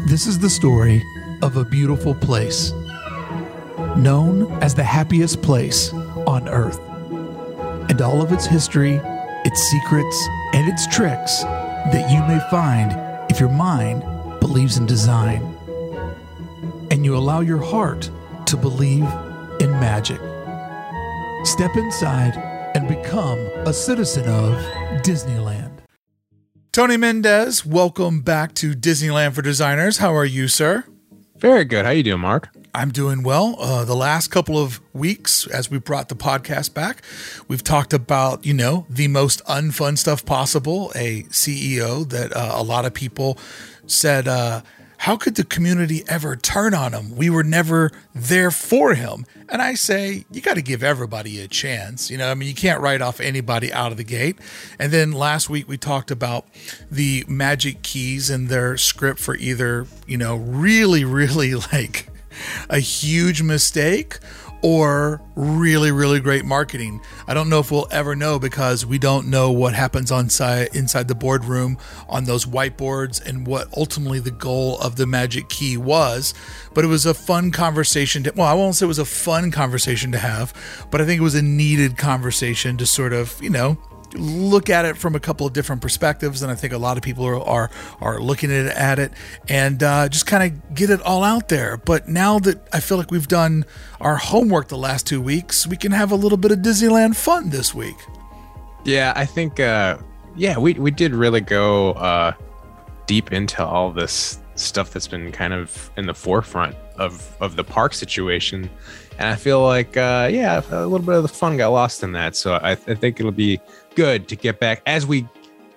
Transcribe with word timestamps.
This 0.00 0.26
is 0.26 0.38
the 0.38 0.48
story 0.48 1.04
of 1.42 1.58
a 1.58 1.66
beautiful 1.66 2.14
place 2.14 2.72
known 3.94 4.50
as 4.62 4.74
the 4.74 4.82
happiest 4.82 5.42
place 5.42 5.92
on 6.26 6.48
earth. 6.48 6.80
And 7.90 8.00
all 8.00 8.22
of 8.22 8.32
its 8.32 8.46
history, 8.46 8.98
its 9.44 9.60
secrets, 9.60 10.28
and 10.54 10.66
its 10.66 10.86
tricks 10.86 11.42
that 11.42 12.10
you 12.10 12.20
may 12.26 12.40
find 12.48 12.92
if 13.30 13.38
your 13.38 13.50
mind 13.50 14.02
believes 14.40 14.78
in 14.78 14.86
design 14.86 15.42
and 16.90 17.04
you 17.04 17.14
allow 17.14 17.40
your 17.40 17.62
heart 17.62 18.10
to 18.46 18.56
believe 18.56 19.06
in 19.60 19.70
magic. 19.72 20.20
Step 21.44 21.76
inside 21.76 22.34
and 22.74 22.88
become 22.88 23.38
a 23.66 23.72
citizen 23.74 24.24
of 24.24 24.54
Disneyland. 25.02 25.71
Tony 26.72 26.96
Mendez, 26.96 27.66
welcome 27.66 28.22
back 28.22 28.54
to 28.54 28.72
Disneyland 28.72 29.34
for 29.34 29.42
Designers. 29.42 29.98
How 29.98 30.16
are 30.16 30.24
you, 30.24 30.48
sir? 30.48 30.84
Very 31.36 31.66
good. 31.66 31.84
How 31.84 31.90
you 31.90 32.02
doing, 32.02 32.22
Mark? 32.22 32.48
I'm 32.74 32.90
doing 32.90 33.22
well. 33.22 33.56
Uh, 33.58 33.84
the 33.84 33.94
last 33.94 34.28
couple 34.28 34.56
of 34.56 34.80
weeks, 34.94 35.46
as 35.48 35.70
we 35.70 35.78
brought 35.78 36.08
the 36.08 36.14
podcast 36.14 36.72
back, 36.72 37.02
we've 37.46 37.62
talked 37.62 37.92
about, 37.92 38.46
you 38.46 38.54
know, 38.54 38.86
the 38.88 39.06
most 39.08 39.44
unfun 39.44 39.98
stuff 39.98 40.24
possible. 40.24 40.90
A 40.94 41.24
CEO 41.24 42.08
that 42.08 42.34
uh, 42.34 42.52
a 42.54 42.62
lot 42.62 42.86
of 42.86 42.94
people 42.94 43.36
said, 43.86 44.26
uh, 44.26 44.62
how 45.02 45.16
could 45.16 45.34
the 45.34 45.42
community 45.42 46.04
ever 46.06 46.36
turn 46.36 46.74
on 46.74 46.92
him? 46.92 47.16
We 47.16 47.28
were 47.28 47.42
never 47.42 47.90
there 48.14 48.52
for 48.52 48.94
him. 48.94 49.26
And 49.48 49.60
I 49.60 49.74
say, 49.74 50.24
you 50.30 50.40
got 50.40 50.54
to 50.54 50.62
give 50.62 50.84
everybody 50.84 51.40
a 51.40 51.48
chance. 51.48 52.08
You 52.08 52.18
know, 52.18 52.30
I 52.30 52.34
mean, 52.34 52.48
you 52.48 52.54
can't 52.54 52.80
write 52.80 53.02
off 53.02 53.18
anybody 53.18 53.72
out 53.72 53.90
of 53.90 53.98
the 53.98 54.04
gate. 54.04 54.38
And 54.78 54.92
then 54.92 55.10
last 55.10 55.50
week 55.50 55.66
we 55.66 55.76
talked 55.76 56.12
about 56.12 56.46
the 56.88 57.24
magic 57.26 57.82
keys 57.82 58.30
and 58.30 58.48
their 58.48 58.76
script 58.76 59.18
for 59.18 59.34
either, 59.34 59.88
you 60.06 60.16
know, 60.16 60.36
really, 60.36 61.04
really 61.20 61.56
like 61.56 62.06
a 62.70 62.78
huge 62.78 63.42
mistake 63.42 64.20
or 64.62 65.20
really 65.34 65.90
really 65.90 66.20
great 66.20 66.44
marketing. 66.44 67.00
I 67.26 67.34
don't 67.34 67.48
know 67.48 67.58
if 67.58 67.70
we'll 67.70 67.88
ever 67.90 68.14
know 68.14 68.38
because 68.38 68.86
we 68.86 68.98
don't 68.98 69.28
know 69.28 69.50
what 69.50 69.74
happens 69.74 70.10
on 70.12 70.28
site 70.28 70.74
inside 70.74 71.08
the 71.08 71.14
boardroom 71.14 71.78
on 72.08 72.24
those 72.24 72.44
whiteboards 72.44 73.24
and 73.24 73.46
what 73.46 73.68
ultimately 73.76 74.20
the 74.20 74.30
goal 74.30 74.78
of 74.78 74.96
the 74.96 75.06
magic 75.06 75.48
key 75.48 75.76
was. 75.76 76.34
But 76.74 76.84
it 76.84 76.88
was 76.88 77.06
a 77.06 77.14
fun 77.14 77.50
conversation 77.50 78.22
to 78.24 78.32
well, 78.36 78.46
I 78.46 78.54
won't 78.54 78.76
say 78.76 78.86
it 78.86 78.88
was 78.88 78.98
a 78.98 79.04
fun 79.04 79.50
conversation 79.50 80.12
to 80.12 80.18
have, 80.18 80.54
but 80.90 81.00
I 81.00 81.04
think 81.04 81.20
it 81.20 81.24
was 81.24 81.34
a 81.34 81.42
needed 81.42 81.96
conversation 81.96 82.76
to 82.78 82.86
sort 82.86 83.12
of, 83.12 83.40
you 83.42 83.50
know, 83.50 83.78
look 84.14 84.70
at 84.70 84.84
it 84.84 84.96
from 84.96 85.14
a 85.14 85.20
couple 85.20 85.46
of 85.46 85.52
different 85.52 85.82
perspectives, 85.82 86.42
and 86.42 86.50
I 86.50 86.54
think 86.54 86.72
a 86.72 86.78
lot 86.78 86.96
of 86.96 87.02
people 87.02 87.24
are 87.24 87.40
are, 87.40 87.70
are 88.00 88.20
looking 88.20 88.50
at 88.50 88.98
it, 88.98 89.12
and 89.48 89.82
uh, 89.82 90.08
just 90.08 90.26
kind 90.26 90.52
of 90.52 90.74
get 90.74 90.90
it 90.90 91.00
all 91.02 91.24
out 91.24 91.48
there. 91.48 91.76
But 91.76 92.08
now 92.08 92.38
that 92.40 92.66
I 92.72 92.80
feel 92.80 92.98
like 92.98 93.10
we've 93.10 93.28
done 93.28 93.64
our 94.00 94.16
homework 94.16 94.68
the 94.68 94.78
last 94.78 95.06
two 95.06 95.20
weeks, 95.20 95.66
we 95.66 95.76
can 95.76 95.92
have 95.92 96.10
a 96.10 96.16
little 96.16 96.38
bit 96.38 96.52
of 96.52 96.58
Disneyland 96.58 97.16
fun 97.16 97.50
this 97.50 97.74
week. 97.74 97.96
Yeah, 98.84 99.12
I 99.16 99.24
think 99.24 99.60
uh, 99.60 99.98
yeah, 100.36 100.58
we 100.58 100.74
we 100.74 100.90
did 100.90 101.14
really 101.14 101.40
go 101.40 101.92
uh, 101.92 102.32
deep 103.06 103.32
into 103.32 103.64
all 103.64 103.92
this 103.92 104.38
stuff 104.54 104.90
that's 104.90 105.08
been 105.08 105.32
kind 105.32 105.54
of 105.54 105.90
in 105.96 106.06
the 106.06 106.14
forefront 106.14 106.76
of 106.98 107.36
of 107.40 107.56
the 107.56 107.64
park 107.64 107.94
situation 107.94 108.68
and 109.18 109.28
I 109.28 109.36
feel 109.36 109.62
like 109.62 109.96
uh, 109.96 110.28
yeah, 110.30 110.62
a 110.70 110.86
little 110.86 111.06
bit 111.06 111.14
of 111.14 111.22
the 111.22 111.28
fun 111.28 111.56
got 111.56 111.68
lost 111.68 112.02
in 112.02 112.12
that. 112.12 112.34
So 112.36 112.54
I, 112.54 112.72
I 112.72 112.74
think 112.74 113.20
it'll 113.20 113.30
be 113.30 113.60
good 113.94 114.28
to 114.28 114.36
get 114.36 114.60
back 114.60 114.82
as 114.86 115.06
we 115.06 115.26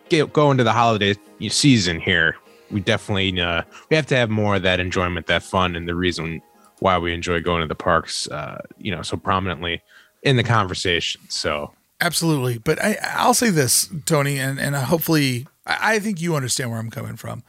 get, 0.10 0.34
go 0.34 0.52
into 0.52 0.64
the 0.64 0.74
holiday 0.74 1.16
season 1.50 2.00
here. 2.00 2.36
We 2.72 2.80
definitely 2.80 3.40
uh, 3.40 3.64
we 3.90 3.96
have 3.96 4.08
to 4.08 4.16
have 4.16 4.30
more 4.30 4.56
of 4.56 4.64
that 4.64 4.80
enjoyment, 4.80 5.28
that 5.28 5.44
fun, 5.44 5.76
and 5.76 5.88
the 5.88 5.96
reason 5.96 6.42
why 6.80 6.98
we 6.98 7.14
enjoy 7.14 7.40
going 7.42 7.62
to 7.62 7.68
the 7.68 7.76
parks, 7.76 8.28
uh, 8.30 8.62
you 8.78 8.92
know, 8.92 9.02
so 9.02 9.18
prominently 9.18 9.82
in 10.24 10.36
the 10.36 10.44
conversation. 10.44 11.22
So 11.30 11.72
absolutely, 12.02 12.58
but 12.58 12.84
I, 12.84 12.98
I'll 13.14 13.34
say 13.34 13.50
this, 13.50 13.90
Tony, 14.06 14.40
and 14.40 14.60
and 14.60 14.76
hopefully, 14.76 15.48
I 15.66 16.00
think 16.00 16.22
you 16.22 16.36
understand 16.36 16.72
where 16.72 16.80
I'm 16.80 16.90
coming 16.90 17.16
from. 17.16 17.44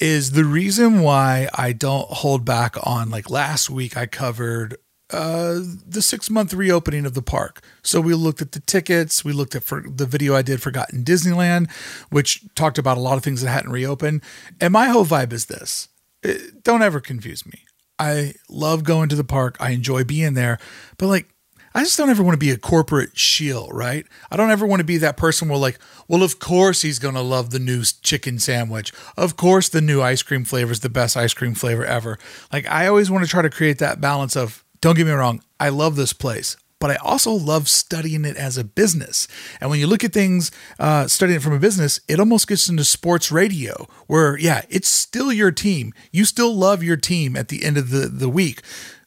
Is 0.00 0.30
the 0.30 0.44
reason 0.44 1.00
why 1.00 1.48
I 1.54 1.72
don't 1.72 2.08
hold 2.08 2.44
back 2.44 2.76
on 2.84 3.10
like 3.10 3.30
last 3.30 3.68
week 3.68 3.96
I 3.96 4.06
covered 4.06 4.76
uh, 5.10 5.60
the 5.86 6.02
six 6.02 6.28
month 6.28 6.52
reopening 6.52 7.06
of 7.06 7.14
the 7.14 7.22
park. 7.22 7.62
So 7.82 8.00
we 8.00 8.14
looked 8.14 8.42
at 8.42 8.52
the 8.52 8.60
tickets. 8.60 9.24
We 9.24 9.32
looked 9.32 9.54
at 9.54 9.62
for 9.62 9.82
the 9.82 10.06
video 10.06 10.34
I 10.34 10.42
did 10.42 10.60
Forgotten 10.60 11.04
Disneyland, 11.04 11.70
which 12.10 12.42
talked 12.54 12.78
about 12.78 12.98
a 12.98 13.00
lot 13.00 13.16
of 13.16 13.24
things 13.24 13.42
that 13.42 13.50
hadn't 13.50 13.72
reopened. 13.72 14.22
And 14.60 14.72
my 14.72 14.88
whole 14.88 15.06
vibe 15.06 15.32
is 15.32 15.46
this: 15.46 15.88
it, 16.22 16.40
uh, 16.40 16.44
don't 16.62 16.82
ever 16.82 17.00
confuse 17.00 17.46
me. 17.46 17.64
I 17.98 18.34
love 18.48 18.84
going 18.84 19.08
to 19.08 19.16
the 19.16 19.24
park. 19.24 19.56
I 19.58 19.70
enjoy 19.70 20.04
being 20.04 20.34
there, 20.34 20.58
but 20.96 21.06
like. 21.06 21.28
I 21.74 21.84
just 21.84 21.98
don't 21.98 22.08
ever 22.08 22.22
want 22.22 22.32
to 22.32 22.38
be 22.38 22.50
a 22.50 22.56
corporate 22.56 23.16
shield, 23.16 23.70
right? 23.72 24.04
I 24.30 24.36
don't 24.36 24.50
ever 24.50 24.66
want 24.66 24.80
to 24.80 24.86
be 24.86 24.96
that 24.96 25.18
person 25.18 25.48
where, 25.48 25.58
like, 25.58 25.78
well, 26.08 26.22
of 26.22 26.38
course 26.38 26.80
he's 26.82 26.98
going 26.98 27.14
to 27.14 27.20
love 27.20 27.50
the 27.50 27.58
new 27.58 27.84
chicken 28.02 28.38
sandwich. 28.38 28.90
Of 29.16 29.36
course, 29.36 29.68
the 29.68 29.82
new 29.82 30.00
ice 30.00 30.22
cream 30.22 30.44
flavor 30.44 30.72
is 30.72 30.80
the 30.80 30.88
best 30.88 31.16
ice 31.16 31.34
cream 31.34 31.54
flavor 31.54 31.84
ever. 31.84 32.18
Like, 32.52 32.66
I 32.66 32.86
always 32.86 33.10
want 33.10 33.24
to 33.24 33.30
try 33.30 33.42
to 33.42 33.50
create 33.50 33.78
that 33.78 34.00
balance 34.00 34.34
of 34.34 34.64
don't 34.80 34.96
get 34.96 35.06
me 35.06 35.12
wrong, 35.12 35.42
I 35.58 35.70
love 35.70 35.96
this 35.96 36.12
place, 36.12 36.56
but 36.78 36.90
I 36.90 36.96
also 36.96 37.32
love 37.32 37.68
studying 37.68 38.24
it 38.24 38.36
as 38.36 38.56
a 38.56 38.64
business. 38.64 39.26
And 39.60 39.70
when 39.70 39.80
you 39.80 39.86
look 39.86 40.04
at 40.04 40.12
things, 40.12 40.50
uh, 40.78 41.06
studying 41.08 41.38
it 41.38 41.42
from 41.42 41.52
a 41.54 41.58
business, 41.58 42.00
it 42.08 42.20
almost 42.20 42.46
gets 42.46 42.68
into 42.68 42.84
sports 42.84 43.32
radio, 43.32 43.88
where, 44.06 44.38
yeah, 44.38 44.62
it's 44.68 44.88
still 44.88 45.32
your 45.32 45.50
team. 45.50 45.92
You 46.12 46.24
still 46.24 46.54
love 46.54 46.82
your 46.82 46.96
team 46.96 47.36
at 47.36 47.48
the 47.48 47.64
end 47.64 47.76
of 47.76 47.90
the, 47.90 48.06
the 48.06 48.28
week, 48.28 48.62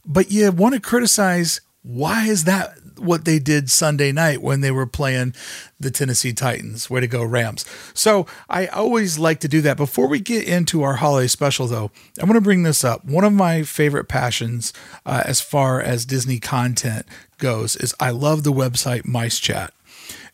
but 0.05 0.31
you 0.31 0.51
want 0.51 0.75
to 0.75 0.81
criticize 0.81 1.61
why 1.83 2.25
is 2.25 2.43
that 2.43 2.75
what 3.01 3.25
they 3.25 3.39
did 3.39 3.69
Sunday 3.69 4.11
night 4.11 4.41
when 4.41 4.61
they 4.61 4.71
were 4.71 4.85
playing 4.85 5.33
the 5.79 5.91
Tennessee 5.91 6.33
Titans. 6.33 6.89
Way 6.89 7.01
to 7.01 7.07
go, 7.07 7.23
Rams. 7.23 7.65
So 7.93 8.25
I 8.49 8.67
always 8.67 9.17
like 9.17 9.39
to 9.41 9.47
do 9.47 9.61
that. 9.61 9.77
Before 9.77 10.07
we 10.07 10.19
get 10.19 10.47
into 10.47 10.83
our 10.83 10.95
holiday 10.95 11.27
special, 11.27 11.67
though, 11.67 11.91
I 12.21 12.25
want 12.25 12.35
to 12.35 12.41
bring 12.41 12.63
this 12.63 12.83
up. 12.83 13.03
One 13.05 13.23
of 13.23 13.33
my 13.33 13.63
favorite 13.63 14.05
passions 14.05 14.73
uh, 15.05 15.23
as 15.25 15.41
far 15.41 15.81
as 15.81 16.05
Disney 16.05 16.39
content 16.39 17.05
goes 17.37 17.75
is 17.75 17.95
I 17.99 18.11
love 18.11 18.43
the 18.43 18.53
website 18.53 19.03
MiceChat. 19.03 19.69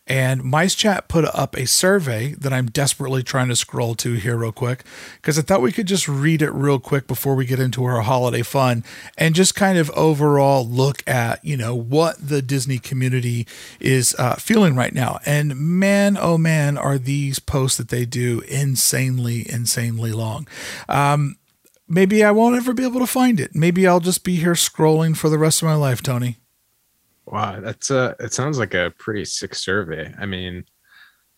And 0.08 0.42
MiceChat 0.42 1.06
put 1.06 1.26
up 1.26 1.54
a 1.54 1.66
survey 1.66 2.32
that 2.38 2.50
I'm 2.50 2.66
desperately 2.66 3.22
trying 3.22 3.48
to 3.48 3.56
scroll 3.56 3.94
to 3.96 4.14
here, 4.14 4.38
real 4.38 4.52
quick, 4.52 4.84
because 5.16 5.38
I 5.38 5.42
thought 5.42 5.60
we 5.60 5.70
could 5.70 5.86
just 5.86 6.08
read 6.08 6.40
it 6.40 6.50
real 6.50 6.78
quick 6.78 7.06
before 7.06 7.34
we 7.34 7.44
get 7.44 7.60
into 7.60 7.84
our 7.84 8.00
holiday 8.00 8.40
fun 8.40 8.84
and 9.18 9.34
just 9.34 9.54
kind 9.54 9.76
of 9.76 9.90
overall 9.90 10.66
look 10.66 11.06
at, 11.06 11.44
you 11.44 11.58
know, 11.58 11.74
what 11.74 12.16
the 12.26 12.40
Disney 12.40 12.78
community 12.78 13.46
is 13.80 14.14
uh, 14.18 14.36
feeling 14.36 14.74
right 14.74 14.94
now. 14.94 15.20
And 15.26 15.54
man, 15.56 16.16
oh 16.18 16.38
man, 16.38 16.78
are 16.78 16.96
these 16.96 17.38
posts 17.38 17.76
that 17.76 17.90
they 17.90 18.06
do 18.06 18.40
insanely, 18.48 19.44
insanely 19.50 20.12
long. 20.12 20.48
Um, 20.88 21.36
maybe 21.86 22.24
I 22.24 22.30
won't 22.30 22.56
ever 22.56 22.72
be 22.72 22.84
able 22.84 23.00
to 23.00 23.06
find 23.06 23.38
it. 23.38 23.54
Maybe 23.54 23.86
I'll 23.86 24.00
just 24.00 24.24
be 24.24 24.36
here 24.36 24.54
scrolling 24.54 25.14
for 25.14 25.28
the 25.28 25.38
rest 25.38 25.60
of 25.60 25.68
my 25.68 25.74
life, 25.74 26.02
Tony. 26.02 26.38
Wow, 27.30 27.60
that's 27.60 27.90
uh 27.90 28.14
it 28.20 28.32
sounds 28.32 28.58
like 28.58 28.74
a 28.74 28.92
pretty 28.98 29.24
sick 29.24 29.54
survey. 29.54 30.12
I 30.18 30.26
mean, 30.26 30.64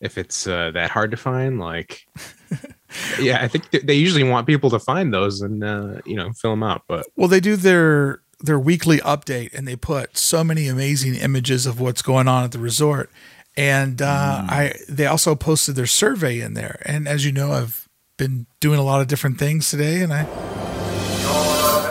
if 0.01 0.17
it's 0.17 0.47
uh, 0.47 0.71
that 0.73 0.91
hard 0.91 1.11
to 1.11 1.17
find, 1.17 1.59
like 1.59 2.07
yeah, 3.21 3.43
I 3.43 3.49
think 3.49 3.71
th- 3.71 3.85
they 3.85 3.95
usually 3.95 4.23
want 4.23 4.47
people 4.47 4.71
to 4.71 4.79
find 4.79 5.13
those 5.13 5.41
and 5.43 5.63
uh, 5.63 6.01
you 6.05 6.17
know, 6.17 6.33
fill 6.33 6.53
them 6.53 6.63
out, 6.63 6.83
but 6.89 7.07
Well, 7.17 7.29
they 7.29 7.41
do 7.41 7.57
their 7.57 8.21
their 8.41 8.59
weekly 8.59 8.99
update 8.99 9.53
and 9.53 9.69
they 9.69 9.77
put 9.77 10.17
so 10.17 10.43
many 10.43 10.67
amazing 10.67 11.15
images 11.15 11.67
of 11.67 11.79
what's 11.79 12.03
going 12.03 12.27
on 12.27 12.45
at 12.45 12.53
the 12.53 12.59
resort. 12.59 13.11
And 13.57 14.01
uh, 14.01 14.43
mm. 14.43 14.51
I 14.51 14.75
they 14.89 15.07
also 15.07 15.35
posted 15.35 15.75
their 15.75 15.87
survey 15.87 16.41
in 16.41 16.55
there. 16.55 16.83
And 16.87 17.07
as 17.07 17.27
you 17.27 17.33
know, 17.33 17.53
I've 17.53 17.89
been 18.17 18.47
doing 18.61 18.79
a 18.79 18.83
lot 18.83 19.01
of 19.01 19.09
different 19.09 19.39
things 19.39 19.71
today 19.71 20.03
and 20.03 20.13
I 20.13 20.25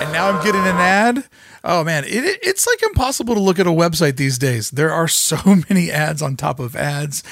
and 0.02 0.14
now 0.14 0.30
I'm 0.30 0.44
getting 0.44 0.62
an 0.62 0.76
ad 0.76 1.26
Oh 1.64 1.84
man, 1.84 2.04
it, 2.06 2.40
it's 2.42 2.68
like 2.68 2.84
impossible 2.84 3.36
to 3.36 3.42
look 3.42 3.60
at 3.60 3.68
a 3.68 3.72
website 3.72 4.18
these 4.18 4.38
days. 4.38 4.72
There 4.72 4.92
are 4.92 5.08
so 5.08 5.38
many 5.70 5.92
ads 5.92 6.22
on 6.22 6.36
top 6.36 6.60
of 6.60 6.76
ads. 6.76 7.24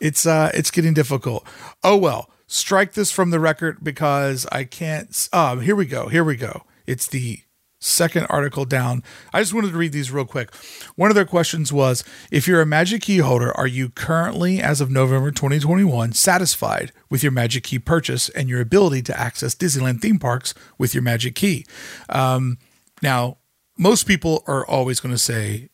It's 0.00 0.26
uh 0.26 0.50
it's 0.54 0.70
getting 0.70 0.94
difficult. 0.94 1.46
Oh 1.82 1.96
well, 1.96 2.30
strike 2.46 2.92
this 2.92 3.10
from 3.10 3.30
the 3.30 3.40
record 3.40 3.78
because 3.82 4.46
I 4.50 4.64
can't 4.64 5.28
um 5.32 5.60
here 5.60 5.76
we 5.76 5.86
go. 5.86 6.08
Here 6.08 6.24
we 6.24 6.36
go. 6.36 6.62
It's 6.86 7.06
the 7.06 7.40
second 7.84 8.26
article 8.26 8.64
down. 8.64 9.02
I 9.32 9.40
just 9.40 9.52
wanted 9.52 9.72
to 9.72 9.76
read 9.76 9.92
these 9.92 10.10
real 10.10 10.24
quick. 10.24 10.54
One 10.96 11.10
of 11.10 11.14
their 11.14 11.26
questions 11.26 11.72
was 11.72 12.02
if 12.30 12.48
you're 12.48 12.62
a 12.62 12.66
Magic 12.66 13.02
Key 13.02 13.18
holder, 13.18 13.52
are 13.56 13.66
you 13.66 13.90
currently, 13.90 14.60
as 14.60 14.80
of 14.80 14.90
November 14.90 15.30
2021, 15.30 16.12
satisfied 16.12 16.92
with 17.10 17.22
your 17.22 17.32
Magic 17.32 17.64
Key 17.64 17.78
purchase 17.78 18.30
and 18.30 18.48
your 18.48 18.60
ability 18.60 19.02
to 19.02 19.20
access 19.20 19.54
Disneyland 19.54 20.00
theme 20.00 20.18
parks 20.18 20.54
with 20.78 20.94
your 20.94 21.02
Magic 21.02 21.34
Key? 21.34 21.66
Um, 22.08 22.58
now, 23.02 23.36
most 23.76 24.04
people 24.06 24.42
are 24.46 24.66
always 24.66 25.00
going 25.00 25.14
to 25.14 25.18
say 25.18 25.68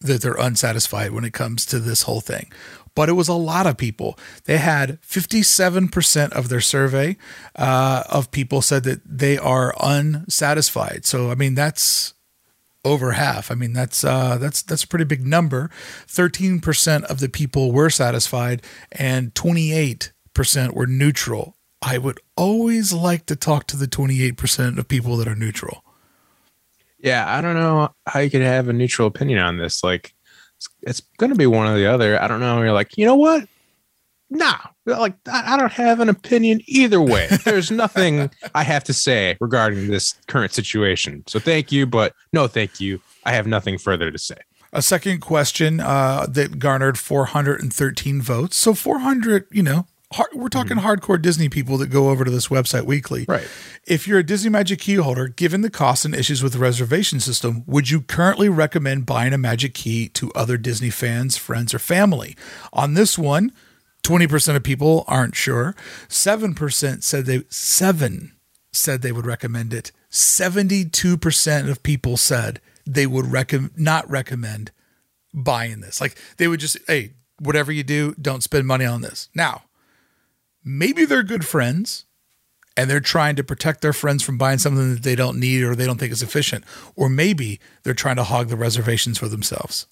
that 0.00 0.20
they're 0.22 0.34
unsatisfied 0.34 1.12
when 1.12 1.24
it 1.24 1.32
comes 1.32 1.64
to 1.66 1.78
this 1.78 2.02
whole 2.02 2.20
thing. 2.20 2.52
but 2.94 3.10
it 3.10 3.12
was 3.12 3.28
a 3.28 3.34
lot 3.34 3.66
of 3.66 3.76
people. 3.76 4.18
They 4.46 4.56
had 4.56 5.00
57% 5.02 6.32
of 6.32 6.48
their 6.48 6.62
survey 6.62 7.18
uh, 7.54 8.04
of 8.08 8.30
people 8.30 8.62
said 8.62 8.84
that 8.84 9.02
they 9.04 9.36
are 9.36 9.74
unsatisfied. 9.78 11.04
So, 11.04 11.30
I 11.30 11.34
mean, 11.34 11.54
that's 11.54 12.14
over 12.86 13.12
half. 13.12 13.50
I 13.50 13.54
mean, 13.54 13.74
that's 13.74 14.02
uh, 14.02 14.38
that's 14.38 14.62
that's 14.62 14.84
a 14.84 14.88
pretty 14.88 15.04
big 15.04 15.26
number. 15.26 15.70
13% 16.06 17.04
of 17.04 17.20
the 17.20 17.28
people 17.28 17.70
were 17.72 17.90
satisfied, 17.90 18.62
and 18.92 19.34
28% 19.34 20.12
were 20.72 20.86
neutral. 20.86 21.56
I 21.82 21.98
would 21.98 22.18
always 22.36 22.92
like 22.92 23.26
to 23.26 23.36
talk 23.36 23.66
to 23.66 23.76
the 23.76 23.86
28% 23.86 24.78
of 24.78 24.88
people 24.88 25.16
that 25.18 25.28
are 25.28 25.36
neutral. 25.36 25.84
Yeah, 26.98 27.24
I 27.26 27.40
don't 27.40 27.54
know 27.54 27.90
how 28.06 28.20
you 28.20 28.30
could 28.30 28.42
have 28.42 28.68
a 28.68 28.72
neutral 28.72 29.08
opinion 29.08 29.38
on 29.38 29.58
this. 29.58 29.84
Like, 29.84 30.14
it's, 30.56 30.68
it's 30.82 31.00
going 31.18 31.30
to 31.30 31.36
be 31.36 31.46
one 31.46 31.68
or 31.68 31.76
the 31.76 31.86
other. 31.86 32.20
I 32.20 32.28
don't 32.28 32.40
know. 32.40 32.62
You're 32.62 32.72
like, 32.72 32.96
you 32.96 33.04
know 33.04 33.16
what? 33.16 33.46
Nah, 34.28 34.58
like 34.86 35.14
I 35.28 35.54
I 35.54 35.56
don't 35.56 35.72
have 35.72 36.00
an 36.00 36.08
opinion 36.08 36.60
either 36.66 37.00
way. 37.00 37.28
There's 37.44 37.70
nothing 37.70 38.28
I 38.56 38.64
have 38.64 38.82
to 38.84 38.92
say 38.92 39.36
regarding 39.40 39.86
this 39.86 40.14
current 40.26 40.52
situation. 40.52 41.22
So 41.28 41.38
thank 41.38 41.70
you, 41.70 41.86
but 41.86 42.12
no, 42.32 42.48
thank 42.48 42.80
you. 42.80 43.00
I 43.24 43.32
have 43.32 43.46
nothing 43.46 43.78
further 43.78 44.10
to 44.10 44.18
say. 44.18 44.38
A 44.72 44.82
second 44.82 45.20
question 45.20 45.78
uh, 45.80 46.26
that 46.28 46.58
garnered 46.58 46.98
413 46.98 48.20
votes. 48.20 48.56
So 48.56 48.74
400, 48.74 49.46
you 49.50 49.62
know, 49.62 49.86
hard, 50.12 50.30
we're 50.34 50.48
talking 50.48 50.76
mm-hmm. 50.76 50.86
hardcore 50.86 51.20
Disney 51.20 51.48
people 51.48 51.78
that 51.78 51.88
go 51.88 52.10
over 52.10 52.24
to 52.24 52.30
this 52.30 52.48
website 52.48 52.82
weekly. 52.84 53.24
Right. 53.28 53.46
If 53.86 54.06
you're 54.06 54.18
a 54.18 54.26
Disney 54.26 54.50
Magic 54.50 54.80
Key 54.80 54.94
holder, 54.96 55.28
given 55.28 55.60
the 55.60 55.70
costs 55.70 56.04
and 56.04 56.14
issues 56.14 56.42
with 56.42 56.52
the 56.52 56.58
reservation 56.58 57.20
system, 57.20 57.64
would 57.66 57.90
you 57.90 58.02
currently 58.02 58.48
recommend 58.48 59.06
buying 59.06 59.32
a 59.32 59.38
Magic 59.38 59.74
Key 59.74 60.08
to 60.10 60.32
other 60.34 60.56
Disney 60.56 60.90
fans, 60.90 61.36
friends, 61.36 61.74
or 61.74 61.78
family? 61.78 62.36
On 62.72 62.94
this 62.94 63.18
one, 63.18 63.52
20% 64.02 64.56
of 64.56 64.62
people 64.62 65.04
aren't 65.08 65.34
sure. 65.34 65.74
7% 66.08 67.02
said 67.02 67.26
they 67.26 67.42
7 67.48 68.32
said 68.72 69.02
they 69.02 69.12
would 69.12 69.26
recommend 69.26 69.74
it. 69.74 69.90
72% 70.10 71.68
of 71.68 71.82
people 71.82 72.16
said 72.16 72.60
they 72.86 73.06
would 73.06 73.26
recommend 73.26 73.76
not 73.76 74.08
recommend 74.08 74.70
buying 75.34 75.80
this. 75.80 76.00
Like 76.00 76.16
they 76.36 76.46
would 76.46 76.60
just, 76.60 76.78
hey, 76.86 77.14
whatever 77.40 77.72
you 77.72 77.82
do, 77.82 78.14
don't 78.20 78.42
spend 78.42 78.66
money 78.66 78.84
on 78.84 79.02
this. 79.02 79.28
Now, 79.34 79.64
maybe 80.66 81.04
they're 81.04 81.22
good 81.22 81.46
friends 81.46 82.04
and 82.76 82.90
they're 82.90 83.00
trying 83.00 83.36
to 83.36 83.44
protect 83.44 83.80
their 83.80 83.92
friends 83.92 84.22
from 84.22 84.36
buying 84.36 84.58
something 84.58 84.94
that 84.94 85.02
they 85.02 85.14
don't 85.14 85.40
need 85.40 85.62
or 85.62 85.74
they 85.74 85.86
don't 85.86 85.98
think 85.98 86.12
is 86.12 86.22
efficient. 86.22 86.64
Or 86.94 87.08
maybe 87.08 87.58
they're 87.84 87.94
trying 87.94 88.16
to 88.16 88.24
hog 88.24 88.48
the 88.48 88.56
reservations 88.56 89.16
for 89.16 89.28
themselves. 89.28 89.86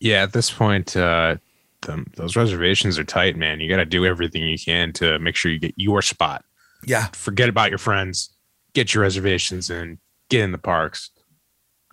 Yeah, 0.00 0.22
at 0.22 0.32
this 0.32 0.50
point, 0.50 0.96
uh, 0.96 1.36
them, 1.82 2.10
those 2.16 2.34
reservations 2.36 2.98
are 2.98 3.04
tight, 3.04 3.36
man. 3.36 3.60
You 3.60 3.68
got 3.68 3.76
to 3.76 3.84
do 3.84 4.04
everything 4.04 4.42
you 4.42 4.58
can 4.58 4.92
to 4.94 5.18
make 5.18 5.36
sure 5.36 5.52
you 5.52 5.60
get 5.60 5.74
your 5.76 6.02
spot. 6.02 6.44
Yeah. 6.84 7.06
Forget 7.12 7.48
about 7.48 7.70
your 7.70 7.78
friends. 7.78 8.30
Get 8.72 8.94
your 8.94 9.02
reservations 9.02 9.70
and 9.70 9.98
get 10.28 10.40
in 10.40 10.52
the 10.52 10.58
parks. 10.58 11.10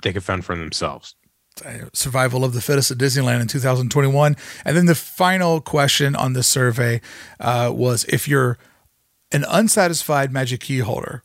They 0.01 0.11
can 0.11 0.21
fend 0.21 0.45
for 0.45 0.55
themselves. 0.55 1.15
Survival 1.93 2.43
of 2.43 2.53
the 2.53 2.61
fittest 2.61 2.91
at 2.91 2.97
Disneyland 2.97 3.41
in 3.41 3.47
2021. 3.47 4.35
And 4.65 4.77
then 4.77 4.85
the 4.85 4.95
final 4.95 5.61
question 5.61 6.15
on 6.15 6.33
this 6.33 6.47
survey 6.47 7.01
uh, 7.39 7.71
was 7.73 8.05
if 8.05 8.27
you're 8.27 8.57
an 9.31 9.45
unsatisfied 9.47 10.31
Magic 10.31 10.61
Key 10.61 10.79
holder 10.79 11.23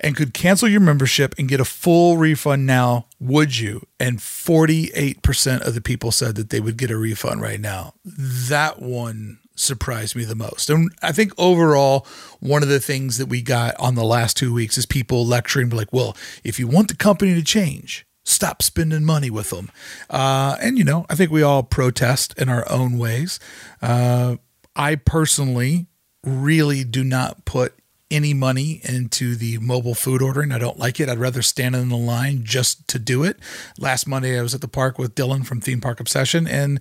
and 0.00 0.16
could 0.16 0.34
cancel 0.34 0.68
your 0.68 0.80
membership 0.80 1.34
and 1.38 1.48
get 1.48 1.60
a 1.60 1.64
full 1.64 2.16
refund 2.16 2.66
now, 2.66 3.06
would 3.20 3.58
you? 3.58 3.86
And 4.00 4.18
48% 4.18 5.66
of 5.66 5.74
the 5.74 5.80
people 5.80 6.10
said 6.10 6.34
that 6.34 6.50
they 6.50 6.60
would 6.60 6.76
get 6.76 6.90
a 6.90 6.96
refund 6.96 7.40
right 7.40 7.60
now. 7.60 7.94
That 8.04 8.82
one 8.82 9.38
surprised 9.56 10.16
me 10.16 10.24
the 10.24 10.34
most. 10.34 10.68
And 10.68 10.90
I 11.00 11.12
think 11.12 11.32
overall, 11.38 12.06
one 12.40 12.62
of 12.62 12.68
the 12.68 12.80
things 12.80 13.18
that 13.18 13.26
we 13.26 13.40
got 13.40 13.76
on 13.78 13.94
the 13.94 14.04
last 14.04 14.36
two 14.36 14.52
weeks 14.52 14.76
is 14.76 14.84
people 14.84 15.24
lecturing 15.24 15.70
like, 15.70 15.92
well, 15.92 16.16
if 16.42 16.58
you 16.58 16.66
want 16.66 16.88
the 16.88 16.96
company 16.96 17.34
to 17.34 17.42
change, 17.42 18.04
stop 18.24 18.62
spending 18.62 19.04
money 19.04 19.30
with 19.30 19.50
them. 19.50 19.70
Uh, 20.10 20.56
and, 20.60 20.78
you 20.78 20.84
know, 20.84 21.06
I 21.08 21.14
think 21.14 21.30
we 21.30 21.42
all 21.42 21.62
protest 21.62 22.34
in 22.38 22.48
our 22.48 22.68
own 22.70 22.98
ways. 22.98 23.38
Uh, 23.80 24.36
I 24.74 24.96
personally 24.96 25.86
really 26.24 26.84
do 26.84 27.04
not 27.04 27.44
put 27.44 27.74
any 28.10 28.34
money 28.34 28.80
into 28.84 29.34
the 29.34 29.58
mobile 29.58 29.94
food 29.94 30.22
ordering. 30.22 30.52
I 30.52 30.58
don't 30.58 30.78
like 30.78 31.00
it. 31.00 31.08
I'd 31.08 31.18
rather 31.18 31.42
stand 31.42 31.74
in 31.74 31.88
the 31.88 31.96
line 31.96 32.44
just 32.44 32.86
to 32.88 32.98
do 32.98 33.24
it. 33.24 33.38
Last 33.78 34.06
Monday, 34.06 34.38
I 34.38 34.42
was 34.42 34.54
at 34.54 34.60
the 34.60 34.68
park 34.68 34.98
with 34.98 35.14
Dylan 35.14 35.44
from 35.44 35.60
Theme 35.60 35.80
Park 35.80 36.00
Obsession, 36.00 36.46
and 36.46 36.80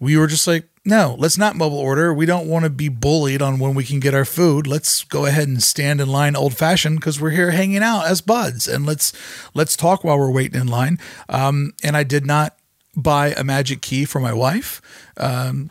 we 0.00 0.16
were 0.16 0.26
just 0.26 0.46
like, 0.46 0.68
no, 0.84 1.14
let's 1.18 1.38
not 1.38 1.54
mobile 1.54 1.78
order. 1.78 2.12
We 2.12 2.26
don't 2.26 2.48
want 2.48 2.64
to 2.64 2.70
be 2.70 2.88
bullied 2.88 3.40
on 3.40 3.60
when 3.60 3.74
we 3.74 3.84
can 3.84 4.00
get 4.00 4.14
our 4.14 4.24
food. 4.24 4.66
Let's 4.66 5.04
go 5.04 5.26
ahead 5.26 5.46
and 5.46 5.62
stand 5.62 6.00
in 6.00 6.08
line 6.08 6.34
old 6.34 6.56
fashioned 6.56 6.98
because 6.98 7.20
we're 7.20 7.30
here 7.30 7.52
hanging 7.52 7.82
out 7.82 8.06
as 8.06 8.20
buds, 8.20 8.66
and 8.66 8.84
let's 8.84 9.12
let's 9.54 9.76
talk 9.76 10.02
while 10.02 10.18
we're 10.18 10.30
waiting 10.30 10.60
in 10.60 10.66
line. 10.66 10.98
Um, 11.28 11.72
and 11.84 11.96
I 11.96 12.02
did 12.02 12.26
not 12.26 12.56
buy 12.96 13.28
a 13.32 13.44
magic 13.44 13.80
key 13.80 14.04
for 14.04 14.20
my 14.20 14.32
wife. 14.32 14.82
Um, 15.16 15.70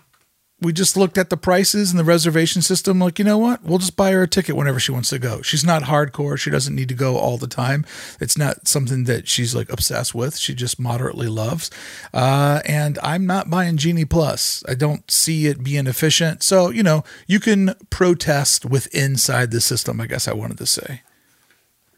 we 0.61 0.71
just 0.71 0.95
looked 0.95 1.17
at 1.17 1.29
the 1.29 1.37
prices 1.37 1.91
and 1.91 1.99
the 1.99 2.03
reservation 2.03 2.61
system. 2.61 2.99
Like, 2.99 3.17
you 3.17 3.25
know 3.25 3.37
what? 3.37 3.63
We'll 3.63 3.79
just 3.79 3.95
buy 3.95 4.11
her 4.11 4.23
a 4.23 4.27
ticket 4.27 4.55
whenever 4.55 4.79
she 4.79 4.91
wants 4.91 5.09
to 5.09 5.19
go. 5.19 5.41
She's 5.41 5.65
not 5.65 5.83
hardcore. 5.83 6.37
She 6.37 6.51
doesn't 6.51 6.75
need 6.75 6.87
to 6.89 6.93
go 6.93 7.17
all 7.17 7.37
the 7.37 7.47
time. 7.47 7.83
It's 8.19 8.37
not 8.37 8.67
something 8.67 9.05
that 9.05 9.27
she's 9.27 9.55
like 9.55 9.71
obsessed 9.71 10.13
with. 10.13 10.37
She 10.37 10.53
just 10.53 10.79
moderately 10.79 11.27
loves. 11.27 11.71
Uh, 12.13 12.61
and 12.65 12.99
I'm 13.01 13.25
not 13.25 13.49
buying 13.49 13.77
Genie 13.77 14.05
Plus. 14.05 14.63
I 14.69 14.75
don't 14.75 15.09
see 15.09 15.47
it 15.47 15.63
being 15.63 15.87
efficient. 15.87 16.43
So, 16.43 16.69
you 16.69 16.83
know, 16.83 17.03
you 17.25 17.39
can 17.39 17.73
protest 17.89 18.63
with 18.63 18.93
inside 18.93 19.49
the 19.49 19.61
system, 19.61 19.99
I 19.99 20.05
guess 20.05 20.27
I 20.27 20.33
wanted 20.33 20.59
to 20.59 20.67
say. 20.67 21.01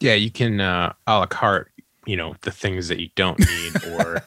Yeah, 0.00 0.14
you 0.14 0.30
can 0.30 0.60
uh, 0.60 0.92
a 1.06 1.18
la 1.18 1.26
carte, 1.26 1.70
you 2.06 2.16
know, 2.16 2.34
the 2.42 2.50
things 2.50 2.88
that 2.88 3.00
you 3.00 3.08
don't 3.14 3.38
need, 3.38 3.76
or 3.92 4.16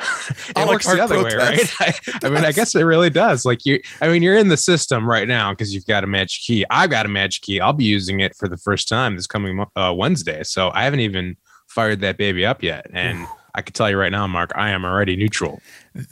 it 0.56 0.68
works 0.68 0.86
the 0.86 1.02
other 1.02 1.22
way, 1.22 1.34
right? 1.34 1.72
I, 1.80 1.94
I 2.22 2.28
mean, 2.28 2.44
I 2.44 2.52
guess 2.52 2.74
it 2.74 2.82
really 2.82 3.10
does. 3.10 3.44
Like 3.44 3.64
you, 3.64 3.80
I 4.00 4.08
mean, 4.08 4.22
you're 4.22 4.36
in 4.36 4.48
the 4.48 4.56
system 4.56 5.08
right 5.08 5.28
now 5.28 5.52
because 5.52 5.74
you've 5.74 5.86
got 5.86 6.04
a 6.04 6.06
magic 6.06 6.42
key. 6.42 6.64
I've 6.70 6.90
got 6.90 7.06
a 7.06 7.08
magic 7.08 7.42
key. 7.42 7.60
I'll 7.60 7.72
be 7.72 7.84
using 7.84 8.20
it 8.20 8.34
for 8.36 8.48
the 8.48 8.56
first 8.56 8.88
time 8.88 9.16
this 9.16 9.26
coming 9.26 9.64
uh, 9.76 9.94
Wednesday. 9.96 10.42
So 10.42 10.70
I 10.74 10.84
haven't 10.84 11.00
even 11.00 11.36
fired 11.66 12.00
that 12.00 12.16
baby 12.16 12.46
up 12.46 12.62
yet, 12.62 12.86
and 12.92 13.26
I 13.54 13.62
can 13.62 13.72
tell 13.72 13.90
you 13.90 13.96
right 13.96 14.12
now, 14.12 14.26
Mark, 14.26 14.52
I 14.54 14.70
am 14.70 14.84
already 14.84 15.16
neutral. 15.16 15.60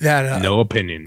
That 0.01 0.27
uh, 0.27 0.39
No 0.41 0.61
opinion. 0.61 1.07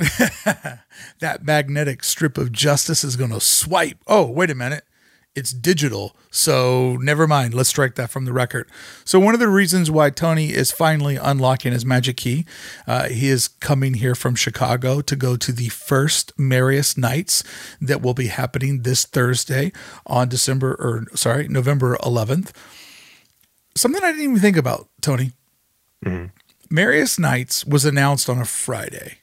that 1.19 1.43
magnetic 1.43 2.03
strip 2.03 2.37
of 2.37 2.51
justice 2.51 3.03
is 3.03 3.15
going 3.15 3.31
to 3.31 3.41
swipe. 3.41 3.97
Oh, 4.07 4.29
wait 4.29 4.49
a 4.49 4.55
minute. 4.55 4.83
It's 5.39 5.51
digital. 5.51 6.17
So 6.31 6.97
never 6.97 7.25
mind. 7.25 7.53
Let's 7.53 7.69
strike 7.69 7.95
that 7.95 8.09
from 8.09 8.25
the 8.25 8.33
record. 8.33 8.69
So, 9.05 9.21
one 9.21 9.33
of 9.33 9.39
the 9.39 9.47
reasons 9.47 9.89
why 9.89 10.09
Tony 10.09 10.49
is 10.49 10.69
finally 10.69 11.15
unlocking 11.15 11.71
his 11.71 11.85
magic 11.85 12.17
key, 12.17 12.45
uh, 12.85 13.07
he 13.07 13.29
is 13.29 13.47
coming 13.47 13.93
here 13.93 14.15
from 14.15 14.35
Chicago 14.35 14.99
to 14.99 15.15
go 15.15 15.37
to 15.37 15.53
the 15.53 15.69
first 15.69 16.37
Merriest 16.37 16.97
Nights 16.97 17.41
that 17.79 18.01
will 18.01 18.13
be 18.13 18.27
happening 18.27 18.81
this 18.81 19.05
Thursday 19.05 19.71
on 20.05 20.27
December, 20.27 20.73
or 20.73 21.05
sorry, 21.15 21.47
November 21.47 21.95
11th. 22.03 22.51
Something 23.75 24.03
I 24.03 24.11
didn't 24.11 24.23
even 24.23 24.39
think 24.39 24.57
about, 24.57 24.89
Tony. 24.99 25.31
Merriest 26.69 27.17
Nights 27.17 27.63
was 27.65 27.85
announced 27.85 28.29
on 28.29 28.39
a 28.39 28.45
Friday. 28.45 29.19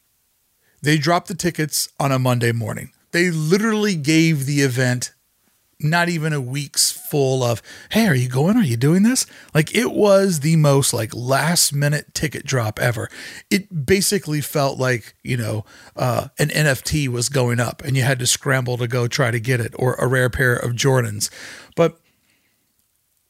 They 0.81 0.97
dropped 0.97 1.29
the 1.29 1.35
tickets 1.35 1.91
on 2.01 2.11
a 2.11 2.19
Monday 2.19 2.53
morning. 2.53 2.93
They 3.13 3.31
literally 3.31 3.97
gave 3.97 4.47
the 4.47 4.63
event 4.63 5.13
not 5.79 6.09
even 6.09 6.33
a 6.33 6.41
week's 6.41 6.91
full 6.91 7.43
of, 7.43 7.63
hey, 7.91 8.07
are 8.07 8.15
you 8.15 8.29
going? 8.29 8.57
Are 8.57 8.65
you 8.65 8.77
doing 8.77 9.03
this? 9.03 9.27
Like 9.55 9.75
it 9.75 9.93
was 9.93 10.41
the 10.41 10.57
most 10.57 10.95
like 10.95 11.15
last 11.15 11.75
minute 11.75 12.15
ticket 12.15 12.47
drop 12.47 12.79
ever. 12.79 13.11
It 13.51 13.87
basically 13.87 14.41
felt 14.41 14.79
like, 14.79 15.15
you 15.23 15.37
know, 15.37 15.65
uh, 15.95 16.29
an 16.39 16.49
NFT 16.49 17.09
was 17.09 17.29
going 17.29 17.61
up 17.61 17.83
and 17.85 17.97
you 17.97 18.03
had 18.03 18.19
to 18.21 18.27
scramble 18.27 18.79
to 18.79 18.89
go 18.89 19.07
try 19.07 19.31
to 19.31 19.41
get 19.41 19.61
it 19.61 19.75
or 19.79 19.95
a 19.95 20.07
rare 20.07 20.31
pair 20.31 20.55
of 20.55 20.73
Jordans. 20.73 21.31
But 21.75 22.01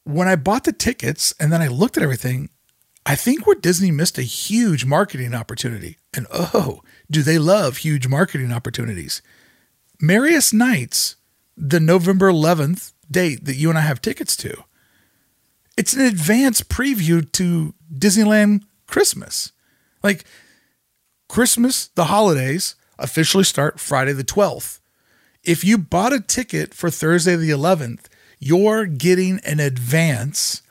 when 0.03 0.29
I 0.29 0.37
bought 0.37 0.63
the 0.63 0.71
tickets 0.71 1.33
and 1.39 1.51
then 1.51 1.61
I 1.61 1.67
looked 1.67 1.97
at 1.97 2.03
everything, 2.03 2.49
I 3.05 3.15
think 3.15 3.45
where 3.45 3.55
Disney 3.55 3.91
missed 3.91 4.17
a 4.17 4.23
huge 4.23 4.85
marketing 4.85 5.33
opportunity. 5.33 5.97
And 6.13 6.27
oh, 6.33 6.81
do 7.11 7.23
they 7.23 7.37
love 7.37 7.77
huge 7.77 8.07
marketing 8.07 8.51
opportunities? 8.51 9.21
Merriest 10.01 10.53
Nights, 10.53 11.15
the 11.57 11.79
November 11.79 12.31
11th 12.31 12.93
date 13.09 13.45
that 13.45 13.55
you 13.55 13.69
and 13.69 13.77
I 13.77 13.81
have 13.81 14.01
tickets 14.01 14.35
to, 14.37 14.63
it's 15.75 15.93
an 15.93 16.01
advance 16.01 16.61
preview 16.61 17.29
to 17.33 17.73
Disneyland 17.93 18.63
Christmas. 18.85 19.51
Like 20.03 20.25
Christmas, 21.27 21.87
the 21.87 22.05
holidays 22.05 22.75
officially 22.97 23.43
start 23.43 23.79
Friday 23.79 24.13
the 24.13 24.23
12th. 24.23 24.79
If 25.43 25.63
you 25.63 25.77
bought 25.77 26.13
a 26.13 26.19
ticket 26.19 26.73
for 26.73 26.89
Thursday 26.89 27.35
the 27.35 27.49
11th, 27.49 28.05
you're 28.39 28.85
getting 28.85 29.39
an 29.39 29.59
advance 29.59 30.61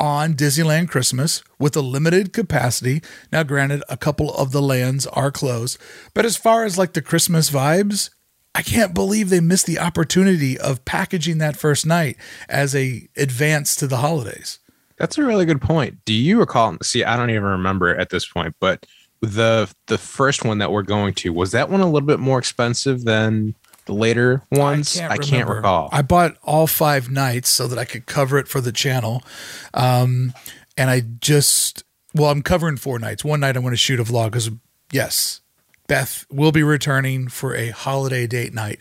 on 0.00 0.34
Disneyland 0.34 0.88
Christmas 0.88 1.42
with 1.58 1.76
a 1.76 1.80
limited 1.80 2.32
capacity. 2.32 3.02
Now, 3.32 3.42
granted, 3.42 3.82
a 3.88 3.96
couple 3.96 4.34
of 4.34 4.52
the 4.52 4.62
lands 4.62 5.06
are 5.08 5.30
closed, 5.30 5.78
but 6.12 6.24
as 6.24 6.36
far 6.36 6.64
as 6.64 6.76
like 6.76 6.92
the 6.92 7.02
Christmas 7.02 7.50
vibes, 7.50 8.10
I 8.54 8.62
can't 8.62 8.94
believe 8.94 9.30
they 9.30 9.40
missed 9.40 9.66
the 9.66 9.78
opportunity 9.78 10.58
of 10.58 10.84
packaging 10.84 11.38
that 11.38 11.56
first 11.56 11.84
night 11.84 12.16
as 12.48 12.74
a 12.74 13.08
advance 13.16 13.74
to 13.76 13.86
the 13.86 13.96
holidays. 13.96 14.60
That's 14.96 15.18
a 15.18 15.24
really 15.24 15.44
good 15.44 15.60
point. 15.60 16.04
Do 16.04 16.12
you 16.12 16.38
recall? 16.38 16.76
See, 16.82 17.02
I 17.02 17.16
don't 17.16 17.30
even 17.30 17.42
remember 17.42 17.96
at 17.96 18.10
this 18.10 18.26
point, 18.26 18.54
but 18.60 18.86
the 19.20 19.72
the 19.86 19.98
first 19.98 20.44
one 20.44 20.58
that 20.58 20.70
we're 20.70 20.82
going 20.82 21.14
to 21.14 21.32
was 21.32 21.52
that 21.52 21.68
one 21.68 21.80
a 21.80 21.86
little 21.86 22.06
bit 22.06 22.20
more 22.20 22.38
expensive 22.38 23.04
than 23.04 23.54
the 23.86 23.92
later 23.92 24.42
ones? 24.52 24.96
I 24.96 25.00
can't, 25.00 25.12
I 25.12 25.16
can't 25.18 25.48
recall. 25.48 25.88
I 25.92 26.02
bought 26.02 26.36
all 26.42 26.66
five 26.66 27.10
nights 27.10 27.48
so 27.48 27.66
that 27.66 27.78
I 27.78 27.84
could 27.84 28.06
cover 28.06 28.38
it 28.38 28.46
for 28.46 28.60
the 28.60 28.72
channel, 28.72 29.22
um, 29.72 30.32
and 30.76 30.90
I 30.90 31.00
just 31.20 31.82
well, 32.14 32.30
I'm 32.30 32.42
covering 32.42 32.76
four 32.76 32.98
nights. 32.98 33.24
One 33.24 33.40
night 33.40 33.56
I'm 33.56 33.62
going 33.62 33.72
to 33.72 33.76
shoot 33.76 33.98
a 33.98 34.04
vlog 34.04 34.26
because 34.26 34.50
yes, 34.92 35.40
Beth 35.86 36.26
will 36.30 36.52
be 36.52 36.62
returning 36.62 37.28
for 37.28 37.54
a 37.54 37.70
holiday 37.70 38.26
date 38.26 38.54
night, 38.54 38.78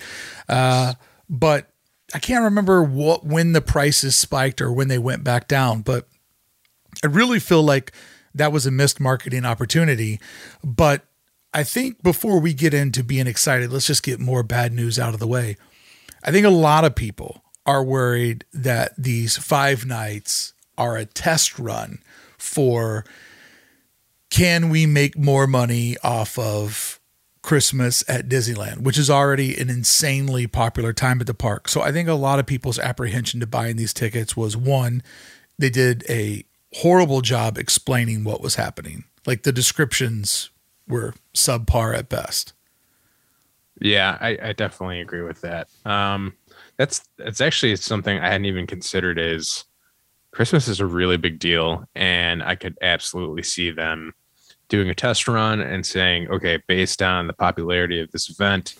uh, 0.47 0.93
but 1.29 1.69
I 2.13 2.19
can't 2.19 2.43
remember 2.43 2.83
what 2.83 3.25
when 3.25 3.53
the 3.53 3.61
prices 3.61 4.15
spiked 4.15 4.61
or 4.61 4.71
when 4.71 4.87
they 4.87 4.99
went 4.99 5.23
back 5.23 5.47
down, 5.47 5.81
but 5.81 6.07
I 7.03 7.07
really 7.07 7.39
feel 7.39 7.63
like 7.63 7.91
that 8.35 8.51
was 8.51 8.65
a 8.65 8.71
missed 8.71 8.99
marketing 8.99 9.45
opportunity. 9.45 10.19
But 10.63 11.05
I 11.53 11.63
think 11.63 12.01
before 12.01 12.39
we 12.39 12.53
get 12.53 12.73
into 12.73 13.03
being 13.03 13.27
excited, 13.27 13.71
let's 13.71 13.87
just 13.87 14.03
get 14.03 14.19
more 14.19 14.43
bad 14.43 14.73
news 14.73 14.99
out 14.99 15.13
of 15.13 15.19
the 15.19 15.27
way. 15.27 15.57
I 16.23 16.31
think 16.31 16.45
a 16.45 16.51
lot 16.51 16.85
of 16.85 16.95
people 16.95 17.43
are 17.65 17.83
worried 17.83 18.45
that 18.53 18.93
these 18.97 19.37
five 19.37 19.85
nights 19.85 20.53
are 20.77 20.97
a 20.97 21.05
test 21.05 21.59
run 21.59 21.99
for 22.37 23.05
can 24.33 24.69
we 24.69 24.87
make 24.87 25.15
more 25.15 25.45
money 25.45 25.95
off 26.03 26.39
of 26.39 26.99
Christmas 27.43 28.03
at 28.07 28.27
Disneyland, 28.27 28.79
which 28.79 28.97
is 28.97 29.07
already 29.07 29.55
an 29.59 29.69
insanely 29.69 30.47
popular 30.47 30.91
time 30.91 31.21
at 31.21 31.27
the 31.27 31.35
park. 31.35 31.67
So 31.67 31.81
I 31.81 31.91
think 31.91 32.09
a 32.09 32.13
lot 32.13 32.39
of 32.39 32.47
people's 32.47 32.79
apprehension 32.79 33.39
to 33.41 33.47
buying 33.47 33.75
these 33.75 33.93
tickets 33.93 34.35
was 34.35 34.57
one, 34.57 35.03
they 35.59 35.69
did 35.69 36.03
a 36.09 36.45
horrible 36.77 37.21
job 37.21 37.59
explaining 37.59 38.23
what 38.23 38.41
was 38.41 38.55
happening. 38.55 39.03
Like 39.27 39.43
the 39.43 39.51
descriptions 39.51 40.49
were 40.87 41.13
subpar 41.35 41.95
at 41.95 42.09
best. 42.09 42.53
Yeah, 43.79 44.17
I, 44.19 44.37
I 44.41 44.53
definitely 44.53 45.01
agree 45.01 45.21
with 45.21 45.41
that. 45.41 45.67
Um, 45.85 46.33
that's 46.77 47.07
that's 47.19 47.39
actually 47.39 47.75
something 47.75 48.17
I 48.17 48.29
hadn't 48.29 48.45
even 48.45 48.65
considered. 48.65 49.19
Is 49.19 49.65
Christmas 50.31 50.67
is 50.67 50.79
a 50.79 50.87
really 50.87 51.17
big 51.17 51.37
deal, 51.37 51.85
and 51.93 52.41
I 52.41 52.55
could 52.55 52.79
absolutely 52.81 53.43
see 53.43 53.69
them 53.69 54.13
doing 54.73 54.89
a 54.89 54.95
test 54.95 55.27
run 55.27 55.61
and 55.61 55.85
saying, 55.85 56.27
okay, 56.31 56.59
based 56.67 57.03
on 57.03 57.27
the 57.27 57.33
popularity 57.33 57.99
of 57.99 58.09
this 58.09 58.27
event, 58.27 58.73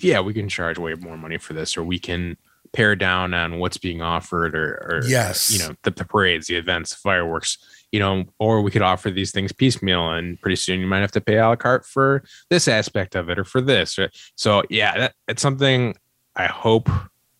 yeah, 0.00 0.18
we 0.18 0.34
can 0.34 0.48
charge 0.48 0.78
way 0.78 0.94
more 0.94 1.16
money 1.16 1.38
for 1.38 1.52
this, 1.52 1.76
or 1.76 1.84
we 1.84 1.96
can 1.96 2.36
pare 2.72 2.96
down 2.96 3.32
on 3.32 3.60
what's 3.60 3.76
being 3.76 4.02
offered, 4.02 4.56
or, 4.56 4.74
or 4.90 5.00
yes, 5.06 5.52
you 5.52 5.60
know, 5.60 5.76
the, 5.84 5.92
the 5.92 6.04
parades, 6.04 6.48
the 6.48 6.56
events, 6.56 6.92
fireworks, 6.92 7.56
you 7.92 8.00
know, 8.00 8.24
or 8.40 8.62
we 8.62 8.72
could 8.72 8.82
offer 8.82 9.08
these 9.08 9.30
things 9.30 9.52
piecemeal, 9.52 10.10
and 10.10 10.40
pretty 10.40 10.56
soon 10.56 10.80
you 10.80 10.88
might 10.88 11.02
have 11.02 11.12
to 11.12 11.20
pay 11.20 11.36
a 11.36 11.46
la 11.46 11.54
carte 11.54 11.86
for 11.86 12.24
this 12.50 12.66
aspect 12.66 13.14
of 13.14 13.30
it 13.30 13.38
or 13.38 13.44
for 13.44 13.60
this. 13.60 13.96
So 14.34 14.64
yeah, 14.70 14.98
that, 14.98 15.14
it's 15.28 15.40
something 15.40 15.94
I 16.34 16.46
hope 16.46 16.90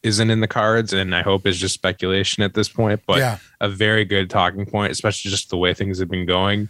isn't 0.04 0.30
in 0.30 0.38
the 0.38 0.46
cards 0.46 0.92
and 0.92 1.16
I 1.16 1.22
hope 1.22 1.48
is 1.48 1.58
just 1.58 1.74
speculation 1.74 2.44
at 2.44 2.54
this 2.54 2.68
point, 2.68 3.00
but 3.08 3.18
yeah. 3.18 3.38
a 3.60 3.68
very 3.68 4.04
good 4.04 4.30
talking 4.30 4.66
point, 4.66 4.92
especially 4.92 5.32
just 5.32 5.50
the 5.50 5.56
way 5.56 5.74
things 5.74 5.98
have 5.98 6.08
been 6.08 6.26
going 6.26 6.68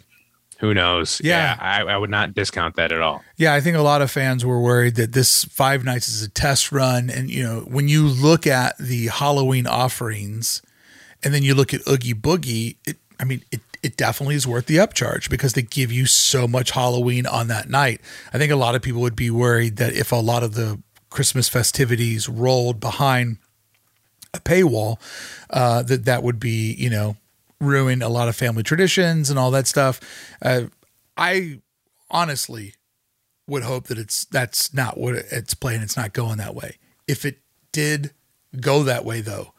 who 0.59 0.73
knows? 0.73 1.21
Yeah, 1.23 1.57
yeah 1.57 1.57
I, 1.61 1.83
I, 1.95 1.97
would 1.97 2.11
not 2.11 2.35
discount 2.35 2.77
that 2.77 2.93
at 2.93 3.01
all. 3.01 3.23
Yeah, 3.37 3.55
I 3.55 3.61
think 3.61 3.77
a 3.77 3.83
lot 3.83 4.03
of 4.03 4.11
fans 4.11 4.45
were 4.45 4.61
worried 4.61 4.95
that 4.97 5.13
this 5.13 5.45
five 5.45 5.85
nights 5.85 6.09
is 6.09 6.23
a 6.23 6.29
test 6.29 6.73
run, 6.73 7.11
and 7.11 7.31
you 7.31 7.43
know 7.43 7.61
when 7.61 7.89
you 7.89 8.07
look 8.07 8.47
at 8.47 8.77
the 8.79 9.09
Halloween 9.09 9.67
offerings, 9.67 10.63
and 11.23 11.35
then 11.35 11.43
you 11.43 11.55
look 11.55 11.75
at 11.75 11.87
Oogie 11.87 12.15
Boogie, 12.15 12.77
it, 12.87 12.97
I 13.21 13.25
mean 13.25 13.43
it. 13.51 13.61
It 13.83 13.97
definitely 13.97 14.35
is 14.35 14.49
worth 14.49 14.67
the 14.67 14.79
upcharge 14.79 15.31
because 15.31 15.53
they 15.53 15.63
give 15.63 15.93
you 15.93 16.07
so 16.07 16.49
much 16.49 16.73
Halloween 16.73 17.25
on 17.25 17.47
that 17.49 17.69
night. 17.69 18.01
I 18.33 18.39
think 18.39 18.51
a 18.51 18.57
lot 18.57 18.75
of 18.75 18.83
people 18.83 19.01
would 19.03 19.15
be 19.15 19.31
worried 19.31 19.77
that 19.77 19.93
if 19.93 20.11
a 20.11 20.17
lot 20.17 20.43
of 20.43 20.55
the 20.55 20.81
Christmas 21.09 21.49
festivities 21.49 22.29
rolled 22.29 22.81
behind 22.81 23.39
a 24.35 24.41
paywall, 24.41 24.99
uh, 25.51 25.83
that 25.85 26.05
that 26.05 26.25
would 26.25 26.41
be 26.41 26.75
you 26.75 26.91
know 26.91 27.17
ruin 27.61 28.03
a 28.03 28.09
lot 28.09 28.29
of 28.29 28.37
family 28.37 28.63
traditions 28.63 29.31
and 29.31 29.39
all 29.39 29.51
that 29.51 29.67
stuff. 29.67 30.01
Uh, 30.43 30.65
I 31.17 31.61
honestly 32.11 32.75
would 33.47 33.63
hope 33.63 33.87
that 33.87 33.99
it's 33.99 34.25
that's 34.27 34.75
not 34.75 34.99
what 34.99 35.15
it's 35.15 35.55
playing. 35.55 35.83
It's 35.83 35.97
not 35.97 36.13
going 36.13 36.39
that 36.39 36.55
way. 36.55 36.79
If 37.07 37.25
it 37.25 37.39
did 37.73 38.13
go 38.61 38.83
that 38.83 39.05
way, 39.05 39.21
though, 39.21 39.53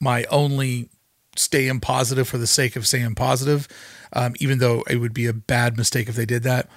my 0.00 0.24
only 0.24 0.90
staying 1.36 1.80
positive 1.80 2.28
for 2.28 2.38
the 2.38 2.46
sake 2.46 2.76
of 2.76 2.86
staying 2.86 3.14
positive, 3.14 3.68
um, 4.12 4.34
even 4.38 4.58
though 4.58 4.82
it 4.88 4.96
would 4.96 5.14
be 5.14 5.26
a 5.26 5.32
bad 5.32 5.76
mistake 5.76 6.08
if 6.08 6.14
they 6.14 6.26
did 6.26 6.42
that. 6.44 6.68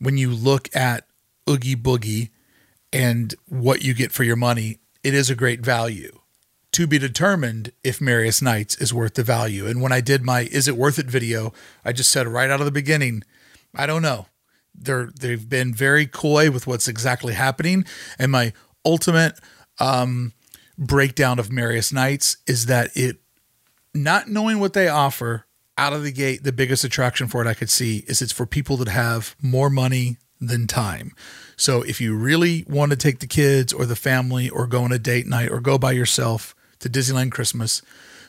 When 0.00 0.16
you 0.16 0.30
look 0.30 0.74
at 0.74 1.06
Oogie 1.48 1.76
Boogie 1.76 2.30
and 2.92 3.34
what 3.46 3.82
you 3.82 3.94
get 3.94 4.12
for 4.12 4.24
your 4.24 4.36
money, 4.36 4.78
it 5.02 5.12
is 5.14 5.28
a 5.28 5.34
great 5.34 5.60
value 5.60 6.17
to 6.72 6.86
be 6.86 6.98
determined 6.98 7.72
if 7.82 8.00
Merriest 8.00 8.42
Nights 8.42 8.76
is 8.78 8.94
worth 8.94 9.14
the 9.14 9.22
value. 9.22 9.66
And 9.66 9.80
when 9.80 9.92
I 9.92 10.00
did 10.00 10.22
my 10.22 10.42
Is 10.42 10.68
It 10.68 10.76
Worth 10.76 10.98
It 10.98 11.06
video, 11.06 11.52
I 11.84 11.92
just 11.92 12.10
said 12.10 12.26
right 12.28 12.50
out 12.50 12.60
of 12.60 12.66
the 12.66 12.72
beginning, 12.72 13.22
I 13.74 13.86
don't 13.86 14.02
know. 14.02 14.26
They're 14.74 15.10
they've 15.18 15.48
been 15.48 15.74
very 15.74 16.06
coy 16.06 16.50
with 16.50 16.66
what's 16.66 16.86
exactly 16.86 17.34
happening. 17.34 17.84
And 18.18 18.30
my 18.30 18.52
ultimate 18.84 19.34
um, 19.80 20.34
breakdown 20.76 21.38
of 21.38 21.50
Merriest 21.50 21.92
Nights 21.92 22.36
is 22.46 22.66
that 22.66 22.90
it 22.96 23.16
not 23.94 24.28
knowing 24.28 24.60
what 24.60 24.74
they 24.74 24.88
offer 24.88 25.46
out 25.76 25.92
of 25.92 26.02
the 26.02 26.12
gate, 26.12 26.44
the 26.44 26.52
biggest 26.52 26.84
attraction 26.84 27.28
for 27.28 27.40
it 27.40 27.48
I 27.48 27.54
could 27.54 27.70
see 27.70 28.04
is 28.06 28.20
it's 28.20 28.32
for 28.32 28.46
people 28.46 28.76
that 28.78 28.88
have 28.88 29.36
more 29.40 29.70
money 29.70 30.18
than 30.40 30.66
time. 30.66 31.12
So 31.56 31.82
if 31.82 32.00
you 32.00 32.16
really 32.16 32.64
want 32.68 32.90
to 32.90 32.96
take 32.96 33.20
the 33.20 33.26
kids 33.26 33.72
or 33.72 33.86
the 33.86 33.96
family 33.96 34.48
or 34.48 34.66
go 34.66 34.84
on 34.84 34.92
a 34.92 34.98
date 34.98 35.26
night 35.26 35.50
or 35.50 35.60
go 35.60 35.78
by 35.78 35.92
yourself, 35.92 36.54
to 36.80 36.88
Disneyland 36.88 37.32
Christmas, 37.32 37.82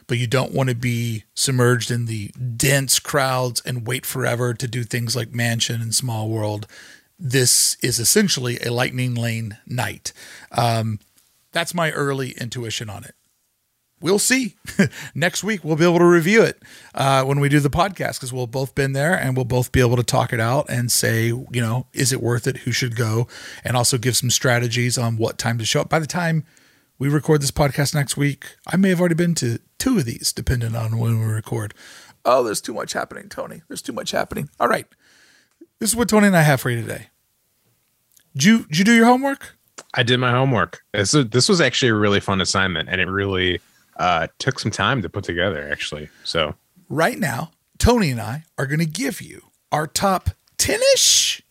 but 0.07 0.17
you 0.17 0.27
don't 0.27 0.53
want 0.53 0.69
to 0.69 0.75
be 0.75 1.23
submerged 1.35 1.91
in 1.91 2.05
the 2.05 2.29
dense 2.29 2.99
crowds 2.99 3.61
and 3.65 3.87
wait 3.87 4.05
forever 4.05 4.53
to 4.53 4.67
do 4.67 4.83
things 4.83 5.15
like 5.15 5.33
Mansion 5.33 5.81
and 5.81 5.93
Small 5.93 6.29
World. 6.29 6.67
This 7.19 7.77
is 7.83 7.99
essentially 7.99 8.59
a 8.59 8.71
lightning 8.71 9.13
lane 9.13 9.57
night. 9.67 10.13
Um, 10.51 10.99
that's 11.51 11.73
my 11.73 11.91
early 11.91 12.31
intuition 12.31 12.89
on 12.89 13.03
it. 13.03 13.15
We'll 14.01 14.19
see. 14.19 14.55
Next 15.15 15.43
week, 15.43 15.63
we'll 15.63 15.75
be 15.75 15.83
able 15.83 15.99
to 15.99 16.05
review 16.05 16.41
it 16.41 16.61
uh, 16.95 17.23
when 17.25 17.41
we 17.41 17.49
do 17.49 17.59
the 17.59 17.69
podcast 17.69 18.13
because 18.15 18.31
we'll 18.31 18.47
both 18.47 18.73
been 18.73 18.93
there 18.93 19.13
and 19.13 19.35
we'll 19.35 19.45
both 19.45 19.73
be 19.73 19.81
able 19.81 19.97
to 19.97 20.03
talk 20.03 20.31
it 20.31 20.39
out 20.39 20.69
and 20.69 20.89
say, 20.89 21.25
you 21.27 21.61
know, 21.61 21.85
is 21.91 22.13
it 22.13 22.21
worth 22.21 22.47
it? 22.47 22.57
Who 22.57 22.71
should 22.71 22.95
go? 22.95 23.27
And 23.63 23.75
also 23.75 23.97
give 23.97 24.15
some 24.15 24.29
strategies 24.29 24.97
on 24.97 25.17
what 25.17 25.37
time 25.37 25.57
to 25.57 25.65
show 25.65 25.81
up. 25.81 25.89
By 25.89 25.99
the 25.99 26.07
time 26.07 26.45
we 26.99 27.07
record 27.07 27.41
this 27.41 27.49
podcast 27.49 27.95
next 27.95 28.17
week. 28.17 28.57
I 28.67 28.75
may 28.75 28.89
have 28.89 28.99
already 28.99 29.15
been 29.15 29.33
to 29.35 29.59
two 29.77 29.97
of 29.97 30.05
these, 30.05 30.33
depending 30.33 30.75
on 30.75 30.99
when 30.99 31.19
we 31.19 31.25
record. 31.25 31.73
Oh, 32.25 32.43
there's 32.43 32.59
too 32.59 32.73
much 32.73 32.91
happening, 32.91 33.29
Tony. 33.29 33.61
There's 33.69 33.81
too 33.81 33.93
much 33.93 34.11
happening. 34.11 34.49
All 34.59 34.67
right. 34.67 34.85
This 35.79 35.89
is 35.89 35.95
what 35.95 36.09
Tony 36.09 36.27
and 36.27 36.35
I 36.35 36.41
have 36.41 36.59
for 36.59 36.69
you 36.69 36.81
today. 36.81 37.07
Did 38.35 38.43
you, 38.43 38.57
did 38.65 38.77
you 38.79 38.83
do 38.83 38.93
your 38.93 39.05
homework? 39.05 39.55
I 39.93 40.03
did 40.03 40.19
my 40.19 40.31
homework. 40.31 40.81
This, 40.91 41.11
this 41.11 41.47
was 41.47 41.61
actually 41.61 41.89
a 41.89 41.95
really 41.95 42.19
fun 42.19 42.41
assignment, 42.41 42.89
and 42.89 42.99
it 42.99 43.07
really 43.07 43.61
uh, 43.95 44.27
took 44.37 44.59
some 44.59 44.71
time 44.71 45.01
to 45.01 45.09
put 45.09 45.23
together, 45.23 45.69
actually. 45.71 46.09
So, 46.25 46.55
right 46.89 47.17
now, 47.17 47.51
Tony 47.77 48.11
and 48.11 48.19
I 48.19 48.43
are 48.57 48.67
going 48.67 48.79
to 48.79 48.85
give 48.85 49.21
you 49.21 49.43
our 49.71 49.87
top 49.87 50.31
10 50.57 50.81
ish 50.93 51.41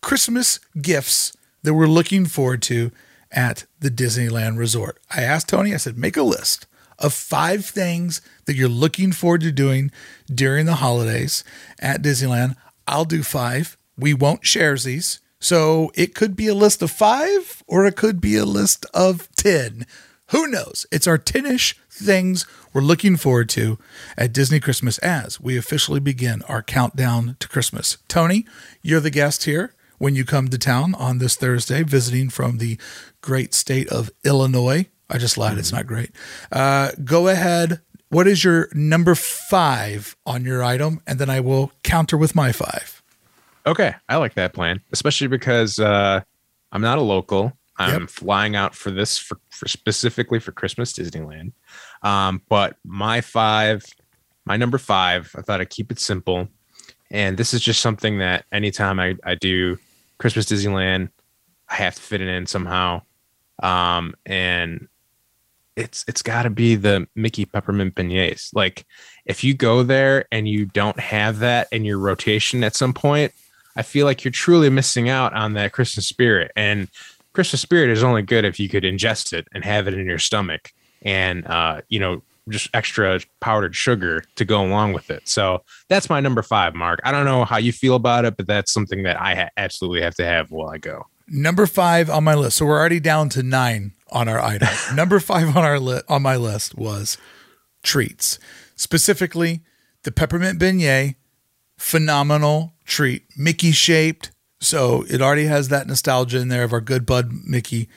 Christmas 0.00 0.60
gifts 0.80 1.36
that 1.64 1.74
we're 1.74 1.86
looking 1.88 2.24
forward 2.24 2.62
to 2.62 2.92
at 3.32 3.64
the 3.80 3.90
Disneyland 3.90 4.58
Resort. 4.58 4.98
I 5.10 5.22
asked 5.22 5.48
Tony, 5.48 5.74
I 5.74 5.78
said, 5.78 5.98
make 5.98 6.16
a 6.16 6.22
list 6.22 6.66
of 6.98 7.12
five 7.12 7.64
things 7.64 8.20
that 8.44 8.54
you're 8.54 8.68
looking 8.68 9.12
forward 9.12 9.40
to 9.40 9.50
doing 9.52 9.90
during 10.32 10.66
the 10.66 10.76
holidays 10.76 11.42
at 11.80 12.02
Disneyland. 12.02 12.54
I'll 12.86 13.04
do 13.04 13.22
five. 13.22 13.76
We 13.96 14.14
won't 14.14 14.46
share 14.46 14.76
these. 14.76 15.20
So 15.40 15.90
it 15.94 16.14
could 16.14 16.36
be 16.36 16.46
a 16.46 16.54
list 16.54 16.82
of 16.82 16.90
five 16.90 17.64
or 17.66 17.84
it 17.84 17.96
could 17.96 18.20
be 18.20 18.36
a 18.36 18.44
list 18.44 18.86
of 18.94 19.28
10. 19.36 19.86
Who 20.28 20.46
knows? 20.46 20.86
It's 20.92 21.08
our 21.08 21.18
10 21.18 21.46
ish 21.46 21.76
things 21.90 22.46
we're 22.72 22.80
looking 22.80 23.16
forward 23.16 23.48
to 23.50 23.78
at 24.16 24.32
Disney 24.32 24.60
Christmas 24.60 24.98
as 24.98 25.40
we 25.40 25.58
officially 25.58 26.00
begin 26.00 26.42
our 26.42 26.62
countdown 26.62 27.36
to 27.40 27.48
Christmas. 27.48 27.98
Tony, 28.08 28.46
you're 28.82 29.00
the 29.00 29.10
guest 29.10 29.44
here 29.44 29.74
when 30.02 30.16
you 30.16 30.24
come 30.24 30.48
to 30.48 30.58
town 30.58 30.94
on 30.96 31.18
this 31.18 31.36
Thursday, 31.36 31.84
visiting 31.84 32.28
from 32.28 32.58
the 32.58 32.76
great 33.20 33.54
state 33.54 33.88
of 33.88 34.10
Illinois. 34.24 34.86
I 35.08 35.18
just 35.18 35.38
lied. 35.38 35.52
Mm-hmm. 35.52 35.60
It's 35.60 35.72
not 35.72 35.86
great. 35.86 36.10
Uh, 36.50 36.90
go 37.04 37.28
ahead 37.28 37.80
what 38.12 38.26
is 38.26 38.44
your 38.44 38.68
number 38.74 39.14
five 39.14 40.14
on 40.26 40.44
your 40.44 40.62
item? 40.62 41.00
And 41.06 41.18
then 41.18 41.30
I 41.30 41.40
will 41.40 41.72
counter 41.82 42.18
with 42.18 42.34
my 42.34 42.52
five. 42.52 43.02
Okay, 43.64 43.94
I 44.06 44.16
like 44.16 44.34
that 44.34 44.52
plan, 44.52 44.82
especially 44.92 45.28
because 45.28 45.78
uh, 45.78 46.20
I'm 46.72 46.82
not 46.82 46.98
a 46.98 47.02
local. 47.02 47.56
I'm 47.78 48.02
Yep. 48.02 48.10
flying 48.10 48.54
out 48.54 48.74
for 48.74 48.90
this 48.90 49.16
for, 49.16 49.38
for 49.48 49.66
specifically 49.66 50.40
for 50.40 50.52
Christmas 50.52 50.92
Disneyland. 50.92 51.52
Um, 52.02 52.42
but 52.50 52.76
my 52.84 53.22
five, 53.22 53.82
my 54.44 54.58
number 54.58 54.76
five, 54.76 55.34
I 55.34 55.40
thought 55.40 55.62
I'd 55.62 55.70
keep 55.70 55.90
it 55.90 55.98
simple. 55.98 56.48
And 57.10 57.38
this 57.38 57.54
is 57.54 57.62
just 57.62 57.80
something 57.80 58.18
that 58.18 58.44
anytime 58.52 59.00
I, 59.00 59.16
I 59.24 59.36
do 59.36 59.78
Christmas 60.22 60.46
Disneyland, 60.46 61.08
I 61.68 61.74
have 61.74 61.96
to 61.96 62.00
fit 62.00 62.20
it 62.20 62.28
in 62.28 62.46
somehow. 62.46 63.02
Um, 63.60 64.14
and 64.24 64.86
it's 65.74 66.04
it's 66.06 66.22
got 66.22 66.44
to 66.44 66.50
be 66.50 66.76
the 66.76 67.08
Mickey 67.16 67.44
peppermint 67.44 67.96
beignets. 67.96 68.54
Like 68.54 68.86
if 69.26 69.42
you 69.42 69.52
go 69.52 69.82
there 69.82 70.26
and 70.30 70.46
you 70.48 70.66
don't 70.66 71.00
have 71.00 71.40
that 71.40 71.66
in 71.72 71.84
your 71.84 71.98
rotation 71.98 72.62
at 72.62 72.76
some 72.76 72.94
point, 72.94 73.32
I 73.74 73.82
feel 73.82 74.06
like 74.06 74.22
you're 74.22 74.30
truly 74.30 74.70
missing 74.70 75.08
out 75.08 75.34
on 75.34 75.54
that 75.54 75.72
Christmas 75.72 76.06
spirit. 76.06 76.52
And 76.54 76.86
Christmas 77.32 77.60
spirit 77.60 77.90
is 77.90 78.04
only 78.04 78.22
good 78.22 78.44
if 78.44 78.60
you 78.60 78.68
could 78.68 78.84
ingest 78.84 79.32
it 79.32 79.48
and 79.52 79.64
have 79.64 79.88
it 79.88 79.94
in 79.94 80.06
your 80.06 80.20
stomach, 80.20 80.72
and 81.02 81.44
uh, 81.48 81.80
you 81.88 81.98
know 81.98 82.22
just 82.48 82.68
extra 82.74 83.20
powdered 83.40 83.74
sugar 83.74 84.24
to 84.36 84.44
go 84.44 84.64
along 84.64 84.92
with 84.92 85.10
it. 85.10 85.28
So 85.28 85.62
that's 85.88 86.10
my 86.10 86.20
number 86.20 86.42
five, 86.42 86.74
Mark. 86.74 87.00
I 87.04 87.12
don't 87.12 87.24
know 87.24 87.44
how 87.44 87.58
you 87.58 87.72
feel 87.72 87.94
about 87.94 88.24
it, 88.24 88.36
but 88.36 88.46
that's 88.46 88.72
something 88.72 89.04
that 89.04 89.20
I 89.20 89.34
ha- 89.34 89.50
absolutely 89.56 90.02
have 90.02 90.14
to 90.16 90.24
have 90.24 90.50
while 90.50 90.68
I 90.68 90.78
go. 90.78 91.06
Number 91.28 91.66
five 91.66 92.10
on 92.10 92.24
my 92.24 92.34
list. 92.34 92.58
So 92.58 92.66
we're 92.66 92.78
already 92.78 93.00
down 93.00 93.28
to 93.30 93.42
nine 93.42 93.92
on 94.10 94.28
our 94.28 94.40
item. 94.40 94.68
Number 94.94 95.20
five 95.20 95.56
on 95.56 95.64
our 95.64 95.78
li- 95.78 96.02
on 96.08 96.22
my 96.22 96.36
list 96.36 96.76
was 96.76 97.16
treats, 97.82 98.38
specifically 98.76 99.62
the 100.02 100.12
peppermint 100.12 100.60
beignet. 100.60 101.16
Phenomenal 101.78 102.74
treat, 102.84 103.24
Mickey 103.36 103.72
shaped. 103.72 104.30
So 104.60 105.04
it 105.10 105.20
already 105.20 105.46
has 105.46 105.68
that 105.68 105.88
nostalgia 105.88 106.38
in 106.38 106.48
there 106.48 106.62
of 106.62 106.72
our 106.72 106.80
good 106.80 107.04
bud 107.04 107.32
Mickey, 107.44 107.88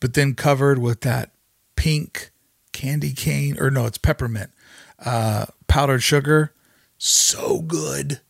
but 0.00 0.14
then 0.14 0.34
covered 0.34 0.78
with 0.78 1.02
that 1.02 1.30
pink 1.76 2.32
candy 2.72 3.12
cane, 3.12 3.56
or 3.58 3.70
no, 3.70 3.86
it's 3.86 3.98
peppermint, 3.98 4.50
uh, 5.04 5.46
powdered 5.66 6.02
sugar. 6.02 6.52
So 6.98 7.60
good. 7.60 8.20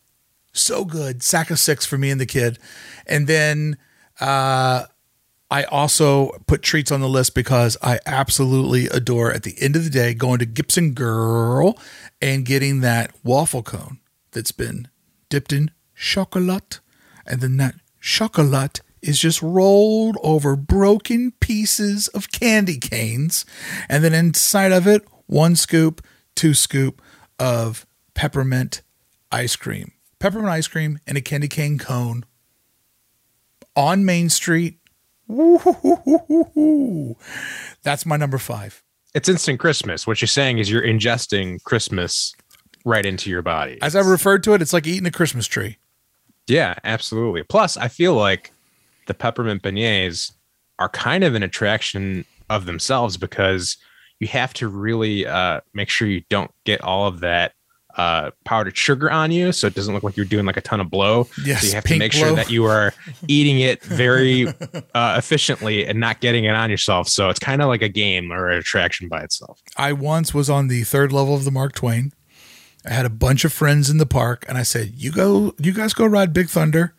So 0.53 0.85
good. 0.85 1.23
Sack 1.23 1.49
of 1.49 1.59
six 1.59 1.85
for 1.85 1.97
me 1.97 2.09
and 2.09 2.19
the 2.19 2.25
kid. 2.25 2.59
And 3.05 3.27
then 3.27 3.77
uh, 4.19 4.85
I 5.49 5.63
also 5.65 6.31
put 6.47 6.61
treats 6.61 6.91
on 6.91 7.01
the 7.01 7.09
list 7.09 7.35
because 7.35 7.77
I 7.81 7.99
absolutely 8.05 8.87
adore 8.87 9.31
at 9.31 9.43
the 9.43 9.55
end 9.59 9.75
of 9.75 9.83
the 9.83 9.89
day 9.89 10.13
going 10.13 10.39
to 10.39 10.45
Gibson 10.45 10.93
Girl 10.93 11.77
and 12.21 12.45
getting 12.45 12.81
that 12.81 13.13
waffle 13.23 13.63
cone 13.63 13.99
that's 14.31 14.53
been 14.53 14.87
dipped 15.29 15.51
in 15.51 15.71
chocolate. 15.95 16.79
And 17.25 17.41
then 17.41 17.57
that 17.57 17.75
chocolate 17.99 18.81
is 19.01 19.19
just 19.19 19.41
rolled 19.41 20.17
over 20.23 20.55
broken 20.55 21.31
pieces 21.39 22.07
of 22.09 22.31
candy 22.31 22.77
canes. 22.77 23.45
And 23.89 24.03
then 24.03 24.13
inside 24.13 24.71
of 24.71 24.87
it, 24.87 25.03
one 25.27 25.55
scoop, 25.55 26.05
two 26.35 26.53
scoop 26.53 27.01
of 27.39 27.85
peppermint 28.13 28.81
ice 29.31 29.55
cream. 29.55 29.93
Peppermint 30.19 30.49
ice 30.49 30.67
cream 30.67 30.99
and 31.07 31.17
a 31.17 31.21
candy 31.21 31.47
cane 31.47 31.79
cone 31.79 32.25
on 33.75 34.05
Main 34.05 34.29
Street. 34.29 34.77
That's 37.83 38.05
my 38.05 38.17
number 38.17 38.37
five. 38.37 38.83
It's 39.13 39.27
instant 39.27 39.59
Christmas. 39.59 40.05
What 40.05 40.21
you're 40.21 40.27
saying 40.27 40.59
is 40.59 40.69
you're 40.69 40.83
ingesting 40.83 41.63
Christmas 41.63 42.33
right 42.85 43.05
into 43.05 43.29
your 43.29 43.41
body. 43.41 43.77
As 43.81 43.95
I 43.95 44.01
referred 44.01 44.43
to 44.43 44.53
it, 44.53 44.61
it's 44.61 44.73
like 44.73 44.87
eating 44.87 45.05
a 45.05 45.11
Christmas 45.11 45.47
tree. 45.47 45.77
Yeah, 46.47 46.75
absolutely. 46.83 47.43
Plus, 47.43 47.77
I 47.77 47.87
feel 47.87 48.13
like 48.13 48.51
the 49.07 49.13
peppermint 49.13 49.63
beignets 49.63 50.31
are 50.79 50.89
kind 50.89 51.23
of 51.23 51.35
an 51.35 51.43
attraction 51.43 52.25
of 52.49 52.65
themselves 52.65 53.17
because 53.17 53.77
you 54.19 54.27
have 54.27 54.53
to 54.53 54.67
really 54.67 55.25
uh, 55.25 55.61
make 55.73 55.89
sure 55.89 56.07
you 56.07 56.23
don't 56.29 56.51
get 56.65 56.81
all 56.81 57.07
of 57.07 57.21
that 57.21 57.53
uh, 57.97 58.31
powdered 58.45 58.77
sugar 58.77 59.11
on 59.11 59.31
you, 59.31 59.51
so 59.51 59.67
it 59.67 59.73
doesn't 59.73 59.93
look 59.93 60.03
like 60.03 60.15
you're 60.15 60.25
doing 60.25 60.45
like 60.45 60.57
a 60.57 60.61
ton 60.61 60.79
of 60.79 60.89
blow. 60.89 61.27
Yes, 61.43 61.61
so 61.61 61.67
you 61.67 61.73
have 61.73 61.83
to 61.85 61.97
make 61.97 62.13
blow. 62.13 62.21
sure 62.21 62.35
that 62.35 62.49
you 62.49 62.65
are 62.65 62.93
eating 63.27 63.59
it 63.59 63.83
very 63.83 64.47
uh, 64.93 65.15
efficiently 65.17 65.85
and 65.85 65.99
not 65.99 66.21
getting 66.21 66.45
it 66.45 66.55
on 66.55 66.69
yourself. 66.69 67.07
So 67.09 67.29
it's 67.29 67.39
kind 67.39 67.61
of 67.61 67.67
like 67.67 67.81
a 67.81 67.89
game 67.89 68.31
or 68.31 68.49
an 68.49 68.57
attraction 68.57 69.09
by 69.09 69.21
itself. 69.21 69.61
I 69.77 69.93
once 69.93 70.33
was 70.33 70.49
on 70.49 70.67
the 70.67 70.83
third 70.83 71.11
level 71.11 71.35
of 71.35 71.43
the 71.43 71.51
Mark 71.51 71.73
Twain. 71.73 72.13
I 72.85 72.93
had 72.93 73.05
a 73.05 73.11
bunch 73.11 73.45
of 73.45 73.53
friends 73.53 73.89
in 73.89 73.97
the 73.97 74.05
park, 74.05 74.45
and 74.47 74.57
I 74.57 74.63
said, 74.63 74.93
"You 74.95 75.11
go, 75.11 75.53
you 75.59 75.71
guys 75.71 75.93
go 75.93 76.05
ride 76.05 76.33
Big 76.33 76.49
Thunder. 76.49 76.95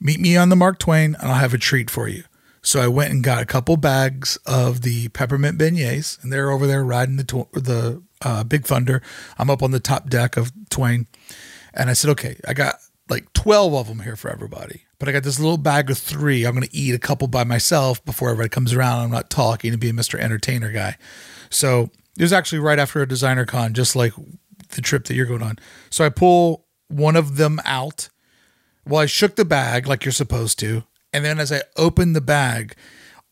Meet 0.00 0.20
me 0.20 0.36
on 0.36 0.48
the 0.48 0.56
Mark 0.56 0.78
Twain, 0.78 1.16
and 1.18 1.30
I'll 1.30 1.38
have 1.38 1.54
a 1.54 1.58
treat 1.58 1.90
for 1.90 2.08
you." 2.08 2.24
So 2.62 2.80
I 2.80 2.88
went 2.88 3.12
and 3.12 3.22
got 3.22 3.42
a 3.42 3.46
couple 3.46 3.76
bags 3.76 4.38
of 4.44 4.82
the 4.82 5.08
peppermint 5.08 5.58
beignets, 5.58 6.22
and 6.22 6.32
they're 6.32 6.50
over 6.50 6.66
there 6.66 6.84
riding 6.84 7.16
the 7.16 7.46
the 7.52 8.02
uh, 8.22 8.44
Big 8.44 8.66
Thunder. 8.66 9.02
I'm 9.38 9.50
up 9.50 9.62
on 9.62 9.70
the 9.70 9.80
top 9.80 10.10
deck 10.10 10.36
of 10.36 10.52
Twain, 10.68 11.06
and 11.74 11.88
I 11.90 11.92
said, 11.92 12.10
"Okay, 12.10 12.38
I 12.46 12.54
got 12.54 12.76
like 13.08 13.32
12 13.34 13.74
of 13.74 13.86
them 13.88 14.00
here 14.00 14.16
for 14.16 14.30
everybody." 14.30 14.82
But 14.98 15.08
I 15.08 15.12
got 15.12 15.22
this 15.22 15.38
little 15.38 15.58
bag 15.58 15.90
of 15.90 15.98
three. 15.98 16.44
I'm 16.44 16.54
going 16.54 16.66
to 16.66 16.74
eat 16.74 16.94
a 16.94 16.98
couple 16.98 17.28
by 17.28 17.44
myself 17.44 18.02
before 18.04 18.30
everybody 18.30 18.48
comes 18.48 18.72
around. 18.72 19.00
I'm 19.00 19.10
not 19.10 19.28
talking 19.28 19.72
to 19.72 19.78
be 19.78 19.90
a 19.90 19.92
Mr. 19.92 20.18
Entertainer 20.18 20.72
guy. 20.72 20.96
So 21.50 21.90
it 22.18 22.22
was 22.22 22.32
actually 22.32 22.60
right 22.60 22.78
after 22.78 23.02
a 23.02 23.08
designer 23.08 23.44
con, 23.44 23.74
just 23.74 23.94
like 23.94 24.14
the 24.70 24.80
trip 24.80 25.04
that 25.04 25.14
you're 25.14 25.26
going 25.26 25.42
on. 25.42 25.58
So 25.90 26.04
I 26.04 26.08
pull 26.08 26.66
one 26.88 27.16
of 27.16 27.36
them 27.36 27.60
out. 27.64 28.08
Well, 28.86 29.02
I 29.02 29.06
shook 29.06 29.34
the 29.34 29.44
bag 29.44 29.88
like 29.88 30.04
you're 30.04 30.12
supposed 30.12 30.58
to. 30.60 30.84
And 31.12 31.24
then 31.24 31.40
as 31.40 31.50
I 31.50 31.62
opened 31.76 32.14
the 32.14 32.20
bag, 32.20 32.76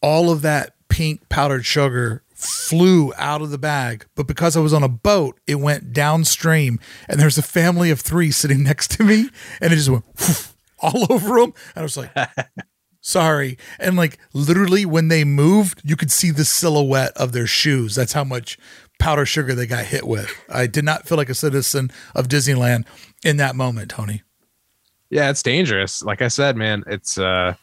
all 0.02 0.30
of 0.30 0.42
that 0.42 0.74
pink 0.88 1.28
powdered 1.28 1.64
sugar 1.64 2.22
flew 2.34 3.12
out 3.16 3.40
of 3.40 3.50
the 3.50 3.58
bag. 3.58 4.06
But 4.16 4.26
because 4.26 4.56
I 4.56 4.60
was 4.60 4.72
on 4.72 4.82
a 4.82 4.88
boat, 4.88 5.38
it 5.46 5.56
went 5.56 5.92
downstream. 5.92 6.80
And 7.08 7.20
there's 7.20 7.38
a 7.38 7.42
family 7.42 7.90
of 7.90 8.00
three 8.00 8.32
sitting 8.32 8.62
next 8.64 8.90
to 8.92 9.04
me. 9.04 9.30
And 9.60 9.72
it 9.72 9.76
just 9.76 9.90
went 9.90 10.04
all 10.80 11.12
over 11.12 11.40
them. 11.40 11.54
And 11.74 11.76
I 11.76 11.82
was 11.82 11.96
like, 11.96 12.12
sorry. 13.00 13.56
And 13.78 13.96
like 13.96 14.18
literally 14.32 14.84
when 14.84 15.06
they 15.06 15.22
moved, 15.22 15.82
you 15.84 15.94
could 15.94 16.10
see 16.10 16.32
the 16.32 16.44
silhouette 16.44 17.12
of 17.16 17.30
their 17.30 17.46
shoes. 17.46 17.94
That's 17.94 18.12
how 18.12 18.24
much 18.24 18.58
powder 18.98 19.24
sugar 19.24 19.54
they 19.54 19.66
got 19.66 19.84
hit 19.84 20.06
with. 20.06 20.32
I 20.48 20.66
did 20.66 20.84
not 20.84 21.06
feel 21.06 21.16
like 21.16 21.28
a 21.28 21.34
citizen 21.34 21.92
of 22.14 22.26
Disneyland 22.26 22.86
in 23.24 23.36
that 23.36 23.54
moment, 23.54 23.90
Tony. 23.90 24.22
Yeah, 25.10 25.30
it's 25.30 25.42
dangerous. 25.42 26.02
Like 26.02 26.22
I 26.22 26.28
said, 26.28 26.56
man, 26.56 26.84
it's 26.86 27.18
uh 27.18 27.54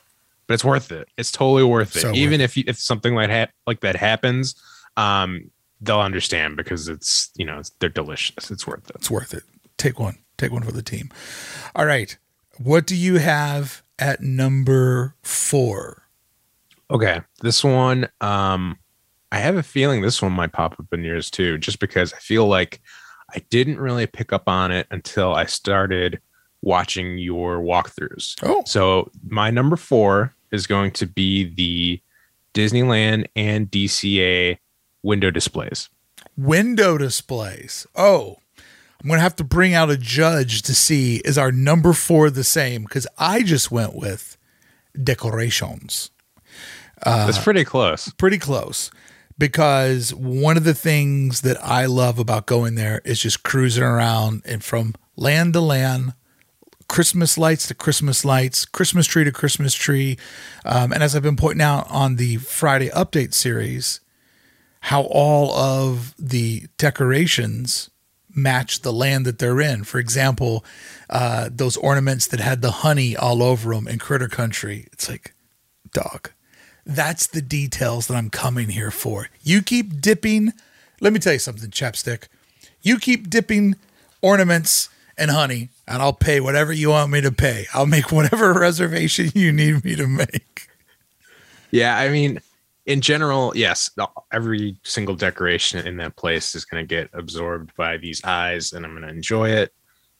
but 0.47 0.55
it's 0.55 0.65
worth 0.65 0.91
it. 0.91 1.07
It's 1.17 1.31
totally 1.31 1.63
worth 1.63 1.95
it. 1.95 2.01
So 2.01 2.13
Even 2.13 2.41
if 2.41 2.57
you, 2.57 2.63
if 2.67 2.77
something 2.77 3.15
like 3.15 3.29
ha- 3.29 3.51
like 3.65 3.81
that 3.81 3.95
happens, 3.95 4.55
um 4.97 5.49
they'll 5.81 5.99
understand 5.99 6.57
because 6.57 6.87
it's, 6.87 7.31
you 7.35 7.45
know, 7.45 7.57
it's, 7.57 7.71
they're 7.79 7.89
delicious. 7.89 8.51
It's 8.51 8.67
worth 8.67 8.87
it. 8.89 8.95
It's 8.97 9.09
worth 9.09 9.33
it. 9.33 9.43
Take 9.77 9.99
one. 9.99 10.19
Take 10.37 10.51
one 10.51 10.61
for 10.63 10.71
the 10.71 10.83
team. 10.83 11.09
All 11.75 11.85
right. 11.85 12.15
What 12.57 12.85
do 12.85 12.95
you 12.95 13.17
have 13.17 13.81
at 13.97 14.21
number 14.21 15.15
four? 15.23 16.03
Okay. 16.89 17.21
This 17.41 17.63
one 17.63 18.09
um 18.21 18.77
I 19.31 19.37
have 19.39 19.55
a 19.55 19.63
feeling 19.63 20.01
this 20.01 20.21
one 20.21 20.33
might 20.33 20.51
pop 20.51 20.77
up 20.79 20.93
in 20.93 21.03
yours 21.03 21.31
too 21.31 21.57
just 21.57 21.79
because 21.79 22.13
I 22.13 22.17
feel 22.17 22.47
like 22.47 22.81
I 23.33 23.39
didn't 23.49 23.79
really 23.79 24.07
pick 24.07 24.33
up 24.33 24.49
on 24.49 24.71
it 24.71 24.87
until 24.91 25.33
I 25.33 25.45
started 25.45 26.19
watching 26.61 27.17
your 27.17 27.59
walkthroughs. 27.59 28.35
Oh, 28.43 28.63
So 28.65 29.09
my 29.27 29.49
number 29.49 29.75
four 29.75 30.33
is 30.51 30.67
going 30.67 30.91
to 30.91 31.05
be 31.07 31.43
the 31.45 32.01
Disneyland 32.53 33.25
and 33.35 33.69
DCA 33.71 34.57
window 35.03 35.31
displays. 35.31 35.89
window 36.37 36.97
displays. 36.97 37.87
Oh, 37.95 38.37
I'm 39.01 39.07
going 39.07 39.17
to 39.17 39.23
have 39.23 39.35
to 39.37 39.43
bring 39.43 39.73
out 39.73 39.89
a 39.89 39.97
judge 39.97 40.61
to 40.63 40.75
see 40.75 41.17
is 41.25 41.37
our 41.37 41.51
number 41.51 41.93
four 41.93 42.29
the 42.29 42.43
same? 42.43 42.83
Because 42.83 43.07
I 43.17 43.41
just 43.41 43.71
went 43.71 43.95
with 43.95 44.37
decorations. 45.01 46.11
Uh, 47.03 47.25
That's 47.25 47.39
pretty 47.43 47.63
close. 47.63 48.11
pretty 48.13 48.37
close 48.37 48.91
because 49.39 50.13
one 50.13 50.55
of 50.57 50.63
the 50.65 50.73
things 50.75 51.41
that 51.41 51.57
I 51.63 51.85
love 51.87 52.19
about 52.19 52.45
going 52.45 52.75
there 52.75 53.01
is 53.03 53.19
just 53.19 53.41
cruising 53.41 53.83
around 53.83 54.43
and 54.45 54.63
from 54.63 54.93
land 55.15 55.53
to 55.53 55.61
land, 55.61 56.13
Christmas 56.91 57.37
lights 57.37 57.67
to 57.67 57.73
Christmas 57.73 58.25
lights, 58.25 58.65
Christmas 58.65 59.07
tree 59.07 59.23
to 59.23 59.31
Christmas 59.31 59.73
tree. 59.73 60.17
Um, 60.65 60.91
and 60.91 61.01
as 61.01 61.15
I've 61.15 61.23
been 61.23 61.37
pointing 61.37 61.61
out 61.61 61.89
on 61.89 62.17
the 62.17 62.35
Friday 62.35 62.89
update 62.89 63.33
series, 63.33 64.01
how 64.81 65.03
all 65.03 65.53
of 65.53 66.13
the 66.19 66.67
decorations 66.77 67.89
match 68.35 68.81
the 68.81 68.91
land 68.91 69.25
that 69.25 69.39
they're 69.39 69.61
in. 69.61 69.85
For 69.85 69.99
example, 69.99 70.65
uh, 71.09 71.47
those 71.49 71.77
ornaments 71.77 72.27
that 72.27 72.41
had 72.41 72.61
the 72.61 72.71
honey 72.71 73.15
all 73.15 73.41
over 73.41 73.73
them 73.73 73.87
in 73.87 73.97
Critter 73.97 74.27
Country. 74.27 74.89
It's 74.91 75.09
like, 75.09 75.33
dog, 75.93 76.31
that's 76.85 77.25
the 77.25 77.41
details 77.41 78.07
that 78.07 78.15
I'm 78.15 78.29
coming 78.29 78.67
here 78.67 78.91
for. 78.91 79.29
You 79.41 79.61
keep 79.61 80.01
dipping. 80.01 80.51
Let 80.99 81.13
me 81.13 81.19
tell 81.19 81.31
you 81.31 81.39
something, 81.39 81.69
chapstick. 81.71 82.27
You 82.81 82.99
keep 82.99 83.29
dipping 83.29 83.75
ornaments 84.21 84.89
and 85.17 85.31
honey, 85.31 85.69
and 85.91 86.01
I'll 86.01 86.13
pay 86.13 86.39
whatever 86.39 86.71
you 86.71 86.89
want 86.89 87.11
me 87.11 87.21
to 87.21 87.31
pay. 87.31 87.67
I'll 87.73 87.85
make 87.85 88.11
whatever 88.11 88.53
reservation 88.59 89.29
you 89.35 89.51
need 89.51 89.83
me 89.83 89.95
to 89.95 90.07
make. 90.07 90.67
Yeah, 91.71 91.97
I 91.97 92.09
mean, 92.09 92.39
in 92.85 93.01
general, 93.01 93.53
yes, 93.55 93.89
every 94.31 94.77
single 94.83 95.15
decoration 95.15 95.85
in 95.85 95.97
that 95.97 96.15
place 96.15 96.55
is 96.55 96.65
going 96.65 96.83
to 96.83 96.87
get 96.87 97.09
absorbed 97.13 97.75
by 97.75 97.97
these 97.97 98.23
eyes, 98.23 98.73
and 98.73 98.85
I'm 98.85 98.91
going 98.91 99.03
to 99.03 99.13
enjoy 99.13 99.49
it 99.49 99.73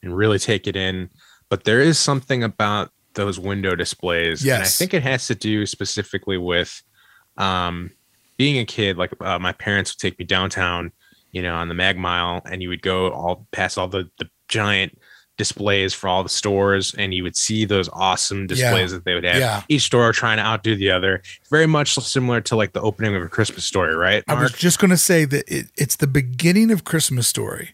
and 0.04 0.16
really 0.16 0.40
take 0.40 0.68
it 0.68 0.76
in. 0.76 1.10
But 1.50 1.64
there 1.64 1.82
is 1.82 2.00
something 2.00 2.44
about 2.44 2.92
those 3.14 3.40
window 3.40 3.76
displays. 3.76 4.44
Yes. 4.44 4.56
And 4.56 4.64
I 4.64 4.68
think 4.68 4.94
it 4.94 5.04
has 5.04 5.28
to 5.28 5.36
do 5.36 5.66
specifically 5.66 6.38
with 6.38 6.82
um, 7.38 7.92
being 8.38 8.58
a 8.58 8.66
kid. 8.66 8.98
Like 8.98 9.14
uh, 9.22 9.40
my 9.40 9.52
parents 9.52 9.94
would 9.94 10.00
take 10.00 10.18
me 10.18 10.26
downtown, 10.26 10.92
you 11.32 11.42
know, 11.42 11.56
on 11.56 11.68
the 11.68 11.74
Mag 11.74 11.98
Mile, 11.98 12.42
and 12.46 12.62
you 12.62 12.70
would 12.70 12.82
go 12.82 13.12
all 13.12 13.48
past 13.52 13.78
all 13.78 13.88
the, 13.88 14.10
the 14.18 14.30
giant 14.48 14.98
displays 15.44 15.94
for 15.94 16.08
all 16.08 16.24
the 16.24 16.30
stores 16.42 16.94
and 16.98 17.14
you 17.14 17.24
would 17.24 17.36
see 17.36 17.66
those 17.66 17.88
awesome 18.08 18.48
displays 18.48 18.92
Yeah. 18.92 18.98
that 18.98 19.06
they 19.06 19.14
would 19.16 19.24
have 19.32 19.38
Yeah. 19.46 19.64
each 19.70 19.84
store 19.84 20.12
trying 20.14 20.38
to 20.38 20.44
outdo 20.44 20.76
the 20.76 20.92
other 20.92 21.22
very 21.50 21.68
much 21.68 21.96
similar 21.96 22.42
to 22.42 22.56
like 22.56 22.74
the 22.74 22.82
opening 22.82 23.16
of 23.16 23.24
a 23.24 23.28
christmas 23.28 23.66
story 23.66 23.96
right 23.96 24.24
I 24.28 24.36
was 24.42 24.52
just 24.54 24.78
going 24.80 24.92
to 24.92 24.98
say 25.12 25.26
that 25.26 25.44
it, 25.48 25.66
it's 25.78 25.96
the 25.98 26.08
beginning 26.08 26.70
of 26.72 26.84
Christmas 26.84 27.28
Story, 27.28 27.68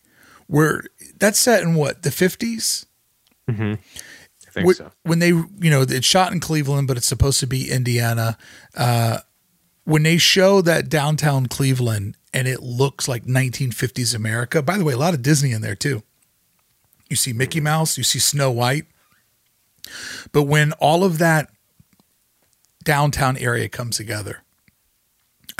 where 0.48 0.84
that's 1.20 1.40
set 1.40 1.64
in 1.64 1.76
what 1.76 2.04
the 2.04 2.12
fifties. 2.12 2.86
i 3.50 3.78
think 4.52 4.68
Wh- 4.68 4.76
so 4.76 4.92
When 5.04 5.20
they, 5.20 5.30
you 5.30 5.70
know, 5.74 5.82
it's 5.82 6.06
shot 6.06 6.32
in 6.32 6.40
Cleveland, 6.40 6.88
but 6.88 6.98
it's 6.98 7.08
supposed 7.08 7.40
to 7.42 7.48
be 7.48 7.70
Indiana. 7.72 8.38
Uh, 8.76 9.20
when 9.84 10.04
they 10.04 10.18
show 10.18 10.62
that 10.62 10.90
downtown 10.90 11.46
Cleveland 11.48 12.18
and 12.34 12.48
it 12.48 12.62
looks 12.62 13.08
like 13.08 13.26
1950s 13.26 14.14
America. 14.16 14.62
By 14.62 14.78
the 14.78 14.84
way, 14.84 14.94
a 14.94 14.98
lot 14.98 15.14
of 15.14 15.22
Disney 15.22 15.52
in 15.52 15.62
there 15.62 15.76
too. 15.76 16.04
You 17.10 17.16
see 17.16 17.34
Mickey 17.34 17.60
Mouse, 17.60 17.98
you 17.98 18.04
see 18.04 18.20
Snow 18.20 18.52
White. 18.52 18.86
But 20.32 20.44
when 20.44 20.74
all 20.74 21.04
of 21.04 21.18
that 21.20 21.50
downtown 22.84 23.38
area 23.38 23.70
comes 23.70 23.98
together, 23.98 24.44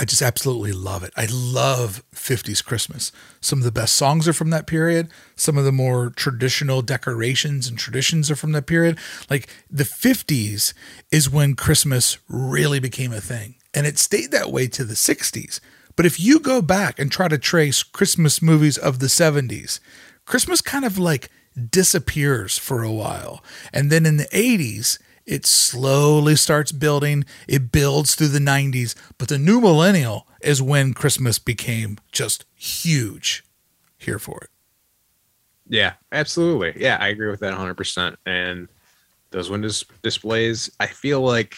I 0.00 0.04
just 0.04 0.22
absolutely 0.22 0.70
love 0.70 1.02
it. 1.02 1.12
I 1.16 1.26
love 1.28 2.04
50s 2.14 2.64
Christmas. 2.64 3.10
Some 3.40 3.58
of 3.58 3.64
the 3.64 3.72
best 3.72 3.96
songs 3.96 4.28
are 4.28 4.32
from 4.32 4.50
that 4.50 4.68
period. 4.68 5.10
Some 5.34 5.58
of 5.58 5.64
the 5.64 5.72
more 5.72 6.10
traditional 6.10 6.82
decorations 6.82 7.66
and 7.66 7.76
traditions 7.76 8.30
are 8.30 8.36
from 8.36 8.52
that 8.52 8.66
period. 8.66 8.96
Like 9.28 9.48
the 9.68 9.82
50s 9.82 10.72
is 11.10 11.28
when 11.28 11.56
Christmas 11.56 12.18
really 12.28 12.78
became 12.78 13.12
a 13.12 13.20
thing. 13.20 13.56
And 13.74 13.86
it 13.88 13.98
stayed 13.98 14.30
that 14.30 14.52
way 14.52 14.68
to 14.68 14.84
the 14.84 14.94
60s. 14.94 15.58
But 15.96 16.06
if 16.06 16.20
you 16.20 16.38
go 16.38 16.62
back 16.62 17.00
and 17.00 17.10
try 17.10 17.26
to 17.26 17.38
trace 17.38 17.82
Christmas 17.82 18.40
movies 18.40 18.78
of 18.78 19.00
the 19.00 19.06
70s, 19.06 19.80
Christmas 20.26 20.60
kind 20.60 20.84
of 20.84 20.96
like 20.96 21.28
disappears 21.58 22.56
for 22.58 22.82
a 22.82 22.92
while. 22.92 23.42
And 23.72 23.90
then 23.90 24.06
in 24.06 24.16
the 24.16 24.28
80s, 24.32 24.98
it 25.26 25.44
slowly 25.44 26.36
starts 26.36 26.72
building. 26.72 27.24
It 27.46 27.70
builds 27.70 28.14
through 28.14 28.28
the 28.28 28.38
90s. 28.38 28.94
But 29.18 29.28
the 29.28 29.38
new 29.38 29.60
millennial 29.60 30.26
is 30.40 30.62
when 30.62 30.94
Christmas 30.94 31.38
became 31.38 31.98
just 32.12 32.44
huge. 32.54 33.44
Here 33.98 34.18
for 34.18 34.40
it. 34.42 34.50
Yeah, 35.68 35.94
absolutely. 36.12 36.72
Yeah, 36.76 36.96
I 37.00 37.08
agree 37.08 37.28
with 37.30 37.40
that 37.40 37.52
100%. 37.52 38.16
And 38.26 38.68
those 39.30 39.50
windows 39.50 39.84
displays, 40.02 40.70
I 40.80 40.86
feel 40.86 41.20
like 41.20 41.56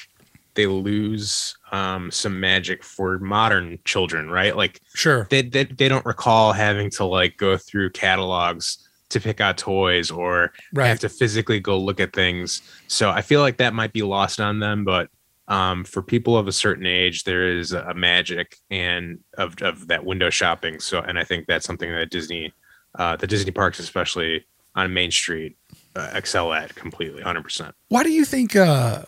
they 0.55 0.67
lose 0.67 1.57
um, 1.71 2.11
some 2.11 2.41
magic 2.41 2.83
for 2.83 3.19
modern 3.21 3.79
children, 3.85 4.29
right? 4.31 4.57
Like 4.57 4.81
Sure. 4.95 5.29
they, 5.31 5.43
they 5.43 5.65
they 5.65 5.89
don't 5.89 6.05
recall 6.05 6.53
having 6.53 6.91
to 6.91 7.05
like 7.05 7.37
go 7.37 7.57
through 7.57 7.91
catalogs 7.91 8.89
to 9.11 9.21
pick 9.21 9.41
out 9.41 9.59
toys 9.59 10.11
or 10.11 10.53
Right. 10.73 10.89
have 10.89 11.01
to 11.01 11.09
physically 11.09 11.61
go 11.61 11.79
look 11.79 12.01
at 12.01 12.13
things. 12.13 12.63
So 12.89 13.11
I 13.11 13.23
feel 13.23 13.41
like 13.41 13.59
that 13.59 13.75
might 13.75 13.93
be 13.93 14.03
lost 14.03 14.41
on 14.41 14.59
them, 14.61 14.85
but 14.85 15.09
um, 15.49 15.85
for 15.85 16.01
people 16.03 16.37
of 16.39 16.47
a 16.47 16.53
certain 16.53 16.87
age, 16.87 17.25
there 17.25 17.57
is 17.59 17.73
a 17.73 17.93
magic 17.95 18.57
and 18.71 19.19
of, 19.37 19.61
of 19.63 19.89
that 19.89 20.05
window 20.05 20.31
shopping. 20.31 20.79
So, 20.79 21.01
and 21.01 21.19
I 21.19 21.25
think 21.25 21.47
that's 21.49 21.67
something 21.67 21.91
that 21.91 22.11
Disney, 22.11 22.53
uh, 22.95 23.17
the 23.17 23.27
Disney 23.27 23.51
parks, 23.51 23.81
especially 23.81 24.47
on 24.77 24.93
Main 24.95 25.11
Street, 25.11 25.57
uh, 25.97 26.11
excel 26.15 26.53
at 26.53 26.73
completely, 26.77 27.21
hundred 27.23 27.43
percent. 27.43 27.75
Why 27.89 28.05
do 28.05 28.11
you 28.13 28.25
think, 28.25 28.55
uh, 28.55 29.03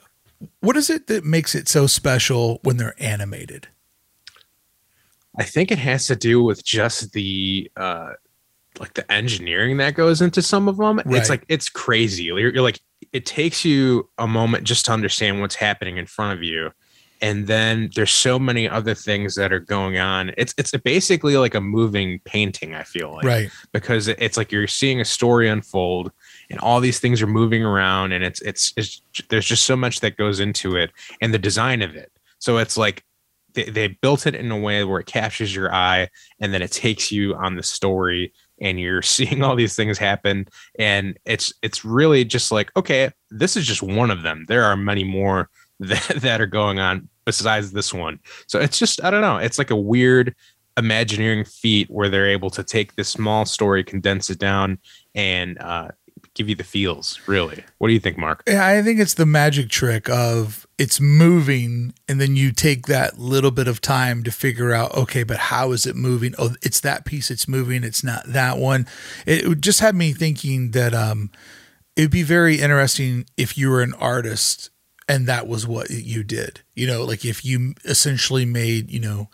what 0.59 0.77
is 0.77 0.91
it 0.91 1.07
that 1.07 1.25
makes 1.25 1.55
it 1.55 1.69
so 1.69 1.87
special 1.87 2.59
when 2.65 2.77
they're 2.77 2.97
animated? 2.99 3.69
I 5.39 5.45
think 5.45 5.71
it 5.71 5.79
has 5.79 6.07
to 6.09 6.17
do 6.17 6.43
with 6.43 6.65
just 6.65 7.13
the 7.13 7.71
uh 7.77 8.15
like 8.81 8.95
the 8.95 9.11
engineering 9.11 9.77
that 9.79 9.95
goes 9.95 10.21
into 10.21 10.43
some 10.43 10.69
of 10.69 10.77
them. 10.77 10.99
Right. 11.05 11.17
It's 11.17 11.29
like 11.29 11.45
it's 11.49 11.69
crazy. 11.69 12.25
You're, 12.25 12.39
you're 12.39 12.63
like 12.63 12.81
it 13.13 13.27
takes 13.27 13.65
you 13.65 14.09
a 14.19 14.27
moment 14.27 14.65
just 14.65 14.87
to 14.87 14.93
understand 14.93 15.41
what's 15.41 15.55
happening 15.55 15.99
in 15.99 16.07
front 16.07 16.39
of 16.39 16.43
you. 16.43 16.71
And 17.21 17.47
then 17.47 17.91
there's 17.95 18.11
so 18.11 18.37
many 18.37 18.69
other 18.69 18.95
things 18.95 19.37
that 19.37 19.53
are 19.53 19.61
going 19.61 19.99
on. 19.99 20.33
It's 20.37 20.55
it's 20.59 20.73
basically 20.79 21.37
like 21.37 21.55
a 21.55 21.61
moving 21.61 22.21
painting, 22.25 22.75
I 22.75 22.83
feel 22.83 23.13
like. 23.13 23.25
right. 23.25 23.51
Because 23.73 24.09
it's 24.09 24.37
like 24.37 24.51
you're 24.51 24.67
seeing 24.67 25.01
a 25.01 25.05
story 25.05 25.49
unfold 25.49 26.11
and 26.51 26.59
all 26.59 26.81
these 26.81 26.99
things 26.99 27.23
are 27.23 27.29
moving 27.29 27.65
around 27.65 28.13
and 28.13 28.25
it's 28.25 28.41
it's, 28.43 28.73
it's 28.77 29.03
there's 29.29 29.47
just 29.47 29.65
so 29.65 29.77
much 29.77 30.01
that 30.01 30.17
goes 30.17 30.41
into 30.41 30.75
it 30.77 30.91
and 31.21 31.33
the 31.33 31.39
design 31.39 31.83
of 31.83 31.95
it. 31.95 32.11
So 32.39 32.59
it's 32.59 32.77
like 32.77 33.05
they, 33.55 33.65
they 33.65 33.87
built 33.87 34.27
it 34.27 34.35
in 34.35 34.51
a 34.51 34.59
way 34.59 34.83
where 34.83 34.99
it 34.99 35.07
captures 35.07 35.55
your 35.55 35.73
eye 35.73 36.09
and 36.41 36.53
then 36.53 36.63
it 36.63 36.73
takes 36.73 37.13
you 37.13 37.35
on 37.35 37.55
the 37.55 37.63
story 37.63 38.33
and 38.63 38.81
you're 38.81 39.03
seeing 39.17 39.43
all 39.43 39.57
these 39.57 39.77
things 39.77 39.99
happen. 39.99 40.47
And 40.79 41.19
it's 41.27 41.53
it's 41.63 41.85
really 41.85 42.25
just 42.25 42.51
like 42.51 42.71
okay 42.77 43.11
this 43.31 43.57
is 43.57 43.67
just 43.67 43.83
one 43.83 44.11
of 44.11 44.23
them. 44.23 44.45
There 44.49 44.65
are 44.65 44.77
many 44.77 45.05
more 45.05 45.51
that, 45.81 46.21
that 46.21 46.41
are 46.41 46.47
going 46.47 46.79
on 46.79 47.09
besides 47.25 47.73
this 47.73 47.93
one. 47.93 48.21
So 48.47 48.61
it's 48.61 48.79
just 48.79 49.03
i 49.05 49.11
don't 49.11 49.21
know 49.21 49.37
it's 49.37 49.59
like 49.59 49.71
a 49.71 49.77
weird 49.77 50.35
imagineering 50.77 51.45
feat 51.45 51.91
where 51.91 52.09
they're 52.09 52.31
able 52.31 52.51
to 52.51 52.65
take 52.65 52.95
this 52.95 53.09
small 53.09 53.45
story 53.45 53.85
condense 53.85 54.31
it 54.31 54.39
down 54.39 54.79
and 55.15 55.59
uh, 55.61 55.89
give 56.35 56.49
you 56.49 56.55
the 56.55 56.65
feels 56.65 57.21
really 57.27 57.63
what 57.79 57.89
do 57.89 57.95
you 57.95 58.01
think 58.01 58.17
mark 58.17 58.43
Yeah, 58.47 58.67
I 58.67 58.83
think 58.83 59.01
it's 59.01 59.15
the 59.15 59.27
magic 59.27 59.69
trick 59.69 60.09
of 60.09 60.67
it's 60.83 61.01
moving, 61.01 61.95
and 62.09 62.21
then 62.21 62.35
you 62.35 62.51
take 62.51 62.87
that 62.87 63.17
little 63.17 63.53
bit 63.53 63.69
of 63.69 63.81
time 63.81 64.25
to 64.25 64.33
figure 64.33 64.73
out, 64.73 64.93
okay, 64.97 65.23
but 65.23 65.37
how 65.37 65.71
is 65.71 65.87
it 65.87 65.95
moving? 65.95 66.35
Oh, 66.39 66.57
it's 66.61 66.81
that 66.81 67.05
piece 67.05 67.31
it's 67.31 67.47
moving, 67.47 67.85
it's 67.85 68.03
not 68.03 68.25
that 68.27 68.59
one. 68.59 68.89
It 69.25 69.61
just 69.61 69.79
had 69.79 69.95
me 69.95 70.13
thinking 70.13 70.73
that 70.73 70.93
um, 70.93 71.31
it'd 71.95 72.11
be 72.11 72.25
very 72.25 72.57
interesting 72.57 73.27
if 73.37 73.57
you 73.57 73.71
were 73.71 73.81
an 73.83 73.95
artist 73.95 74.71
and 75.09 75.29
that 75.29 75.47
was 75.47 75.69
what 75.69 75.91
you 75.91 76.25
did. 76.25 76.63
You 76.75 76.89
know, 76.89 77.05
like 77.05 77.25
if 77.25 77.45
you 77.45 77.75
essentially 77.85 78.45
made, 78.45 78.91
you 78.91 78.99
know, 78.99 79.29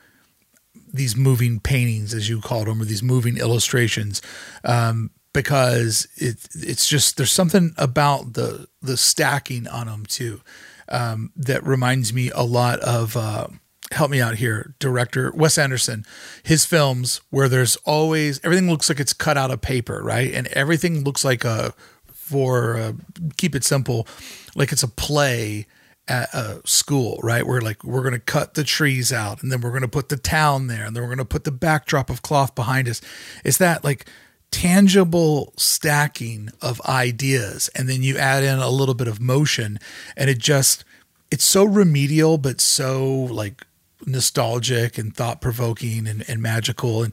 these 0.93 1.17
moving 1.17 1.61
paintings, 1.61 2.13
as 2.13 2.29
you 2.29 2.43
called 2.43 2.67
them, 2.67 2.83
or 2.83 2.85
these 2.85 3.03
moving 3.03 3.39
illustrations, 3.39 4.21
um, 4.65 5.13
because 5.33 6.09
it 6.17 6.49
it's 6.55 6.89
just 6.89 7.17
there's 7.17 7.33
something 7.33 7.73
about 7.77 8.35
the 8.35 8.69
the 8.83 8.97
stacking 8.97 9.67
on 9.69 9.87
them 9.87 10.07
too 10.07 10.41
um, 10.89 11.33
that 11.37 11.65
reminds 11.65 12.13
me 12.13 12.31
a 12.35 12.43
lot 12.43 12.81
of. 12.81 13.17
Uh, 13.17 13.49
help 13.93 14.11
me 14.11 14.21
out 14.21 14.35
here, 14.35 14.75
director 14.79 15.33
Wes 15.35 15.57
Anderson. 15.57 16.05
His 16.43 16.67
films 16.67 17.23
where 17.31 17.49
there's 17.49 17.77
always 17.85 18.39
everything 18.45 18.69
looks 18.69 18.89
like 18.91 19.01
it's 19.01 19.15
cut 19.15 19.39
out 19.39 19.51
of 19.51 19.61
paper, 19.61 20.03
right, 20.03 20.33
and 20.33 20.47
everything 20.49 21.05
looks 21.05 21.25
like 21.25 21.45
a 21.45 21.73
for 22.13 22.77
uh, 22.77 22.93
keep 23.39 23.55
it 23.55 23.65
simple, 23.65 24.07
like 24.55 24.73
it's 24.73 24.83
a 24.83 24.89
play 24.89 25.67
at 26.07 26.33
a 26.35 26.61
school, 26.65 27.19
right? 27.23 27.47
Where 27.47 27.61
like 27.61 27.83
we're 27.85 28.03
gonna 28.03 28.19
cut 28.19 28.55
the 28.55 28.65
trees 28.65 29.13
out, 29.13 29.43
and 29.43 29.51
then 29.51 29.61
we're 29.61 29.73
gonna 29.73 29.89
put 29.89 30.09
the 30.09 30.17
town 30.17 30.67
there, 30.67 30.85
and 30.85 30.95
then 30.95 31.03
we're 31.03 31.09
gonna 31.11 31.25
put 31.25 31.45
the 31.45 31.53
backdrop 31.53 32.11
of 32.11 32.23
cloth 32.23 32.55
behind 32.55 32.89
us. 32.89 33.01
It's 33.45 33.59
that 33.59 33.85
like 33.85 34.07
tangible 34.51 35.53
stacking 35.57 36.51
of 36.61 36.81
ideas, 36.83 37.69
and 37.75 37.89
then 37.89 38.03
you 38.03 38.17
add 38.17 38.43
in 38.43 38.59
a 38.59 38.71
little 38.71 38.95
bit 38.95 39.09
of 39.09 39.21
motion, 39.21 39.79
and 40.17 40.31
it 40.31 40.39
just 40.39 40.85
it's 41.31 41.45
so 41.45 41.65
remedial, 41.65 42.39
but 42.39 42.61
so 42.61 43.07
like 43.07 43.67
nostalgic 44.07 44.97
and 44.97 45.15
thought 45.15 45.41
provoking 45.41 46.07
and, 46.07 46.25
and 46.29 46.41
magical 46.41 47.03
and 47.03 47.13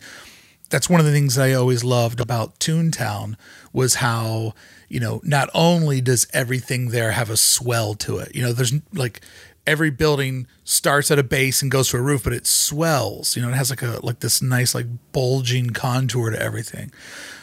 that's 0.69 0.89
one 0.89 0.99
of 0.99 1.05
the 1.05 1.11
things 1.11 1.37
I 1.37 1.53
always 1.53 1.83
loved 1.83 2.19
about 2.19 2.59
Toontown 2.59 3.35
was 3.71 3.95
how, 3.95 4.53
you 4.89 4.99
know, 4.99 5.21
not 5.23 5.49
only 5.53 6.01
does 6.01 6.27
everything 6.33 6.89
there 6.89 7.11
have 7.11 7.29
a 7.29 7.37
swell 7.37 7.93
to 7.95 8.17
it, 8.17 8.35
you 8.35 8.41
know, 8.41 8.53
there's 8.53 8.73
like 8.93 9.21
every 9.67 9.89
building 9.89 10.47
starts 10.63 11.09
at 11.11 11.19
a 11.19 11.23
base 11.23 11.61
and 11.61 11.71
goes 11.71 11.89
to 11.89 11.97
a 11.97 12.01
roof, 12.01 12.23
but 12.23 12.33
it 12.33 12.45
swells, 12.47 13.35
you 13.35 13.41
know, 13.41 13.49
it 13.49 13.55
has 13.55 13.69
like 13.69 13.81
a, 13.81 13.99
like 14.03 14.19
this 14.19 14.41
nice, 14.41 14.75
like 14.75 14.85
bulging 15.11 15.71
contour 15.71 16.29
to 16.29 16.41
everything. 16.41 16.91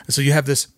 And 0.06 0.14
so 0.14 0.22
you 0.22 0.32
have 0.32 0.46
this, 0.46 0.68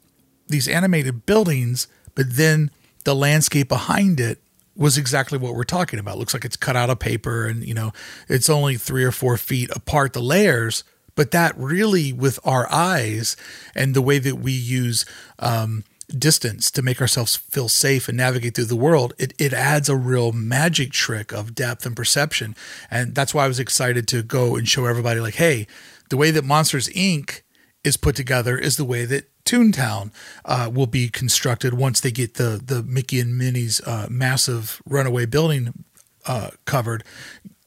these 0.49 0.69
animated 0.69 1.27
buildings, 1.27 1.89
but 2.15 2.37
then 2.37 2.71
the 3.05 3.15
landscape 3.15 3.69
behind 3.69 4.21
it 4.21 4.39
was 4.77 4.99
exactly 4.99 5.39
what 5.39 5.55
we're 5.55 5.65
talking 5.65 5.99
about. 5.99 6.19
looks 6.19 6.35
like 6.35 6.45
it's 6.45 6.57
cut 6.57 6.77
out 6.77 6.91
of 6.91 6.99
paper 6.99 7.47
and, 7.47 7.65
you 7.65 7.75
know, 7.75 7.93
it's 8.29 8.51
only 8.51 8.77
three 8.77 9.05
or 9.05 9.13
four 9.13 9.37
feet 9.37 9.71
apart, 9.77 10.15
the 10.15 10.21
layers, 10.21 10.83
But 11.15 11.31
that 11.31 11.57
really, 11.57 12.13
with 12.13 12.39
our 12.45 12.71
eyes 12.73 13.37
and 13.75 13.95
the 13.95 14.03
way 14.03 14.19
that 14.19 14.37
we 14.37 14.53
use 14.53 15.05
um, 15.39 15.85
distance 16.09 16.71
to 16.71 16.83
make 16.83 17.01
ourselves 17.01 17.37
feel 17.37 17.69
safe 17.69 18.09
and 18.09 18.17
navigate 18.17 18.55
through 18.55 18.65
the 18.65 18.77
world, 18.77 19.15
it, 19.19 19.33
it 19.39 19.53
adds 19.53 19.89
a 19.89 19.97
real 19.97 20.33
magic 20.33 20.93
trick 20.93 21.33
of 21.33 21.55
depth 21.55 21.87
and 21.87 21.97
perception. 21.97 22.55
And 22.91 23.15
that's 23.15 23.35
why 23.35 23.45
I 23.45 23.49
was 23.49 23.61
excited 23.61 24.07
to 24.09 24.23
go 24.23 24.57
and 24.57 24.69
show 24.69 24.87
everybody, 24.87 25.21
like, 25.21 25.37
hey, 25.37 25.67
the 26.11 26.17
way 26.17 26.31
that 26.31 26.45
Monsters 26.45 26.89
Inc. 26.89 27.43
is 27.83 27.97
put 27.97 28.17
together 28.17 28.57
is 28.59 28.77
the 28.77 28.85
way 28.85 29.05
that 29.05 29.31
Toontown 29.45 30.11
uh, 30.45 30.71
will 30.73 30.87
be 30.87 31.09
constructed 31.09 31.75
once 31.75 32.01
they 32.01 32.11
get 32.11 32.35
the 32.35 32.61
the 32.65 32.83
Mickey 32.83 33.21
and 33.21 33.37
Minnie's 33.37 33.81
uh, 33.83 34.07
massive 34.11 34.81
runaway 34.87 35.27
building 35.27 35.85
uh, 36.27 36.51
covered. 36.65 37.05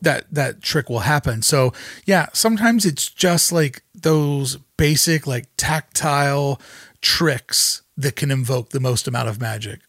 That 0.01 0.25
that 0.31 0.61
trick 0.61 0.89
will 0.89 0.99
happen. 0.99 1.41
So 1.41 1.73
yeah, 2.05 2.27
sometimes 2.33 2.85
it's 2.85 3.09
just 3.09 3.51
like 3.51 3.83
those 3.93 4.57
basic 4.77 5.27
like 5.27 5.45
tactile 5.57 6.59
tricks 7.01 7.81
that 7.97 8.15
can 8.15 8.31
invoke 8.31 8.69
the 8.69 8.79
most 8.79 9.07
amount 9.07 9.27
of 9.29 9.41
magic. 9.41 9.81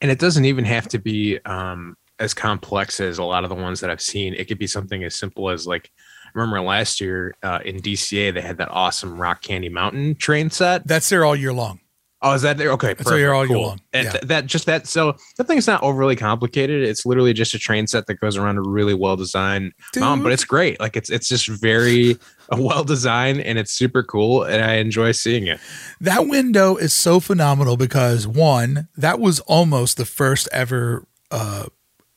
And 0.00 0.10
it 0.10 0.18
doesn't 0.18 0.44
even 0.44 0.64
have 0.64 0.88
to 0.88 0.98
be 0.98 1.38
um, 1.44 1.96
as 2.18 2.34
complex 2.34 3.00
as 3.00 3.18
a 3.18 3.24
lot 3.24 3.44
of 3.44 3.50
the 3.50 3.56
ones 3.56 3.80
that 3.80 3.90
I've 3.90 4.00
seen. 4.00 4.34
It 4.34 4.46
could 4.48 4.58
be 4.58 4.66
something 4.66 5.04
as 5.04 5.14
simple 5.14 5.50
as 5.50 5.66
like 5.66 5.90
remember 6.34 6.60
last 6.60 7.00
year 7.00 7.34
uh, 7.42 7.58
in 7.64 7.76
DCA 7.80 8.32
they 8.32 8.40
had 8.40 8.58
that 8.58 8.70
awesome 8.70 9.20
Rock 9.20 9.42
Candy 9.42 9.68
Mountain 9.68 10.16
train 10.16 10.50
set. 10.50 10.86
That's 10.86 11.08
there 11.08 11.24
all 11.24 11.36
year 11.36 11.52
long. 11.52 11.80
Oh, 12.22 12.34
is 12.34 12.42
that 12.42 12.58
there? 12.58 12.70
Okay, 12.72 12.92
That's 12.92 13.08
there 13.08 13.32
all 13.32 13.46
year 13.48 13.58
long. 13.58 13.80
And 13.94 14.04
Yeah. 14.04 14.10
th- 14.12 14.24
that 14.24 14.46
just 14.46 14.66
that 14.66 14.86
so 14.86 15.16
that 15.38 15.46
thing's 15.46 15.66
not 15.66 15.82
overly 15.82 16.16
complicated. 16.16 16.82
It's 16.82 17.06
literally 17.06 17.32
just 17.32 17.54
a 17.54 17.58
train 17.58 17.86
set 17.86 18.06
that 18.06 18.20
goes 18.20 18.36
around 18.36 18.58
a 18.58 18.62
really 18.62 18.92
well 18.92 19.16
designed 19.16 19.72
mountain, 19.96 20.22
but 20.22 20.32
it's 20.32 20.44
great. 20.44 20.78
Like 20.80 20.96
it's 20.96 21.08
it's 21.08 21.28
just 21.28 21.48
very 21.48 22.18
well 22.50 22.84
designed 22.84 23.40
and 23.40 23.58
it's 23.58 23.72
super 23.72 24.02
cool, 24.02 24.42
and 24.42 24.64
I 24.64 24.74
enjoy 24.74 25.12
seeing 25.12 25.46
it. 25.46 25.60
That 26.00 26.26
window 26.26 26.76
is 26.76 26.92
so 26.92 27.20
phenomenal 27.20 27.76
because 27.76 28.26
one, 28.26 28.88
that 28.96 29.20
was 29.20 29.40
almost 29.40 29.96
the 29.96 30.04
first 30.04 30.48
ever 30.52 31.06
uh, 31.30 31.66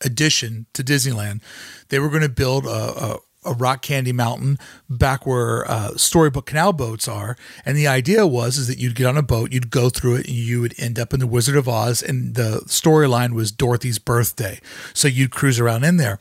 addition 0.01 0.65
to 0.73 0.83
Disneyland. 0.83 1.41
They 1.89 1.99
were 1.99 2.09
going 2.09 2.23
to 2.23 2.29
build 2.29 2.65
a, 2.65 2.69
a, 2.69 3.17
a 3.45 3.53
rock 3.53 3.81
candy 3.81 4.11
mountain 4.11 4.57
back 4.89 5.25
where 5.25 5.69
uh, 5.69 5.95
Storybook 5.95 6.45
Canal 6.45 6.73
boats 6.73 7.07
are, 7.07 7.35
and 7.65 7.77
the 7.77 7.87
idea 7.87 8.25
was 8.25 8.57
is 8.57 8.67
that 8.67 8.77
you'd 8.77 8.95
get 8.95 9.07
on 9.07 9.17
a 9.17 9.21
boat, 9.21 9.51
you'd 9.51 9.69
go 9.69 9.89
through 9.89 10.15
it, 10.15 10.27
and 10.27 10.35
you 10.35 10.61
would 10.61 10.73
end 10.79 10.97
up 10.97 11.13
in 11.13 11.19
the 11.19 11.27
Wizard 11.27 11.55
of 11.55 11.67
Oz, 11.67 12.01
and 12.01 12.35
the 12.35 12.61
storyline 12.65 13.33
was 13.33 13.51
Dorothy's 13.51 13.99
birthday, 13.99 14.59
so 14.93 15.07
you'd 15.07 15.31
cruise 15.31 15.59
around 15.59 15.83
in 15.83 15.97
there. 15.97 16.19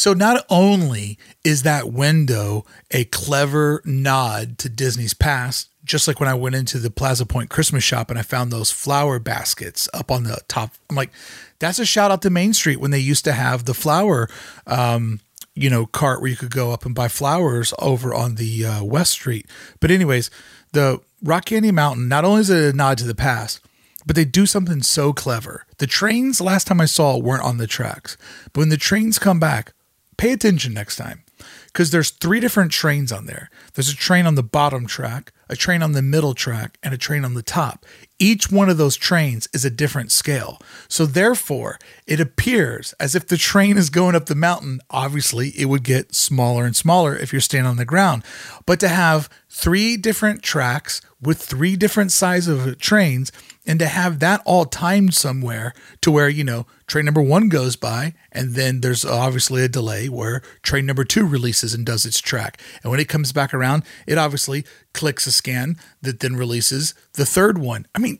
So 0.00 0.14
not 0.14 0.46
only 0.48 1.18
is 1.44 1.62
that 1.64 1.92
window 1.92 2.64
a 2.90 3.04
clever 3.04 3.82
nod 3.84 4.56
to 4.60 4.70
Disney's 4.70 5.12
past, 5.12 5.68
just 5.84 6.08
like 6.08 6.18
when 6.18 6.28
I 6.30 6.32
went 6.32 6.54
into 6.54 6.78
the 6.78 6.90
Plaza 6.90 7.26
Point 7.26 7.50
Christmas 7.50 7.84
shop 7.84 8.08
and 8.08 8.18
I 8.18 8.22
found 8.22 8.50
those 8.50 8.70
flower 8.70 9.18
baskets 9.18 9.90
up 9.92 10.10
on 10.10 10.24
the 10.24 10.40
top. 10.48 10.70
I'm 10.88 10.96
like, 10.96 11.10
that's 11.58 11.78
a 11.78 11.84
shout 11.84 12.10
out 12.10 12.22
to 12.22 12.30
Main 12.30 12.54
Street 12.54 12.80
when 12.80 12.92
they 12.92 12.98
used 12.98 13.26
to 13.26 13.34
have 13.34 13.66
the 13.66 13.74
flower, 13.74 14.26
um, 14.66 15.20
you 15.54 15.68
know, 15.68 15.84
cart 15.84 16.22
where 16.22 16.30
you 16.30 16.36
could 16.38 16.50
go 16.50 16.72
up 16.72 16.86
and 16.86 16.94
buy 16.94 17.08
flowers 17.08 17.74
over 17.78 18.14
on 18.14 18.36
the 18.36 18.64
uh, 18.64 18.82
West 18.82 19.12
Street. 19.12 19.44
But 19.80 19.90
anyways, 19.90 20.30
the 20.72 21.02
Rock 21.22 21.44
Candy 21.44 21.72
Mountain 21.72 22.08
not 22.08 22.24
only 22.24 22.40
is 22.40 22.48
it 22.48 22.72
a 22.72 22.74
nod 22.74 22.96
to 22.96 23.04
the 23.04 23.14
past, 23.14 23.60
but 24.06 24.16
they 24.16 24.24
do 24.24 24.46
something 24.46 24.82
so 24.82 25.12
clever. 25.12 25.66
The 25.76 25.86
trains, 25.86 26.40
last 26.40 26.68
time 26.68 26.80
I 26.80 26.86
saw 26.86 27.18
weren't 27.18 27.44
on 27.44 27.58
the 27.58 27.66
tracks. 27.66 28.16
But 28.54 28.60
when 28.60 28.70
the 28.70 28.78
trains 28.78 29.18
come 29.18 29.38
back, 29.38 29.74
pay 30.20 30.32
attention 30.32 30.74
next 30.74 30.96
time 30.96 31.22
because 31.68 31.90
there's 31.90 32.10
three 32.10 32.40
different 32.40 32.70
trains 32.70 33.10
on 33.10 33.24
there. 33.24 33.48
There's 33.72 33.88
a 33.88 33.96
train 33.96 34.26
on 34.26 34.34
the 34.34 34.42
bottom 34.42 34.86
track, 34.86 35.32
a 35.48 35.56
train 35.56 35.82
on 35.82 35.92
the 35.92 36.02
middle 36.02 36.34
track, 36.34 36.76
and 36.82 36.92
a 36.92 36.98
train 36.98 37.24
on 37.24 37.32
the 37.32 37.42
top. 37.42 37.86
Each 38.18 38.50
one 38.50 38.68
of 38.68 38.76
those 38.76 38.96
trains 38.96 39.48
is 39.54 39.64
a 39.64 39.70
different 39.70 40.12
scale. 40.12 40.60
So 40.88 41.06
therefore, 41.06 41.78
it 42.06 42.20
appears 42.20 42.92
as 43.00 43.14
if 43.14 43.26
the 43.28 43.38
train 43.38 43.78
is 43.78 43.88
going 43.88 44.14
up 44.14 44.26
the 44.26 44.34
mountain. 44.34 44.80
Obviously, 44.90 45.50
it 45.56 45.66
would 45.66 45.84
get 45.84 46.14
smaller 46.14 46.66
and 46.66 46.76
smaller 46.76 47.16
if 47.16 47.32
you're 47.32 47.40
standing 47.40 47.70
on 47.70 47.78
the 47.78 47.86
ground. 47.86 48.22
But 48.66 48.78
to 48.80 48.88
have 48.88 49.30
three 49.48 49.96
different 49.96 50.42
tracks 50.42 51.00
with 51.18 51.40
three 51.40 51.76
different 51.76 52.12
size 52.12 52.46
of 52.46 52.78
trains 52.78 53.32
and 53.66 53.78
to 53.78 53.86
have 53.86 54.18
that 54.20 54.42
all 54.44 54.64
timed 54.64 55.14
somewhere 55.14 55.72
to 56.00 56.10
where 56.10 56.28
you 56.28 56.44
know 56.44 56.66
train 56.86 57.04
number 57.04 57.22
one 57.22 57.48
goes 57.48 57.76
by 57.76 58.14
and 58.32 58.54
then 58.54 58.80
there's 58.80 59.04
obviously 59.04 59.62
a 59.62 59.68
delay 59.68 60.08
where 60.08 60.42
train 60.62 60.86
number 60.86 61.04
two 61.04 61.26
releases 61.26 61.74
and 61.74 61.86
does 61.86 62.04
its 62.04 62.20
track. 62.20 62.60
And 62.82 62.90
when 62.90 63.00
it 63.00 63.08
comes 63.08 63.32
back 63.32 63.52
around 63.52 63.84
it 64.06 64.18
obviously 64.18 64.64
clicks 64.92 65.26
a 65.26 65.32
scan 65.32 65.76
that 66.02 66.20
then 66.20 66.36
releases 66.36 66.94
the 67.14 67.26
third 67.26 67.58
one. 67.58 67.86
I 67.94 67.98
mean 67.98 68.18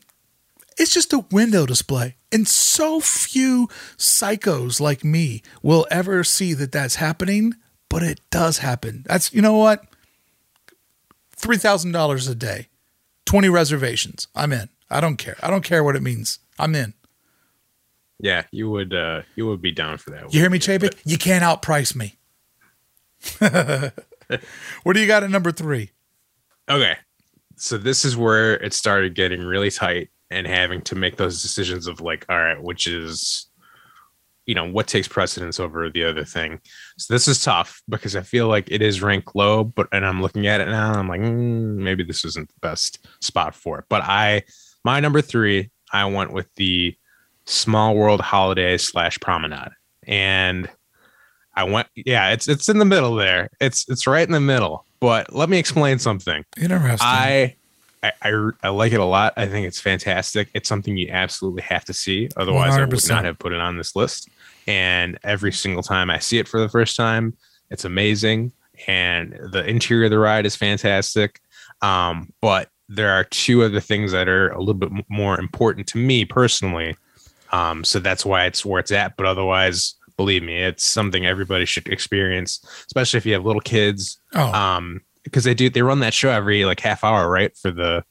it's 0.79 0.95
just 0.95 1.13
a 1.13 1.25
window 1.31 1.67
display. 1.67 2.17
And 2.33 2.47
so 2.47 3.01
few 3.01 3.69
psychos 3.99 4.81
like 4.81 5.05
me 5.05 5.43
will 5.63 5.87
ever 5.91 6.23
see 6.25 6.55
that 6.55 6.73
that's 6.73 6.97
happening 6.97 7.55
but 7.89 8.03
it 8.03 8.21
does 8.31 8.59
happen. 8.59 9.05
That's 9.07 9.33
you 9.33 9.43
know 9.43 9.57
what? 9.57 9.85
$3000 11.37 12.31
a 12.31 12.35
day. 12.35 12.69
20 13.25 13.49
reservations. 13.49 14.29
I'm 14.35 14.53
in 14.53 14.69
i 14.91 15.01
don't 15.01 15.17
care 15.17 15.37
i 15.43 15.51
don't 15.51 15.65
care 15.65 15.83
what 15.85 15.97
it 15.97 16.03
means 16.03 16.39
i'm 16.59 16.75
in 16.75 16.95
Yeah, 18.19 18.43
you 18.51 18.69
would 18.71 18.93
uh 18.95 19.23
you 19.37 19.47
would 19.47 19.63
be 19.63 19.73
down 19.73 19.99
for 19.99 20.11
that. 20.11 20.33
you 20.35 20.41
hear 20.41 20.51
me 20.51 20.59
Chapek 20.59 20.95
you 21.05 21.19
can't 21.19 21.45
outprice 21.45 21.95
me 21.97 22.17
what 24.83 24.93
do 24.95 25.01
you 25.01 25.07
got 25.07 25.23
at 25.23 25.31
number 25.31 25.53
three 25.53 25.91
Okay. 26.69 26.97
So 27.57 27.77
this 27.77 28.05
is 28.05 28.17
where 28.17 28.55
it 28.63 28.73
started 28.73 29.15
getting 29.17 29.41
really 29.43 29.71
tight 29.71 30.09
and 30.31 30.47
having 30.47 30.81
to 30.83 30.95
make 30.95 31.17
those 31.17 31.43
decisions 31.43 31.89
of 31.89 32.01
like, 32.01 32.25
all 32.29 32.39
right, 32.39 32.63
which 32.63 32.87
is, 32.87 33.47
you 34.47 34.55
know, 34.55 34.71
what 34.71 34.87
takes 34.87 35.09
precedence 35.09 35.59
over 35.59 35.91
the 35.91 36.05
other 36.05 36.25
thing. 36.25 36.61
So 36.97 37.13
this 37.13 37.27
is 37.27 37.43
tough 37.43 37.83
because 37.89 38.15
I 38.15 38.23
feel 38.23 38.47
like 38.47 38.71
it 38.71 38.83
is 38.83 39.03
ranked 39.03 39.35
low, 39.35 39.65
but 39.65 39.89
and 39.91 40.07
I'm 40.07 40.23
looking 40.23 40.47
at 40.47 40.61
it 40.61 40.69
now, 40.69 40.91
and 40.91 40.99
I'm 41.01 41.09
like, 41.09 41.21
mm, 41.21 41.75
maybe 41.77 42.05
this 42.05 42.25
isn't 42.25 42.49
the 42.49 42.61
best 42.61 43.05
spot 43.21 43.55
for 43.57 43.81
it. 43.81 43.87
But 43.89 44.03
I, 44.05 44.45
my 44.85 45.01
number 45.01 45.21
three, 45.21 45.71
I 45.93 46.05
went 46.07 46.33
with 46.33 46.53
the 46.55 46.97
Small 47.47 47.97
World 47.97 48.21
Holiday 48.21 48.77
slash 48.79 49.19
Promenade, 49.21 49.73
and 50.07 50.69
I 51.55 51.65
went, 51.65 51.89
yeah, 51.95 52.31
it's 52.31 52.49
it's 52.49 52.69
in 52.69 52.79
the 52.79 52.85
middle 52.85 53.15
there. 53.15 53.51
It's 53.61 53.89
it's 53.89 54.07
right 54.07 54.27
in 54.27 54.33
the 54.33 54.41
middle. 54.41 54.85
But 55.01 55.33
let 55.35 55.49
me 55.49 55.59
explain 55.59 55.99
something. 55.99 56.45
interesting 56.59 57.09
I, 57.09 57.57
I 58.03 58.13
I 58.23 58.51
I 58.63 58.69
like 58.69 58.93
it 58.93 59.01
a 59.01 59.05
lot. 59.05 59.35
I 59.37 59.47
think 59.47 59.67
it's 59.67 59.81
fantastic. 59.81 60.49
It's 60.55 60.69
something 60.69 60.97
you 60.97 61.09
absolutely 61.11 61.63
have 61.63 61.85
to 61.87 61.93
see. 61.93 62.29
Otherwise, 62.37 62.75
I 62.75 62.81
would 62.81 62.91
100%. 62.91 63.09
not 63.09 63.25
have 63.25 63.39
put 63.39 63.53
it 63.53 63.61
on 63.61 63.77
this 63.77 63.97
list. 63.97 64.29
And 64.67 65.19
every 65.25 65.53
single 65.53 65.83
time 65.83 66.11
I 66.11 66.19
see 66.19 66.39
it 66.39 66.47
for 66.47 66.61
the 66.61 66.69
first 66.69 66.97
time, 66.97 67.37
it's 67.71 67.85
amazing. 67.85 68.53
And 68.87 69.39
the 69.53 69.65
interior 69.67 70.05
of 70.05 70.11
the 70.11 70.19
ride 70.19 70.47
is 70.47 70.57
fantastic. 70.57 71.41
Um, 71.83 72.33
but 72.41 72.69
there 72.91 73.11
are 73.11 73.25
two 73.25 73.63
other 73.63 73.81
things 73.81 74.11
that 74.11 74.29
are 74.29 74.51
a 74.51 74.59
little 74.59 74.75
bit 74.75 74.91
more 75.09 75.39
important 75.39 75.87
to 75.87 75.99
me 75.99 76.25
personally. 76.25 76.97
Um, 77.53 77.85
so 77.85 78.01
that's 78.01 78.27
why 78.27 78.45
it's 78.47 78.65
where 78.65 78.81
it's 78.81 78.91
at. 78.91 79.17
But 79.17 79.27
otherwise, 79.27 79.95
believe 80.17 80.43
me, 80.43 80.61
it's 80.61 80.85
something 80.85 81.25
everybody 81.25 81.65
should 81.65 81.87
experience, 81.89 82.61
especially 82.87 83.19
if 83.19 83.27
you 83.27 83.33
have 83.33 83.47
little 83.47 83.63
kids. 83.63 84.21
Oh. 84.35 84.53
Um 84.53 85.03
because 85.23 85.45
they 85.45 85.55
do 85.55 85.71
they 85.71 85.83
run 85.83 86.01
that 86.01 86.15
show 86.15 86.31
every 86.31 86.65
like 86.65 86.81
half 86.81 87.05
hour 87.05 87.29
right 87.29 87.55
for 87.57 87.71
the 87.71 88.03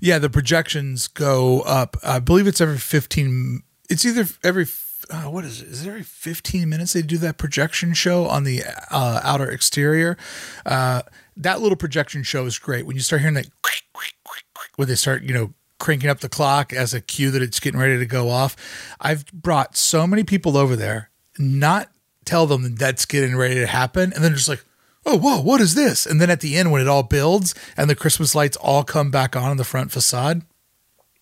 yeah 0.00 0.18
the 0.18 0.30
projections 0.30 1.08
go 1.08 1.60
up. 1.62 1.96
I 2.02 2.20
believe 2.20 2.46
it's 2.46 2.60
every 2.60 2.78
15 2.78 3.62
it's 3.90 4.04
either 4.06 4.26
every 4.42 4.66
uh, 5.10 5.24
what 5.24 5.44
is 5.44 5.60
it? 5.60 5.68
Is 5.68 5.84
it 5.84 5.88
every 5.88 6.04
15 6.04 6.68
minutes 6.68 6.92
they 6.92 7.02
do 7.02 7.18
that 7.18 7.36
projection 7.36 7.92
show 7.92 8.26
on 8.26 8.44
the 8.44 8.62
uh, 8.90 9.20
outer 9.22 9.50
exterior? 9.50 10.16
Uh, 10.64 11.02
that 11.36 11.60
little 11.60 11.76
projection 11.76 12.22
show 12.22 12.44
is 12.46 12.58
great. 12.58 12.86
When 12.86 12.96
you 12.96 13.02
start 13.02 13.22
hearing 13.22 13.34
that 13.34 13.48
quick, 13.62 13.82
quick, 13.92 14.14
quick, 14.24 14.44
quick, 14.54 14.70
when 14.76 14.88
they 14.88 14.94
start 14.94 15.22
you 15.22 15.34
know 15.34 15.54
cranking 15.78 16.08
up 16.08 16.20
the 16.20 16.28
clock 16.28 16.72
as 16.72 16.94
a 16.94 17.00
cue 17.00 17.30
that 17.32 17.42
it's 17.42 17.58
getting 17.58 17.80
ready 17.80 17.98
to 17.98 18.06
go 18.06 18.30
off 18.30 18.56
i've 19.00 19.26
brought 19.32 19.76
so 19.76 20.06
many 20.06 20.22
people 20.22 20.56
over 20.56 20.76
there 20.76 21.10
not 21.38 21.90
tell 22.24 22.46
them 22.46 22.62
that 22.62 22.78
that's 22.78 23.04
getting 23.04 23.34
ready 23.34 23.56
to 23.56 23.66
happen 23.66 24.12
and 24.12 24.22
then 24.22 24.32
just 24.32 24.48
like 24.48 24.64
oh 25.04 25.18
whoa 25.18 25.40
what 25.40 25.60
is 25.60 25.74
this? 25.74 26.06
And 26.06 26.20
then 26.20 26.30
at 26.30 26.40
the 26.40 26.56
end 26.56 26.70
when 26.70 26.80
it 26.80 26.86
all 26.86 27.02
builds 27.02 27.54
and 27.76 27.90
the 27.90 27.96
christmas 27.96 28.34
lights 28.34 28.56
all 28.58 28.84
come 28.84 29.10
back 29.10 29.34
on 29.34 29.50
in 29.50 29.56
the 29.56 29.64
front 29.64 29.90
facade 29.90 30.42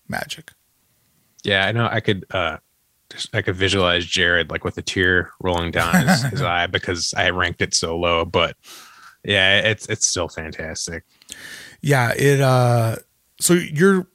magic. 0.07 0.51
Yeah 1.43 1.65
i 1.65 1.71
know 1.71 1.87
i 1.91 1.99
could 1.99 2.25
uh 2.29 2.57
just, 3.09 3.33
i 3.35 3.41
could 3.41 3.55
visualize 3.55 4.05
jared 4.05 4.51
like 4.51 4.63
with 4.63 4.77
a 4.77 4.83
tear 4.83 5.31
rolling 5.41 5.71
down 5.71 6.07
his, 6.07 6.23
his 6.23 6.41
eye 6.43 6.67
because 6.67 7.15
i 7.15 7.31
ranked 7.31 7.61
it 7.61 7.73
so 7.73 7.97
low 7.97 8.25
but 8.25 8.55
yeah 9.23 9.59
it's 9.59 9.87
it's 9.87 10.07
still 10.07 10.27
fantastic 10.27 11.03
yeah 11.81 12.13
it 12.15 12.41
uh 12.41 12.95
so 13.39 13.53
you're 13.53 14.07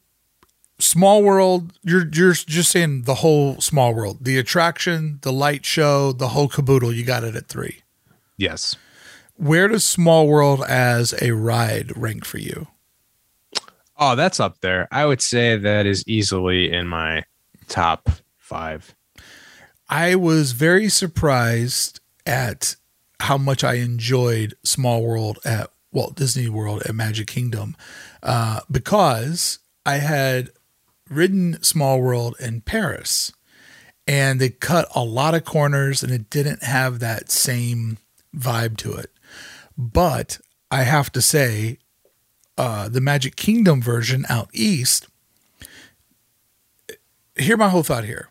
small 0.78 1.22
world 1.22 1.72
you're 1.82 2.06
you're 2.12 2.32
just 2.32 2.70
saying 2.70 3.02
the 3.02 3.16
whole 3.16 3.60
small 3.60 3.94
world 3.94 4.18
the 4.20 4.38
attraction 4.38 5.18
the 5.22 5.32
light 5.32 5.64
show 5.64 6.12
the 6.12 6.28
whole 6.28 6.48
caboodle 6.48 6.92
you 6.92 7.04
got 7.04 7.24
it 7.24 7.34
at 7.34 7.48
three 7.48 7.80
yes 8.36 8.76
where 9.36 9.68
does 9.68 9.84
Small 9.84 10.26
World 10.26 10.62
as 10.66 11.14
a 11.20 11.32
ride 11.32 11.96
rank 11.96 12.24
for 12.24 12.38
you? 12.38 12.68
Oh, 13.98 14.16
that's 14.16 14.40
up 14.40 14.60
there. 14.60 14.88
I 14.90 15.06
would 15.06 15.22
say 15.22 15.56
that 15.56 15.86
is 15.86 16.04
easily 16.06 16.72
in 16.72 16.86
my 16.86 17.24
top 17.68 18.08
five. 18.38 18.94
I 19.88 20.14
was 20.14 20.52
very 20.52 20.88
surprised 20.88 22.00
at 22.24 22.76
how 23.20 23.38
much 23.38 23.64
I 23.64 23.74
enjoyed 23.74 24.54
Small 24.62 25.02
World 25.02 25.38
at 25.44 25.70
Walt 25.92 26.16
Disney 26.16 26.48
World 26.48 26.82
at 26.82 26.94
Magic 26.94 27.26
Kingdom 27.26 27.76
uh, 28.22 28.60
because 28.70 29.58
I 29.84 29.96
had 29.96 30.50
ridden 31.08 31.62
Small 31.62 32.00
World 32.00 32.36
in 32.38 32.60
Paris 32.60 33.32
and 34.06 34.40
they 34.40 34.50
cut 34.50 34.88
a 34.94 35.02
lot 35.02 35.34
of 35.34 35.44
corners 35.44 36.02
and 36.02 36.12
it 36.12 36.30
didn't 36.30 36.62
have 36.62 36.98
that 36.98 37.30
same 37.30 37.98
vibe 38.36 38.76
to 38.78 38.94
it. 38.94 39.10
But 39.76 40.38
I 40.70 40.82
have 40.82 41.10
to 41.12 41.22
say, 41.22 41.78
uh, 42.58 42.88
the 42.88 43.00
Magic 43.00 43.36
Kingdom 43.36 43.82
version 43.82 44.24
out 44.28 44.48
east, 44.52 45.08
hear 47.36 47.56
my 47.56 47.68
whole 47.68 47.82
thought 47.82 48.04
here. 48.04 48.30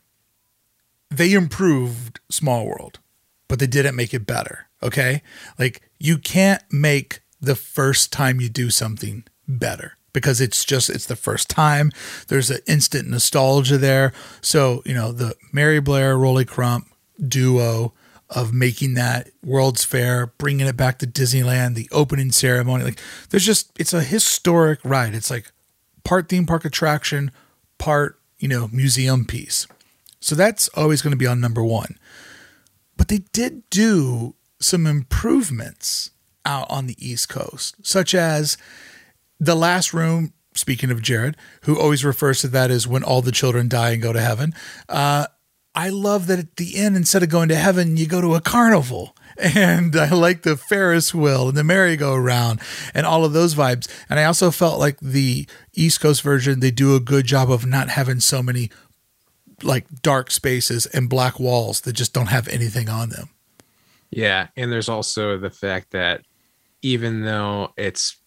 They 1.10 1.34
improved 1.34 2.20
Small 2.30 2.66
World, 2.66 3.00
but 3.48 3.60
they 3.60 3.68
didn't 3.68 3.96
make 3.96 4.14
it 4.14 4.26
better. 4.26 4.68
Okay. 4.86 5.22
Like 5.58 5.82
you 6.00 6.18
can't 6.18 6.64
make 6.72 7.22
the 7.42 7.56
first 7.56 8.12
time 8.14 8.40
you 8.40 8.50
do 8.50 8.70
something 8.70 9.26
better 9.48 9.98
because 10.14 10.40
it's 10.40 10.64
just 10.64 10.90
it's 10.90 11.06
the 11.06 11.16
first 11.16 11.50
time. 11.50 11.92
There's 12.28 12.50
an 12.50 12.60
instant 12.68 13.10
nostalgia 13.10 13.78
there. 13.78 14.14
So 14.42 14.82
you 14.86 14.94
know 14.94 15.12
the 15.12 15.36
Mary 15.52 15.80
Blair 15.82 16.18
Rolly 16.18 16.46
Crump 16.46 16.88
duo 17.20 17.94
of 18.30 18.54
making 18.54 18.96
that 18.96 19.30
World's 19.44 19.84
Fair, 19.84 20.28
bringing 20.38 20.68
it 20.68 20.78
back 20.78 21.00
to 21.00 21.08
Disneyland, 21.08 21.76
the 21.76 21.90
opening 21.92 22.32
ceremony. 22.32 22.84
Like 22.84 23.00
there's 23.30 23.46
just 23.46 23.72
it's 23.80 23.94
a 23.94 24.02
historic 24.02 24.80
ride. 24.84 25.14
It's 25.14 25.30
like 25.30 25.52
part 26.04 26.30
theme 26.30 26.46
park 26.46 26.64
attraction, 26.66 27.32
part 27.78 28.20
you 28.40 28.48
know 28.48 28.70
museum 28.72 29.26
piece. 29.26 29.68
So 30.20 30.34
that's 30.34 30.70
always 30.70 31.02
going 31.02 31.12
to 31.12 31.18
be 31.18 31.28
on 31.28 31.40
number 31.40 31.64
one. 31.64 32.00
But 32.98 33.10
they 33.10 33.20
did 33.34 33.70
do 33.70 34.36
some 34.66 34.86
improvements 34.88 36.12
out 36.46 36.70
on 36.70 36.88
the 36.88 36.96
East 37.00 37.30
Coast, 37.30 37.76
such 37.82 38.14
as 38.14 38.58
the 39.40 39.56
last 39.56 39.94
room, 39.94 40.34
speaking 40.54 40.92
of 40.92 41.02
Jared, 41.02 41.36
who 41.64 41.80
always 41.80 42.06
refers 42.06 42.40
to 42.42 42.48
that 42.50 42.72
as 42.72 42.88
when 42.88 43.04
all 43.04 43.22
the 43.22 43.32
children 43.32 43.68
die 43.68 43.92
and 43.92 44.02
go 44.02 44.14
to 44.14 44.22
heaven. 44.22 44.54
Uh, 44.88 45.28
I 45.74 45.90
love 45.90 46.28
that 46.28 46.40
at 46.40 46.56
the 46.56 46.78
end, 46.78 46.96
instead 46.96 47.22
of 47.22 47.30
going 47.30 47.50
to 47.50 47.56
heaven, 47.56 47.98
you 47.98 48.08
go 48.08 48.22
to 48.22 48.36
a 48.36 48.42
carnival. 48.42 49.16
And 49.38 49.98
I 49.98 50.12
like 50.12 50.44
the 50.44 50.56
Ferris 50.56 51.14
wheel 51.14 51.50
and 51.50 51.58
the 51.58 51.64
merry-go-round 51.66 52.62
and 52.94 53.06
all 53.06 53.26
of 53.26 53.34
those 53.34 53.54
vibes. 53.54 53.92
And 54.10 54.18
I 54.18 54.24
also 54.24 54.50
felt 54.50 54.80
like 54.80 54.98
the 55.02 55.46
East 55.74 56.00
Coast 56.00 56.22
version, 56.22 56.62
they 56.62 56.72
do 56.72 56.96
a 56.96 57.02
good 57.02 57.26
job 57.26 57.52
of 57.52 57.66
not 57.66 57.90
having 57.90 58.22
so 58.22 58.42
many 58.42 58.72
like 59.62 59.88
dark 60.02 60.32
spaces 60.32 60.86
and 60.86 61.10
black 61.10 61.38
walls 61.38 61.82
that 61.82 61.98
just 61.98 62.14
don't 62.14 62.28
have 62.28 62.48
anything 62.48 62.88
on 62.88 63.10
them. 63.10 63.28
Yeah. 64.16 64.48
And 64.56 64.72
there's 64.72 64.90
also 64.90 65.38
the 65.38 65.50
fact 65.50 65.92
that 65.92 66.22
even 66.82 67.24
though 67.24 67.74
it's 67.78 68.18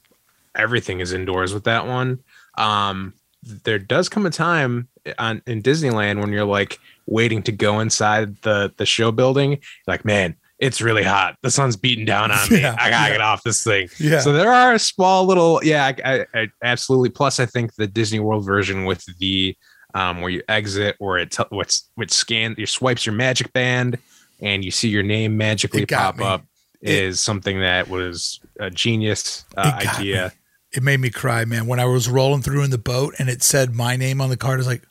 everything 0.59 1.01
is 1.01 1.13
indoors 1.13 1.55
with 1.55 1.65
that 1.65 1.87
one. 1.87 2.19
Um, 2.57 3.15
there 3.43 3.79
does 3.79 4.09
come 4.09 4.27
a 4.27 4.31
time 4.31 4.89
on 5.19 5.41
in 5.47 5.63
Disneyland 5.63 6.21
when 6.21 6.33
you're 6.33 6.45
like 6.45 6.79
waiting 7.07 7.43
to 7.45 7.53
go 7.53 7.81
inside 7.81 8.37
the 8.43 8.73
the 8.77 8.85
show 8.85 9.13
building, 9.13 9.59
like 9.87 10.05
man, 10.05 10.35
it's 10.59 10.81
really 10.81 11.05
hot. 11.05 11.37
The 11.43 11.51
sun's 11.51 11.77
beating 11.77 12.05
down 12.05 12.33
on 12.33 12.49
me. 12.51 12.61
Yeah, 12.61 12.75
I 12.79 12.91
gotta 12.91 13.11
yeah. 13.11 13.11
get 13.11 13.21
off 13.21 13.43
this 13.45 13.63
thing. 13.63 13.89
Yeah. 13.99 14.21
So 14.21 14.33
there 14.33 14.53
are 14.53 14.75
a 14.75 14.79
small 14.79 15.25
little, 15.25 15.61
yeah, 15.63 15.87
I, 15.87 16.13
I, 16.13 16.27
I, 16.35 16.49
absolutely. 16.65 17.11
Plus, 17.11 17.39
I 17.39 17.47
think 17.47 17.77
the 17.77 17.87
Disney 17.87 18.19
World 18.19 18.45
version 18.45 18.85
with 18.85 19.05
the 19.19 19.57
um, 19.95 20.21
where 20.21 20.31
you 20.31 20.43
exit, 20.49 20.97
or 20.99 21.19
it 21.19 21.31
t- 21.31 21.45
what's 21.51 21.89
which 21.95 22.11
scan, 22.11 22.57
you 22.59 22.67
swipes 22.67 23.07
your 23.07 23.15
magic 23.15 23.53
band, 23.53 23.99
and 24.41 24.65
you 24.65 24.71
see 24.71 24.89
your 24.89 25.03
name 25.03 25.37
magically 25.37 25.87
pop 25.87 26.19
me. 26.19 26.25
up, 26.25 26.45
it, 26.81 26.91
is 26.91 27.21
something 27.21 27.61
that 27.61 27.89
was 27.89 28.41
a 28.59 28.71
genius 28.71 29.45
uh, 29.57 29.79
idea. 29.83 30.27
Me 30.27 30.39
it 30.73 30.83
made 30.83 31.01
me 31.01 31.11
cry, 31.11 31.45
man. 31.45 31.67
When 31.67 31.81
I 31.81 31.87
was 31.87 32.09
rolling 32.09 32.43
through 32.43 32.63
in 32.63 32.71
the 32.71 32.79
boat 32.79 33.15
and 33.19 33.29
it 33.29 33.43
said 33.43 33.75
my 33.75 33.97
name 33.97 34.21
on 34.21 34.29
the 34.29 34.37
card, 34.37 34.55
I 34.55 34.59
was 34.59 34.67
like, 34.67 34.87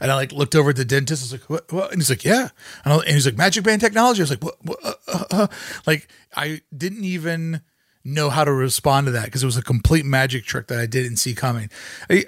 and 0.00 0.10
I 0.10 0.16
like 0.16 0.32
looked 0.32 0.54
over 0.54 0.70
at 0.70 0.76
the 0.76 0.84
dentist. 0.84 1.22
I 1.22 1.24
was 1.24 1.32
like, 1.32 1.50
what? 1.50 1.72
what? 1.72 1.92
And 1.92 2.00
he's 2.00 2.10
like, 2.10 2.24
yeah. 2.24 2.48
And, 2.84 2.92
I, 2.92 2.96
and, 2.96 3.08
he's 3.08 3.26
like, 3.26 3.36
Magic 3.36 3.62
Band 3.62 3.80
technology. 3.80 4.20
I 4.20 4.24
was 4.24 4.30
like, 4.30 4.42
what? 4.42 4.56
what 4.64 4.78
uh, 4.84 4.94
uh, 5.06 5.24
uh. 5.30 5.46
Like, 5.86 6.08
I 6.36 6.62
didn't 6.76 7.04
even 7.04 7.62
know 8.04 8.30
how 8.30 8.44
to 8.44 8.52
respond 8.52 9.06
to 9.06 9.12
that 9.12 9.26
because 9.26 9.42
it 9.42 9.46
was 9.46 9.56
a 9.56 9.62
complete 9.62 10.04
magic 10.04 10.44
trick 10.44 10.66
that 10.66 10.78
I 10.78 10.86
didn't 10.86 11.16
see 11.16 11.34
coming. 11.34 11.70
I, 12.10 12.24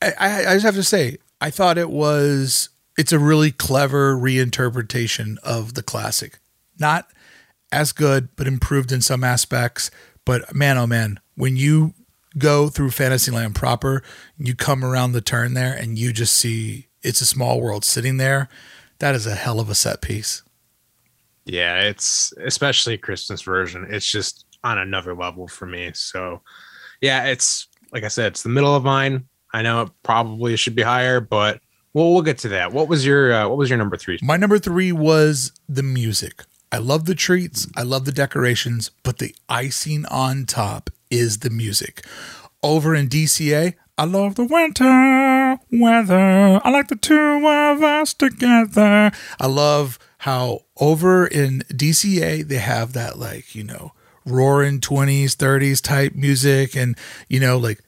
I, 0.00 0.46
I 0.46 0.54
just 0.54 0.64
have 0.64 0.74
to 0.74 0.82
say, 0.82 1.18
I 1.40 1.50
thought 1.50 1.76
it 1.76 1.90
was, 1.90 2.68
it's 2.96 3.12
a 3.12 3.18
really 3.18 3.50
clever 3.50 4.16
reinterpretation 4.16 5.38
of 5.38 5.74
the 5.74 5.82
classic. 5.82 6.38
Not 6.78 7.06
as 7.70 7.92
good, 7.92 8.28
but 8.36 8.46
improved 8.46 8.92
in 8.92 9.00
some 9.00 9.24
aspects. 9.24 9.90
But 10.24 10.54
man, 10.54 10.78
oh 10.78 10.86
man, 10.86 11.20
when 11.34 11.56
you 11.56 11.94
go 12.38 12.68
through 12.68 12.90
Fantasyland 12.90 13.54
proper, 13.54 14.02
you 14.38 14.54
come 14.54 14.84
around 14.84 15.12
the 15.12 15.20
turn 15.20 15.54
there 15.54 15.72
and 15.72 15.98
you 15.98 16.12
just 16.12 16.34
see 16.34 16.88
it's 17.02 17.20
a 17.20 17.26
small 17.26 17.60
world 17.60 17.84
sitting 17.84 18.16
there. 18.16 18.48
That 18.98 19.14
is 19.14 19.26
a 19.26 19.34
hell 19.34 19.58
of 19.58 19.68
a 19.68 19.74
set 19.74 20.00
piece. 20.00 20.42
Yeah, 21.44 21.80
it's 21.80 22.32
especially 22.44 22.96
Christmas 22.98 23.42
version. 23.42 23.86
It's 23.90 24.06
just 24.06 24.46
on 24.62 24.78
another 24.78 25.14
level 25.14 25.48
for 25.48 25.66
me. 25.66 25.90
So, 25.94 26.40
yeah, 27.00 27.24
it's 27.24 27.66
like 27.92 28.04
I 28.04 28.08
said, 28.08 28.28
it's 28.28 28.44
the 28.44 28.48
middle 28.48 28.76
of 28.76 28.84
mine. 28.84 29.24
I 29.52 29.62
know 29.62 29.82
it 29.82 29.90
probably 30.02 30.56
should 30.56 30.76
be 30.76 30.82
higher, 30.82 31.20
but 31.20 31.60
well, 31.94 32.12
we'll 32.12 32.22
get 32.22 32.38
to 32.38 32.48
that. 32.48 32.72
What 32.72 32.88
was 32.88 33.04
your 33.06 33.32
uh, 33.32 33.48
what 33.48 33.58
was 33.58 33.68
your 33.70 33.78
number 33.78 33.96
three? 33.96 34.18
My 34.22 34.36
number 34.36 34.58
three 34.58 34.92
was 34.92 35.52
the 35.68 35.82
music. 35.82 36.44
I 36.70 36.78
love 36.78 37.04
the 37.04 37.14
treats, 37.14 37.68
I 37.76 37.82
love 37.82 38.06
the 38.06 38.12
decorations, 38.12 38.90
but 39.02 39.18
the 39.18 39.34
icing 39.46 40.06
on 40.06 40.46
top 40.46 40.88
is 41.10 41.40
the 41.40 41.50
music. 41.50 42.02
Over 42.62 42.94
in 42.94 43.08
DCA, 43.08 43.74
I 43.98 44.04
love 44.04 44.36
the 44.36 44.46
winter 44.46 45.58
weather. 45.70 46.60
I 46.64 46.70
like 46.70 46.88
the 46.88 46.96
two 46.96 47.46
of 47.46 47.82
us 47.82 48.14
together. 48.14 49.12
I 49.38 49.46
love 49.46 49.98
how 50.18 50.60
over 50.80 51.26
in 51.26 51.58
DCA 51.68 52.48
they 52.48 52.56
have 52.56 52.94
that 52.94 53.18
like, 53.18 53.54
you 53.54 53.64
know, 53.64 53.92
roaring 54.24 54.80
20s, 54.80 55.36
30s 55.36 55.82
type 55.82 56.14
music 56.14 56.74
and 56.76 56.96
you 57.28 57.40
know 57.40 57.58
like 57.58 57.80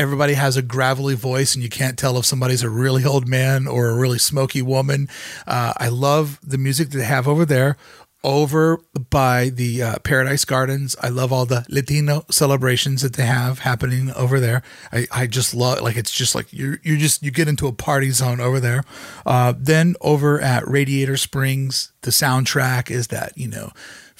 everybody 0.00 0.32
has 0.32 0.56
a 0.56 0.62
gravelly 0.62 1.14
voice 1.14 1.54
and 1.54 1.62
you 1.62 1.68
can't 1.68 1.98
tell 1.98 2.16
if 2.16 2.24
somebody's 2.24 2.62
a 2.62 2.70
really 2.70 3.04
old 3.04 3.28
man 3.28 3.66
or 3.66 3.90
a 3.90 3.94
really 3.94 4.18
smoky 4.18 4.62
woman. 4.62 5.08
Uh, 5.46 5.74
I 5.76 5.88
love 5.88 6.40
the 6.42 6.56
music 6.56 6.88
that 6.90 6.98
they 6.98 7.04
have 7.04 7.28
over 7.28 7.44
there 7.44 7.76
over 8.22 8.78
by 9.10 9.50
the 9.50 9.82
uh, 9.82 9.98
Paradise 9.98 10.44
Gardens. 10.46 10.96
I 11.02 11.08
love 11.08 11.32
all 11.32 11.44
the 11.44 11.66
Latino 11.68 12.24
celebrations 12.30 13.02
that 13.02 13.14
they 13.14 13.26
have 13.26 13.60
happening 13.60 14.10
over 14.12 14.40
there. 14.40 14.62
I, 14.90 15.06
I 15.10 15.26
just 15.26 15.54
love 15.54 15.82
like 15.82 15.96
it's 15.96 16.12
just 16.12 16.34
like 16.34 16.50
you 16.52 16.78
you 16.82 16.96
just 16.96 17.22
you 17.22 17.30
get 17.30 17.48
into 17.48 17.66
a 17.66 17.72
party 17.72 18.10
zone 18.10 18.40
over 18.40 18.58
there. 18.58 18.84
Uh, 19.26 19.52
then 19.56 19.96
over 20.00 20.40
at 20.40 20.66
Radiator 20.66 21.18
Springs, 21.18 21.92
the 22.02 22.10
soundtrack 22.10 22.90
is 22.90 23.08
that 23.08 23.36
you 23.36 23.48
know. 23.48 23.70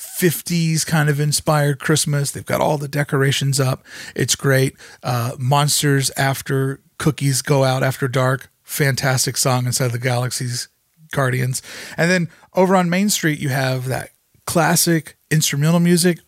50s 0.01 0.87
kind 0.87 1.11
of 1.11 1.21
inspired 1.21 1.79
Christmas. 1.79 2.31
They've 2.31 2.45
got 2.45 2.63
all 2.63 2.79
the 2.79 2.89
decorations 2.89 3.61
up. 3.61 3.85
It's 4.17 4.35
great. 4.35 4.75
Uh, 5.03 5.33
Monsters 5.39 6.11
After 6.17 6.81
Cookies 6.99 7.43
Go 7.43 7.65
Out 7.65 7.83
After 7.83 8.09
Dark. 8.09 8.51
Fantastic 8.63 9.37
song 9.37 9.67
inside 9.67 9.93
the 9.93 9.99
Galaxy's 9.99 10.69
Guardians. 11.13 11.61
And 11.99 12.11
then 12.11 12.31
over 12.55 12.77
on 12.77 12.89
Main 12.89 13.11
Street, 13.11 13.41
you 13.41 13.51
have 13.51 13.87
that 13.89 14.11
classic 14.47 15.17
instrumental 15.31 15.81
music. 15.81 16.21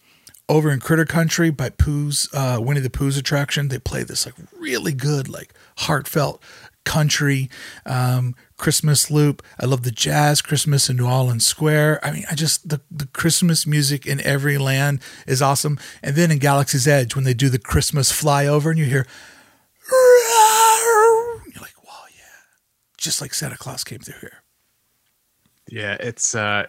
Over 0.48 0.70
in 0.70 0.80
Critter 0.80 1.06
Country 1.06 1.50
by 1.50 1.70
Pooh's 1.70 2.28
uh, 2.34 2.58
Winnie 2.60 2.80
the 2.80 2.90
Pooh's 2.90 3.16
attraction, 3.16 3.68
they 3.68 3.78
play 3.78 4.02
this 4.02 4.26
like 4.26 4.34
really 4.58 4.92
good, 4.92 5.28
like 5.28 5.54
heartfelt 5.78 6.42
country 6.84 7.48
um, 7.86 8.34
Christmas 8.62 9.10
loop. 9.10 9.42
I 9.58 9.66
love 9.66 9.82
the 9.82 9.90
jazz 9.90 10.40
Christmas 10.40 10.88
in 10.88 10.96
New 10.96 11.08
Orleans 11.08 11.44
Square. 11.44 11.98
I 12.00 12.12
mean, 12.12 12.22
I 12.30 12.36
just 12.36 12.68
the 12.68 12.80
the 12.92 13.06
Christmas 13.06 13.66
music 13.66 14.06
in 14.06 14.20
every 14.20 14.56
land 14.56 15.00
is 15.26 15.42
awesome. 15.42 15.80
And 16.00 16.14
then 16.14 16.30
in 16.30 16.38
Galaxy's 16.38 16.86
Edge, 16.86 17.16
when 17.16 17.24
they 17.24 17.34
do 17.34 17.48
the 17.48 17.58
Christmas 17.58 18.12
flyover, 18.12 18.70
and 18.70 18.78
you 18.78 18.84
hear, 18.84 19.04
you're 19.90 21.60
like, 21.60 21.76
wow, 21.84 22.04
yeah, 22.16 22.22
just 22.96 23.20
like 23.20 23.34
Santa 23.34 23.58
Claus 23.58 23.82
came 23.82 23.98
through 23.98 24.20
here. 24.20 24.44
Yeah, 25.68 25.96
it's 25.98 26.36
uh, 26.36 26.68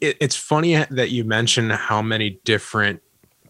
it, 0.00 0.16
it's 0.20 0.34
funny 0.34 0.74
that 0.90 1.10
you 1.10 1.22
mention 1.22 1.70
how 1.70 2.02
many 2.02 2.40
different 2.44 3.00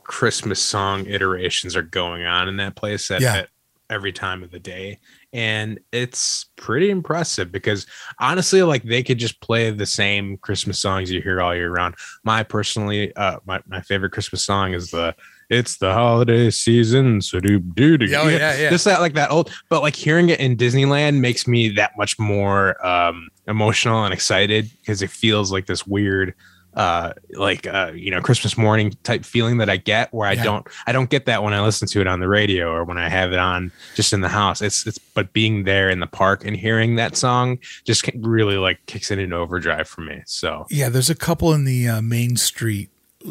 Christmas 0.03 0.61
song 0.61 1.07
iterations 1.07 1.75
are 1.75 1.81
going 1.81 2.27
on 2.27 2.51
in 2.51 2.59
that 2.59 2.77
place. 2.77 3.11
At, 3.11 3.23
yeah. 3.23 3.37
At, 3.37 3.49
every 3.89 4.13
time 4.13 4.43
of 4.43 4.53
the 4.53 4.61
day 4.61 5.01
and 5.33 5.79
it's 5.93 6.47
pretty 6.57 6.91
impressive 6.91 7.53
because 7.53 7.87
honestly 8.19 8.63
like 8.63 8.83
they 8.83 9.03
could 9.03 9.19
just 9.19 9.41
play 9.41 9.71
the 9.71 9.87
same 9.87 10.37
christmas 10.39 10.79
songs 10.81 11.11
you 11.11 11.23
hear 11.23 11.41
all 11.41 11.55
year 11.55 11.71
round 11.71 11.95
my 12.25 12.43
personally 12.43 13.15
uh 13.17 13.39
my, 13.47 13.61
my 13.69 13.81
favorite 13.81 14.11
christmas 14.11 14.45
song 14.45 14.73
is 14.75 14.91
the 14.91 15.15
it's 15.49 15.79
the 15.79 15.93
holiday 15.93 16.51
season 16.51 17.21
so 17.21 17.39
do 17.41 17.59
do 17.61 17.97
do 17.97 18.07
Oh, 18.17 18.29
yeah, 18.29 18.57
yeah. 18.57 18.71
just 18.71 18.85
that 18.87 19.01
like 19.01 19.15
that 19.15 19.31
old 19.31 19.51
but 19.69 19.83
like 19.83 19.95
hearing 19.95 20.29
it 20.31 20.41
in 20.41 20.57
disneyland 20.57 21.21
makes 21.21 21.47
me 21.47 21.69
that 21.71 21.93
much 21.97 22.19
more 22.19 22.85
um 22.85 23.29
emotional 23.47 24.05
and 24.05 24.13
excited 24.15 24.69
because 24.81 25.01
it 25.03 25.11
feels 25.11 25.53
like 25.53 25.67
this 25.67 25.87
weird 25.87 26.35
uh 26.75 27.13
like 27.33 27.67
uh 27.67 27.91
you 27.95 28.11
know 28.11 28.21
christmas 28.21 28.57
morning 28.57 28.93
type 29.03 29.25
feeling 29.25 29.59
that 29.59 29.69
i 29.69 29.77
get 29.77 30.13
where 30.15 30.29
i 30.29 30.33
Yeah. 30.35 30.45
don't 30.45 30.67
i 30.87 30.93
don't 30.93 31.11
get 31.11 31.27
that 31.27 31.43
when 31.43 31.53
i 31.53 31.61
listen 31.61 31.89
to 31.89 32.01
it 32.01 32.07
on 32.07 32.21
the 32.21 32.29
radio 32.29 32.71
or 32.71 32.85
when 32.85 32.97
i 32.97 33.09
have 33.09 33.33
it 33.33 33.39
on 33.41 33.73
just 33.97 34.13
in 34.13 34.21
the 34.21 34.29
house 34.29 34.63
it's 34.63 34.87
it's 34.87 34.99
but 34.99 35.33
being 35.33 35.65
there 35.65 35.91
in 35.91 35.99
the 35.99 36.07
park 36.07 36.45
and 36.45 36.57
hearing 36.57 36.95
that 36.97 37.17
song 37.17 37.59
just 37.85 38.09
really 38.21 38.57
like 38.57 38.79
kicks 38.87 39.11
it 39.11 39.19
into 39.19 39.35
overdrive 39.35 39.89
for 39.89 40.03
me 40.03 40.23
so 40.27 40.67
Yeah, 40.71 40.89
there's 40.89 41.11
a 41.11 41.15
couple 41.17 41.53
in 41.53 41.65
the 41.65 41.89
uh, 41.89 42.01
Main 42.03 42.37
Street 42.37 42.91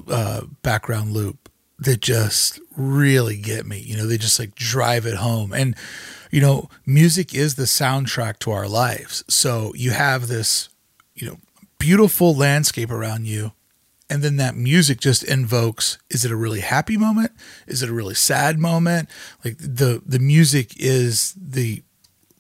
uh, 0.10 0.42
background 0.62 1.14
loop 1.14 1.50
that 1.80 2.02
just 2.02 2.60
really 2.76 3.38
get 3.38 3.66
me. 3.66 3.80
You 3.80 3.96
know, 3.98 4.06
they 4.06 4.18
just 4.18 4.38
like 4.38 4.54
drive 4.54 5.06
it 5.06 5.16
home. 5.16 5.54
And, 5.54 5.76
you 6.30 6.42
know, 6.42 6.70
music 6.86 7.34
is 7.34 7.56
the 7.56 7.64
soundtrack 7.64 8.40
to 8.40 8.52
our 8.52 8.68
lives. 8.68 9.24
So 9.30 9.72
you 9.76 9.92
have 9.92 10.28
this, 10.28 10.68
you 11.16 11.26
know, 11.28 11.38
beautiful 11.80 12.36
landscape 12.36 12.92
around 12.92 13.26
you. 13.26 13.54
And 14.12 14.24
then 14.24 14.38
that 14.38 14.56
music 14.56 15.00
just 15.00 15.24
invokes 15.24 16.00
is 16.10 16.26
it 16.26 16.32
a 16.32 16.36
really 16.36 16.62
happy 16.62 16.98
moment? 16.98 17.32
Is 17.68 17.84
it 17.84 17.90
a 17.90 17.94
really 17.94 18.16
sad 18.16 18.58
moment? 18.58 19.10
Like 19.46 19.58
the 19.60 20.02
the 20.06 20.20
music 20.20 20.74
is 20.78 21.36
the 21.40 21.84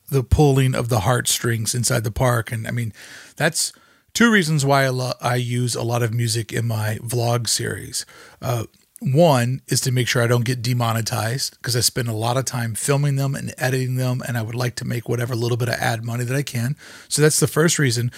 the 0.09 0.23
pulling 0.23 0.73
of 0.75 0.89
the 0.89 1.01
heartstrings 1.01 1.75
inside 1.75 2.03
the 2.03 2.11
park. 2.11 2.51
And 2.51 2.67
I 2.67 2.71
mean, 2.71 2.93
that's 3.35 3.71
two 4.13 4.31
reasons 4.31 4.65
why 4.65 4.85
I, 4.85 4.89
lo- 4.89 5.13
I 5.21 5.35
use 5.35 5.75
a 5.75 5.83
lot 5.83 6.03
of 6.03 6.13
music 6.13 6.51
in 6.51 6.67
my 6.67 6.97
vlog 7.03 7.47
series. 7.47 8.05
Uh, 8.41 8.65
one 9.01 9.61
is 9.67 9.79
to 9.81 9.91
make 9.91 10.07
sure 10.07 10.21
I 10.21 10.27
don't 10.27 10.43
get 10.43 10.61
demonetized 10.61 11.57
because 11.57 11.75
I 11.75 11.79
spend 11.79 12.09
a 12.09 12.13
lot 12.13 12.35
of 12.35 12.45
time 12.45 12.75
filming 12.75 13.15
them 13.15 13.33
and 13.33 13.53
editing 13.57 13.95
them, 13.95 14.21
and 14.27 14.37
I 14.37 14.41
would 14.41 14.55
like 14.55 14.75
to 14.75 14.85
make 14.85 15.07
whatever 15.07 15.35
little 15.35 15.57
bit 15.57 15.69
of 15.69 15.75
ad 15.75 16.03
money 16.03 16.25
that 16.25 16.35
I 16.35 16.41
can. 16.41 16.75
So 17.07 17.21
that's 17.21 17.39
the 17.39 17.47
first 17.47 17.79
reason. 17.79 18.11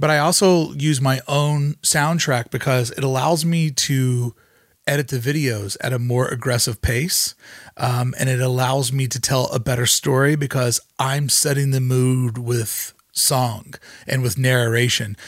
But 0.00 0.08
I 0.08 0.18
also 0.18 0.72
use 0.72 0.98
my 0.98 1.20
own 1.28 1.74
soundtrack 1.82 2.50
because 2.50 2.90
it 2.92 3.04
allows 3.04 3.44
me 3.44 3.70
to 3.70 4.34
edit 4.86 5.08
the 5.08 5.18
videos 5.18 5.76
at 5.82 5.92
a 5.92 5.98
more 5.98 6.26
aggressive 6.26 6.80
pace. 6.80 7.34
Um, 7.76 8.14
and 8.18 8.30
it 8.30 8.40
allows 8.40 8.94
me 8.94 9.06
to 9.08 9.20
tell 9.20 9.48
a 9.48 9.60
better 9.60 9.84
story 9.84 10.36
because 10.36 10.80
I'm 10.98 11.28
setting 11.28 11.70
the 11.70 11.82
mood 11.82 12.38
with 12.38 12.94
song 13.12 13.74
and 14.06 14.22
with 14.22 14.38
narration. 14.38 15.18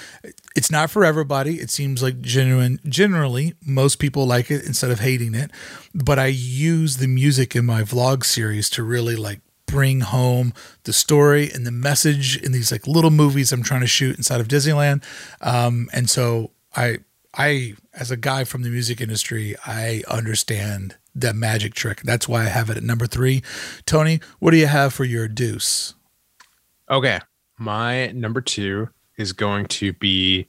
It's 0.56 0.70
not 0.70 0.90
for 0.90 1.04
everybody. 1.04 1.56
It 1.56 1.68
seems 1.68 2.02
like 2.02 2.22
genuine 2.22 2.80
generally 2.86 3.52
most 3.66 3.96
people 3.96 4.26
like 4.26 4.50
it 4.50 4.64
instead 4.64 4.90
of 4.90 5.00
hating 5.00 5.34
it. 5.34 5.50
But 5.94 6.18
I 6.18 6.26
use 6.26 6.96
the 6.96 7.08
music 7.08 7.54
in 7.54 7.66
my 7.66 7.82
vlog 7.82 8.24
series 8.24 8.70
to 8.70 8.82
really 8.82 9.16
like 9.16 9.40
bring 9.72 10.00
home 10.02 10.52
the 10.84 10.92
story 10.92 11.50
and 11.50 11.66
the 11.66 11.72
message 11.72 12.36
in 12.36 12.52
these 12.52 12.70
like 12.70 12.86
little 12.86 13.10
movies 13.10 13.52
I'm 13.52 13.62
trying 13.64 13.80
to 13.80 13.86
shoot 13.98 14.16
inside 14.16 14.40
of 14.40 14.48
Disneyland. 14.48 15.02
Um, 15.40 15.88
and 15.92 16.08
so 16.08 16.50
I 16.76 16.98
I 17.36 17.74
as 17.94 18.10
a 18.10 18.16
guy 18.16 18.44
from 18.44 18.62
the 18.62 18.70
music 18.70 19.00
industry, 19.00 19.56
I 19.66 20.02
understand 20.08 20.96
that 21.14 21.34
magic 21.34 21.74
trick. 21.74 22.02
That's 22.02 22.28
why 22.28 22.42
I 22.42 22.50
have 22.58 22.70
it 22.70 22.76
at 22.76 22.82
number 22.82 23.06
three. 23.06 23.42
Tony, 23.86 24.20
what 24.38 24.50
do 24.52 24.56
you 24.58 24.66
have 24.68 24.92
for 24.94 25.04
your 25.04 25.26
deuce? 25.28 25.94
okay 26.90 27.20
my 27.58 28.08
number 28.12 28.40
two 28.40 28.88
is 29.16 29.32
going 29.32 29.66
to 29.66 29.92
be 29.94 30.46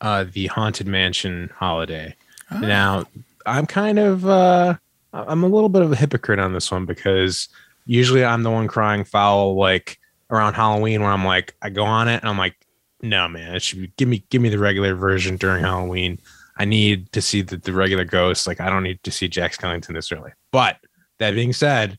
uh 0.00 0.24
the 0.32 0.46
haunted 0.48 0.86
mansion 0.86 1.48
holiday 1.54 2.14
Now, 2.60 3.04
I'm 3.46 3.66
kind 3.66 3.98
of 3.98 4.26
uh 4.26 4.74
I'm 5.12 5.42
a 5.42 5.48
little 5.48 5.68
bit 5.70 5.82
of 5.82 5.92
a 5.92 5.96
hypocrite 5.96 6.38
on 6.38 6.52
this 6.52 6.70
one 6.70 6.84
because 6.84 7.48
usually 7.88 8.24
I'm 8.24 8.44
the 8.44 8.50
one 8.50 8.68
crying 8.68 9.02
foul 9.02 9.56
like 9.56 9.98
around 10.30 10.54
Halloween 10.54 11.00
where 11.00 11.10
I'm 11.10 11.24
like 11.24 11.54
I 11.60 11.70
go 11.70 11.84
on 11.84 12.06
it 12.06 12.20
and 12.20 12.28
I'm 12.28 12.38
like 12.38 12.54
no 13.00 13.28
man 13.28 13.56
it 13.56 13.62
should 13.62 13.80
be 13.80 13.92
give 13.96 14.08
me 14.08 14.24
give 14.30 14.42
me 14.42 14.50
the 14.50 14.58
regular 14.58 14.94
version 14.94 15.36
during 15.36 15.64
Halloween. 15.64 16.20
I 16.60 16.64
need 16.64 17.12
to 17.12 17.22
see 17.22 17.40
the, 17.42 17.56
the 17.56 17.72
regular 17.72 18.04
ghost 18.04 18.46
like 18.46 18.60
I 18.60 18.68
don't 18.68 18.82
need 18.82 19.02
to 19.02 19.10
see 19.10 19.26
Jack 19.26 19.52
Skellington 19.52 19.94
this 19.94 20.12
early. 20.12 20.32
But 20.52 20.76
that 21.18 21.34
being 21.34 21.52
said, 21.52 21.98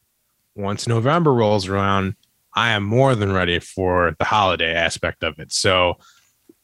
once 0.55 0.87
November 0.87 1.33
rolls 1.33 1.67
around, 1.67 2.15
I 2.53 2.71
am 2.71 2.83
more 2.83 3.15
than 3.15 3.31
ready 3.31 3.59
for 3.59 4.15
the 4.19 4.25
holiday 4.25 4.73
aspect 4.73 5.23
of 5.23 5.39
it. 5.39 5.51
So 5.51 5.97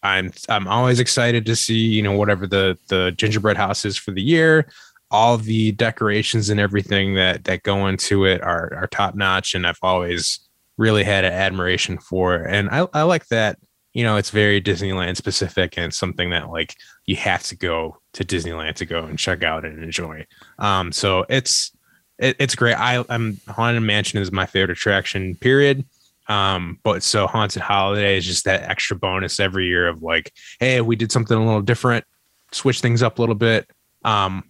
I'm 0.04 0.34
I'm 0.50 0.68
always 0.68 1.00
excited 1.00 1.48
to 1.48 1.56
see 1.56 1.80
you 1.80 2.04
know 2.04 2.12
whatever 2.12 2.46
the 2.46 2.78
the 2.90 3.12
gingerbread 3.18 3.58
house 3.58 3.86
is 3.86 3.98
for 3.98 4.12
the 4.12 4.22
year. 4.22 4.68
All 5.12 5.38
the 5.38 5.72
decorations 5.74 6.50
and 6.50 6.60
everything 6.60 7.16
that 7.16 7.44
that 7.46 7.64
go 7.64 7.88
into 7.88 8.26
it 8.26 8.42
are 8.42 8.74
are 8.76 8.88
top 8.88 9.16
notch, 9.16 9.54
and 9.54 9.66
I've 9.66 9.80
always 9.82 10.40
really 10.78 11.04
had 11.04 11.26
an 11.26 11.34
admiration 11.34 11.98
for. 11.98 12.36
And 12.36 12.70
I 12.70 12.88
I 12.94 13.04
like 13.04 13.28
that 13.28 13.58
you 13.94 14.04
know 14.04 14.18
it's 14.18 14.30
very 14.30 14.62
Disneyland 14.62 15.16
specific 15.16 15.78
and 15.78 15.94
something 15.94 16.30
that 16.32 16.50
like 16.50 16.76
you 17.06 17.16
have 17.16 17.44
to 17.44 17.56
go 17.56 17.98
to 18.14 18.24
Disneyland 18.24 18.76
to 18.76 18.86
go 18.86 19.06
and 19.06 19.18
check 19.18 19.42
out 19.44 19.66
and 19.66 19.82
enjoy. 19.82 20.26
Um, 20.60 20.92
so 20.92 21.26
it's 21.30 21.72
it, 22.20 22.36
it's 22.40 22.56
great. 22.56 22.76
I 22.76 23.04
I'm 23.10 23.40
Haunted 23.48 23.84
Mansion 23.84 24.20
is 24.20 24.32
my 24.32 24.46
favorite 24.46 24.78
attraction. 24.78 25.36
Period. 25.36 25.86
Um, 26.28 26.80
but 26.84 27.04
so 27.04 27.28
Haunted 27.28 27.62
Holiday 27.62 28.18
is 28.18 28.26
just 28.26 28.46
that 28.46 28.64
extra 28.64 28.98
bonus 28.98 29.40
every 29.40 29.68
year 29.68 29.88
of 29.88 30.02
like, 30.02 30.34
hey, 30.60 30.82
we 30.82 30.96
did 30.96 31.12
something 31.12 31.38
a 31.38 31.46
little 31.46 31.62
different, 31.62 32.04
switch 32.52 32.82
things 32.82 33.04
up 33.04 33.20
a 33.20 33.22
little 33.22 33.36
bit. 33.36 33.70
Um, 34.04 34.44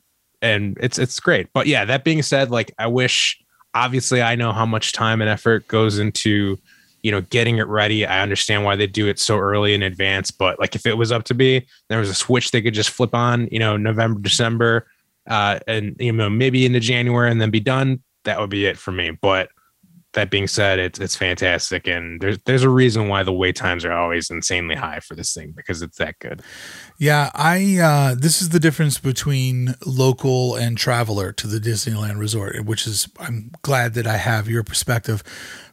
and 0.46 0.78
it's 0.80 1.00
it's 1.00 1.20
great. 1.20 1.48
But 1.54 1.68
yeah, 1.68 1.86
that 1.86 2.04
being 2.04 2.22
said, 2.22 2.52
like 2.52 2.74
I 2.78 2.88
wish 2.88 3.42
obviously 3.74 4.22
I 4.22 4.36
know 4.36 4.54
how 4.54 4.66
much 4.66 4.94
time 4.94 5.22
and 5.22 5.30
effort 5.30 5.68
goes 5.68 5.98
into 6.00 6.58
you 7.02 7.12
know 7.12 7.22
getting 7.22 7.58
it 7.58 7.68
ready. 7.68 8.06
I 8.06 8.22
understand 8.22 8.64
why 8.64 8.76
they 8.76 8.88
do 8.88 9.08
it 9.08 9.20
so 9.20 9.38
early 9.38 9.74
in 9.74 9.82
advance, 9.84 10.32
but 10.32 10.60
like 10.60 10.76
if 10.76 10.86
it 10.86 10.98
was 10.98 11.12
up 11.12 11.24
to 11.26 11.34
me, 11.34 11.66
there 11.90 12.00
was 12.00 12.10
a 12.10 12.14
switch 12.14 12.52
they 12.52 12.62
could 12.62 12.74
just 12.76 12.92
flip 12.92 13.16
on, 13.16 13.48
you 13.52 13.60
know, 13.60 13.76
November, 13.76 14.20
December, 14.20 14.88
uh, 15.28 15.60
and 15.68 15.96
you 16.00 16.12
know, 16.12 16.30
maybe 16.30 16.66
into 16.66 16.80
January 16.80 17.32
and 17.32 17.42
then 17.42 17.50
be 17.50 17.60
done. 17.60 18.02
That 18.24 18.40
would 18.40 18.50
be 18.50 18.66
it 18.66 18.78
for 18.78 18.92
me. 18.92 19.12
But 19.12 19.50
that 20.16 20.32
being 20.32 20.48
said, 20.48 20.80
it's 20.80 21.00
it's 21.00 21.16
fantastic, 21.16 21.88
and 21.88 22.20
there's 22.20 22.40
there's 22.46 22.64
a 22.64 22.70
reason 22.70 23.08
why 23.08 23.24
the 23.24 23.32
wait 23.32 23.56
times 23.56 23.86
are 23.86 23.92
always 23.92 24.30
insanely 24.30 24.76
high 24.76 25.00
for 25.00 25.16
this 25.16 25.34
thing 25.34 25.54
because 25.56 25.82
it's 25.82 25.98
that 25.98 26.20
good. 26.20 26.42
Yeah, 26.98 27.30
I 27.36 27.78
uh, 27.78 28.16
this 28.16 28.42
is 28.42 28.50
the 28.50 28.60
difference 28.60 28.98
between 28.98 29.76
local 29.86 30.56
and 30.56 30.78
traveler 30.78 31.32
to 31.34 31.48
the 31.48 31.60
Disneyland 31.60 32.18
resort, 32.18 32.66
which 32.66 32.88
is 32.88 33.08
I'm 33.20 33.52
glad 33.62 33.94
that 33.94 34.08
I 34.08 34.18
have 34.18 34.50
your 34.50 34.64
perspective 34.64 35.24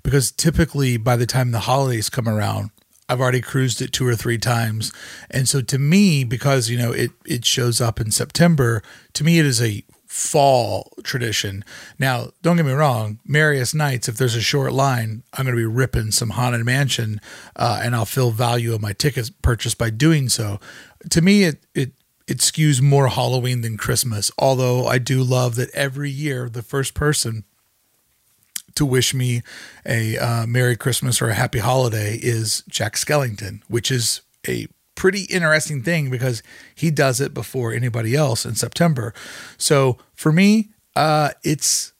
because 0.03 0.30
typically 0.30 0.97
by 0.97 1.16
the 1.16 1.26
time 1.26 1.53
the 1.53 1.61
holidays 1.61 2.11
come 2.11 2.28
around, 2.28 2.70
I've 3.09 3.20
already 3.20 3.40
cruised 3.40 3.80
it 3.80 3.93
two 3.93 4.07
or 4.07 4.16
three 4.16 4.38
times. 4.38 4.93
And 5.30 5.49
so 5.49 5.61
to 5.62 5.78
me, 5.78 6.24
because 6.24 6.68
you 6.68 6.78
know 6.78 6.93
it 6.93 7.11
it 7.24 7.45
shows 7.45 7.80
up 7.80 8.01
in 8.01 8.11
September, 8.11 8.82
to 9.14 9.24
me 9.24 9.38
it 9.38 9.47
is 9.47 9.62
a 9.62 9.84
fall 10.13 10.93
tradition. 11.03 11.65
Now, 11.99 12.33
don't 12.43 12.59
get 12.59 12.67
me 12.67 12.73
wrong, 12.73 13.19
Merriest 13.25 13.75
Nights, 13.75 14.11
if 14.11 14.19
there's 14.19 14.35
a 14.35 14.43
short 14.43 14.75
line, 14.75 15.23
I'm 15.33 15.47
going 15.47 15.57
to 15.57 15.61
be 15.61 15.65
ripping 15.65 16.11
some 16.11 16.31
Haunted 16.31 16.67
Mansion 16.67 17.19
uh, 17.57 17.81
and 17.83 17.97
I'll 17.97 18.05
feel 18.05 18.31
value 18.31 18.75
of 18.75 18.83
my 18.83 18.93
tickets 18.93 19.31
purchased 19.31 19.79
by 19.79 19.89
doing 19.89 20.29
so. 20.29 20.61
To 21.09 21.23
me, 21.23 21.45
it, 21.45 21.65
it, 21.75 21.93
it 22.29 22.39
skews 22.39 22.83
more 22.83 23.09
Halloween 23.09 23.63
than 23.63 23.79
Christmas, 23.79 24.31
although 24.37 24.87
I 24.87 24.99
do 24.99 25.23
love 25.23 25.55
that 25.55 25.71
every 25.71 26.11
year 26.11 26.51
the 26.51 26.61
first 26.61 26.93
person 26.93 27.45
to 28.75 28.85
wish 28.85 29.15
me 29.15 29.41
a 29.87 30.19
uh, 30.19 30.47
Merry 30.47 30.77
Christmas 30.77 31.23
or 31.23 31.31
a 31.31 31.35
Happy 31.35 31.61
Holiday 31.61 32.17
is 32.17 32.65
Jack 32.69 32.97
Skellington, 32.97 33.63
which 33.67 33.91
is 33.91 34.21
a 34.47 34.67
pretty 34.95 35.24
interesting 35.24 35.82
thing 35.82 36.11
because 36.11 36.43
he 36.74 36.90
does 36.90 37.20
it 37.20 37.34
before 37.34 37.72
anybody 37.72 38.14
else 38.14 38.45
in 38.45 38.55
September. 38.55 39.14
So 39.59 39.99
for 40.14 40.32
me, 40.32 40.70
uh, 40.95 41.30
it's 41.43 41.93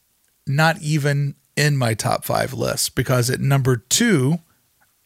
not 0.45 0.81
even 0.81 1.35
in 1.55 1.77
my 1.77 1.93
top 1.93 2.25
five 2.25 2.53
list 2.53 2.95
because 2.95 3.29
at 3.29 3.39
number 3.39 3.77
two, 3.77 4.39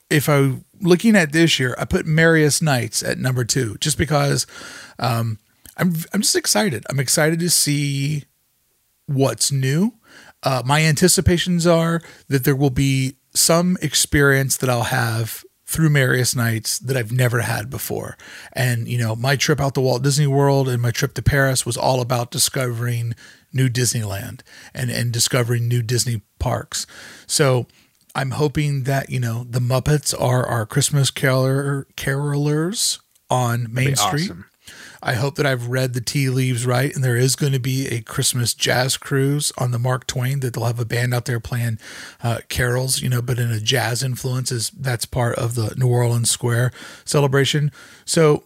if 0.09 0.29
I 0.29 0.57
looking 0.81 1.15
at 1.15 1.31
this 1.31 1.59
year, 1.59 1.75
I 1.77 1.85
put 1.85 2.05
Merriest 2.05 2.61
Nights 2.61 3.03
at 3.03 3.17
number 3.17 3.43
two 3.43 3.77
just 3.79 3.97
because 3.97 4.47
um, 4.99 5.39
I'm 5.75 5.93
I'm 6.13 6.21
just 6.21 6.35
excited. 6.35 6.85
I'm 6.89 6.99
excited 6.99 7.39
to 7.39 7.49
see 7.49 8.23
what's 9.05 9.51
new. 9.51 9.93
Uh, 10.43 10.61
my 10.65 10.83
anticipations 10.83 11.65
are 11.65 12.01
that 12.27 12.43
there 12.43 12.55
will 12.55 12.69
be 12.69 13.15
some 13.33 13.77
experience 13.81 14.57
that 14.57 14.69
I'll 14.69 14.83
have 14.83 15.43
through 15.67 15.89
Merriest 15.89 16.35
Nights 16.35 16.79
that 16.79 16.95
I've 16.95 17.11
never 17.11 17.41
had 17.41 17.69
before. 17.69 18.17
And, 18.53 18.87
you 18.87 18.97
know, 18.97 19.15
my 19.15 19.35
trip 19.35 19.59
out 19.59 19.75
to 19.75 19.81
Walt 19.81 20.01
Disney 20.01 20.25
World 20.25 20.69
and 20.69 20.81
my 20.81 20.91
trip 20.91 21.13
to 21.15 21.21
Paris 21.21 21.65
was 21.65 21.75
all 21.75 21.99
about 21.99 22.31
discovering 22.31 23.13
new 23.53 23.69
Disneyland 23.69 24.41
and 24.73 24.89
and 24.89 25.11
discovering 25.11 25.67
new 25.67 25.81
Disney 25.81 26.21
parks. 26.39 26.87
So 27.25 27.67
I'm 28.15 28.31
hoping 28.31 28.83
that 28.83 29.09
you 29.09 29.19
know 29.19 29.45
the 29.49 29.59
Muppets 29.59 30.19
are 30.19 30.45
our 30.45 30.65
Christmas 30.65 31.11
caroler, 31.11 31.87
carolers 31.95 32.99
on 33.29 33.71
Main 33.71 33.95
Street. 33.95 34.31
Awesome. 34.31 34.45
I 35.01 35.13
hope 35.13 35.35
that 35.35 35.45
I've 35.45 35.67
read 35.67 35.93
the 35.93 36.01
tea 36.01 36.29
leaves 36.29 36.65
right, 36.65 36.93
and 36.93 37.03
there 37.03 37.15
is 37.15 37.35
going 37.35 37.53
to 37.53 37.59
be 37.59 37.87
a 37.87 38.01
Christmas 38.01 38.53
jazz 38.53 38.97
cruise 38.97 39.51
on 39.57 39.71
the 39.71 39.79
Mark 39.79 40.07
Twain 40.07 40.39
that 40.39 40.53
they'll 40.53 40.65
have 40.65 40.79
a 40.79 40.85
band 40.85 41.13
out 41.13 41.25
there 41.25 41.39
playing 41.39 41.79
uh, 42.23 42.39
carols, 42.49 43.01
you 43.01 43.09
know, 43.09 43.21
but 43.21 43.39
in 43.39 43.51
a 43.51 43.59
jazz 43.59 44.03
influence. 44.03 44.51
Is 44.51 44.69
that's 44.71 45.05
part 45.05 45.37
of 45.37 45.55
the 45.55 45.73
New 45.77 45.87
Orleans 45.87 46.29
Square 46.29 46.71
celebration. 47.05 47.71
So 48.05 48.45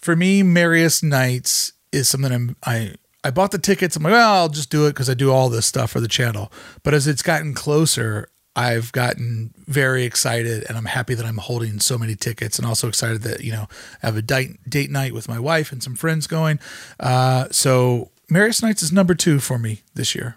for 0.00 0.16
me, 0.16 0.42
Merriest 0.42 1.02
Nights 1.02 1.72
is 1.92 2.08
something 2.08 2.32
I'm, 2.32 2.56
I 2.64 2.94
I 3.24 3.30
bought 3.30 3.50
the 3.50 3.58
tickets. 3.58 3.96
I'm 3.96 4.04
like, 4.04 4.12
well, 4.12 4.34
I'll 4.34 4.48
just 4.48 4.70
do 4.70 4.86
it 4.86 4.90
because 4.90 5.10
I 5.10 5.14
do 5.14 5.32
all 5.32 5.48
this 5.48 5.66
stuff 5.66 5.90
for 5.90 6.00
the 6.00 6.06
channel. 6.06 6.52
But 6.84 6.94
as 6.94 7.08
it's 7.08 7.22
gotten 7.22 7.54
closer, 7.54 8.28
I've 8.56 8.90
gotten 8.92 9.52
very 9.66 10.04
excited 10.04 10.64
and 10.66 10.78
I'm 10.78 10.86
happy 10.86 11.14
that 11.14 11.26
I'm 11.26 11.36
holding 11.36 11.78
so 11.78 11.98
many 11.98 12.16
tickets 12.16 12.58
and 12.58 12.66
also 12.66 12.88
excited 12.88 13.20
that, 13.22 13.44
you 13.44 13.52
know, 13.52 13.68
I 14.02 14.06
have 14.06 14.16
a 14.16 14.22
date, 14.22 14.58
date 14.68 14.90
night 14.90 15.12
with 15.12 15.28
my 15.28 15.38
wife 15.38 15.72
and 15.72 15.82
some 15.82 15.94
friends 15.94 16.26
going. 16.26 16.58
Uh, 16.98 17.48
so 17.50 18.10
Merriest 18.30 18.62
Nights 18.62 18.82
is 18.82 18.90
number 18.90 19.14
two 19.14 19.40
for 19.40 19.58
me 19.58 19.82
this 19.94 20.14
year. 20.14 20.36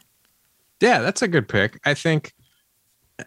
Yeah, 0.82 1.00
that's 1.00 1.22
a 1.22 1.30
good 1.30 1.48
pick. 1.48 1.80
I 1.86 1.94
think, 1.94 2.34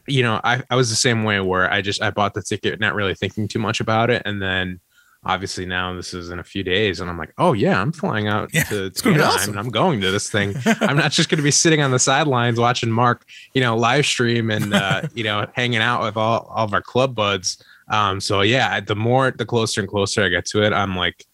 you 0.07 0.23
know, 0.23 0.41
I, 0.45 0.63
I 0.71 0.77
was 0.77 0.91
the 0.91 0.97
same 0.97 1.25
way 1.25 1.41
where 1.41 1.71
I 1.73 1.81
just 1.81 2.03
I 2.03 2.11
bought 2.11 2.35
the 2.35 2.43
ticket, 2.43 2.79
not 2.79 2.95
really 2.95 3.15
thinking 3.15 3.49
too 3.49 3.59
much 3.59 3.81
about 3.81 4.11
it, 4.11 4.23
and 4.25 4.41
then 4.41 4.81
obviously 5.25 5.65
now 5.67 5.95
this 5.95 6.15
is 6.15 6.31
in 6.31 6.39
a 6.39 6.45
few 6.45 6.63
days, 6.63 7.01
and 7.01 7.09
I'm 7.09 7.19
like, 7.19 7.33
oh 7.39 7.53
yeah, 7.53 7.81
I'm 7.81 7.93
flying 7.93 8.29
out 8.29 8.53
Yeah, 8.53 8.65
to 8.65 8.91
gonna 9.03 9.17
Anaheim, 9.17 9.35
awesome. 9.35 9.51
and 9.51 9.59
I'm 9.61 9.71
going 9.71 10.01
to 10.01 10.11
this 10.11 10.31
thing. 10.31 10.55
I'm 10.81 10.97
not 10.97 11.13
just 11.13 11.29
going 11.29 11.39
to 11.39 11.43
be 11.45 11.51
sitting 11.51 11.81
on 11.81 11.91
the 11.91 11.99
sidelines 11.99 12.59
watching 12.59 12.91
Mark, 12.91 13.25
you 13.55 13.61
know, 13.61 13.77
live 13.77 14.07
stream 14.07 14.51
and 14.51 14.75
uh, 14.75 15.03
you 15.15 15.25
know, 15.25 15.47
hanging 15.55 15.81
out 15.81 16.03
with 16.03 16.17
all, 16.17 16.47
all 16.51 16.65
of 16.65 16.75
our 16.75 16.83
club 16.83 17.15
buds. 17.15 17.63
Um, 17.89 18.21
so 18.21 18.41
yeah, 18.41 18.81
the 18.81 18.97
more 18.97 19.31
the 19.31 19.47
closer 19.47 19.81
and 19.81 19.89
closer 19.89 20.23
I 20.25 20.29
get 20.29 20.47
to 20.47 20.63
it, 20.63 20.73
I'm 20.73 20.97
like, 20.97 21.25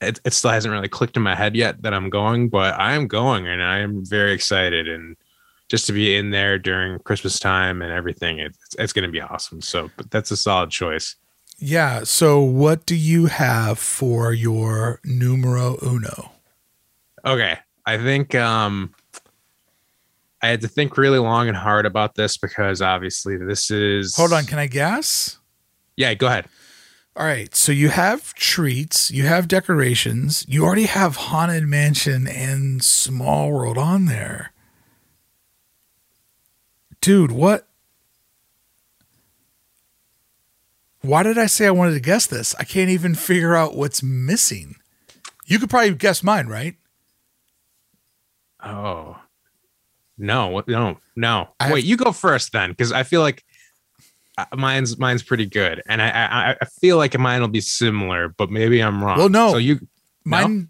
it, 0.00 0.20
it 0.24 0.32
still 0.32 0.50
hasn't 0.50 0.72
really 0.72 0.88
clicked 0.88 1.16
in 1.16 1.22
my 1.22 1.34
head 1.34 1.56
yet 1.56 1.82
that 1.82 1.94
I'm 1.94 2.10
going, 2.10 2.48
but 2.50 2.78
I 2.78 2.94
am 2.94 3.06
going 3.08 3.46
and 3.48 3.62
I 3.62 3.78
am 3.78 4.04
very 4.04 4.32
excited 4.32 4.88
and 4.88 5.16
just 5.68 5.86
to 5.86 5.92
be 5.92 6.14
in 6.16 6.30
there 6.30 6.58
during 6.58 6.98
Christmas 7.00 7.38
time 7.38 7.80
and 7.80 7.90
everything, 7.90 8.38
it's 8.38 8.76
it's 8.78 8.92
going 8.92 9.06
to 9.06 9.10
be 9.10 9.20
awesome. 9.22 9.62
So, 9.62 9.90
but 9.96 10.10
that's 10.10 10.30
a 10.30 10.36
solid 10.36 10.70
choice. 10.70 11.16
Yeah. 11.58 12.04
So 12.04 12.40
what 12.40 12.86
do 12.86 12.96
you 12.96 13.26
have 13.26 13.78
for 13.78 14.32
your 14.32 15.00
numero 15.04 15.78
uno? 15.82 16.32
Okay, 17.24 17.56
I 17.86 17.96
think 17.96 18.34
um, 18.34 18.94
I 20.42 20.48
had 20.48 20.60
to 20.60 20.68
think 20.68 20.98
really 20.98 21.18
long 21.18 21.48
and 21.48 21.56
hard 21.56 21.86
about 21.86 22.16
this 22.16 22.36
because 22.36 22.82
obviously 22.82 23.36
this 23.36 23.70
is. 23.70 24.14
Hold 24.16 24.32
on. 24.32 24.44
Can 24.44 24.58
I 24.58 24.66
guess? 24.66 25.38
Yeah, 25.96 26.12
go 26.14 26.26
ahead. 26.26 26.46
All 27.16 27.24
right. 27.24 27.54
So 27.54 27.70
you 27.70 27.90
have 27.90 28.34
treats, 28.34 29.10
you 29.10 29.24
have 29.24 29.46
decorations, 29.46 30.44
you 30.48 30.64
already 30.64 30.86
have 30.86 31.16
Haunted 31.16 31.64
Mansion 31.64 32.26
and 32.26 32.82
Small 32.82 33.52
World 33.52 33.78
on 33.78 34.06
there. 34.06 34.52
Dude, 37.00 37.30
what? 37.30 37.68
Why 41.04 41.22
did 41.22 41.36
I 41.36 41.46
say 41.46 41.66
I 41.66 41.70
wanted 41.70 41.92
to 41.92 42.00
guess 42.00 42.26
this? 42.26 42.54
I 42.58 42.64
can't 42.64 42.88
even 42.88 43.14
figure 43.14 43.54
out 43.54 43.76
what's 43.76 44.02
missing. 44.02 44.76
You 45.44 45.58
could 45.58 45.68
probably 45.68 45.94
guess 45.94 46.22
mine, 46.22 46.46
right? 46.46 46.76
Oh 48.62 49.16
no, 50.16 50.62
no, 50.66 50.98
no. 51.16 51.48
I 51.60 51.64
have- 51.64 51.74
Wait, 51.74 51.84
you 51.84 51.96
go 51.98 52.12
first 52.12 52.52
then, 52.52 52.70
because 52.70 52.90
I 52.92 53.02
feel 53.02 53.20
like 53.20 53.44
uh, 54.38 54.46
mine's 54.56 54.98
mine's 54.98 55.22
pretty 55.22 55.44
good, 55.46 55.82
and 55.86 56.00
I, 56.00 56.08
I 56.08 56.56
I 56.60 56.64
feel 56.64 56.96
like 56.96 57.18
mine 57.18 57.40
will 57.42 57.48
be 57.48 57.60
similar, 57.60 58.28
but 58.28 58.50
maybe 58.50 58.82
I'm 58.82 59.04
wrong. 59.04 59.18
Well, 59.18 59.28
no. 59.28 59.50
So 59.52 59.58
you 59.58 59.74
No? 60.24 60.30
Mine, 60.40 60.68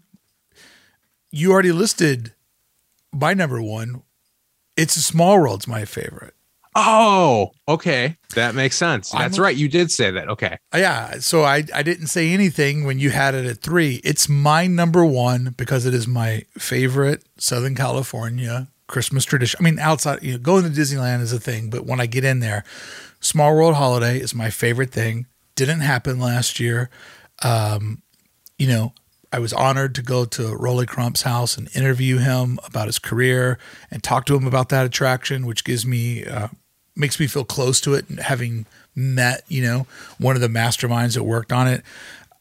you 1.31 1.51
already 1.53 1.71
listed 1.71 2.33
my 3.13 3.33
number 3.33 3.61
one. 3.61 4.03
It's 4.75 4.97
a 4.97 5.01
Small 5.01 5.39
World's 5.39 5.67
my 5.67 5.85
favorite. 5.85 6.33
Oh, 6.77 7.51
okay. 7.69 8.17
That 8.35 8.53
makes 8.53 8.75
sense. 8.75 9.13
I'm- 9.13 9.21
That's 9.23 9.39
right. 9.39 9.55
You 9.55 9.69
did 9.69 9.91
say 9.91 10.11
that. 10.11 10.27
Okay. 10.29 10.57
Yeah, 10.73 11.19
so 11.19 11.43
I 11.43 11.63
I 11.73 11.83
didn't 11.83 12.07
say 12.07 12.31
anything 12.31 12.83
when 12.83 12.99
you 12.99 13.11
had 13.11 13.33
it 13.33 13.45
at 13.45 13.61
three. 13.61 14.01
It's 14.03 14.27
my 14.27 14.67
number 14.67 15.05
one 15.05 15.53
because 15.57 15.85
it 15.85 15.93
is 15.93 16.05
my 16.07 16.43
favorite 16.57 17.23
Southern 17.37 17.75
California 17.75 18.67
Christmas 18.87 19.23
tradition. 19.23 19.57
I 19.59 19.63
mean, 19.63 19.79
outside 19.79 20.21
you 20.21 20.33
know, 20.33 20.37
going 20.37 20.63
to 20.63 20.69
Disneyland 20.69 21.21
is 21.21 21.31
a 21.31 21.39
thing, 21.39 21.69
but 21.69 21.85
when 21.85 22.01
I 22.01 22.07
get 22.07 22.25
in 22.25 22.39
there, 22.39 22.63
Small 23.21 23.55
World 23.55 23.75
Holiday 23.75 24.19
is 24.19 24.35
my 24.35 24.49
favorite 24.49 24.91
thing. 24.91 25.27
Didn't 25.55 25.79
happen 25.79 26.19
last 26.19 26.59
year. 26.59 26.89
Um, 27.41 28.01
you 28.59 28.67
know, 28.67 28.93
I 29.31 29.39
was 29.39 29.53
honored 29.53 29.95
to 29.95 30.01
go 30.01 30.25
to 30.25 30.55
Rolly 30.55 30.85
Crump's 30.85 31.21
house 31.23 31.57
and 31.57 31.69
interview 31.73 32.17
him 32.17 32.59
about 32.65 32.87
his 32.87 32.99
career 32.99 33.57
and 33.89 34.03
talk 34.03 34.25
to 34.25 34.35
him 34.35 34.45
about 34.45 34.69
that 34.69 34.85
attraction, 34.85 35.45
which 35.45 35.63
gives 35.63 35.85
me 35.85 36.23
uh, 36.25 36.49
makes 36.95 37.19
me 37.19 37.27
feel 37.27 37.45
close 37.45 37.81
to 37.81 37.93
it 37.93 38.05
having 38.19 38.65
met 38.95 39.43
you 39.47 39.61
know 39.61 39.85
one 40.17 40.35
of 40.35 40.41
the 40.41 40.47
masterminds 40.47 41.15
that 41.15 41.23
worked 41.23 41.51
on 41.51 41.67
it. 41.67 41.83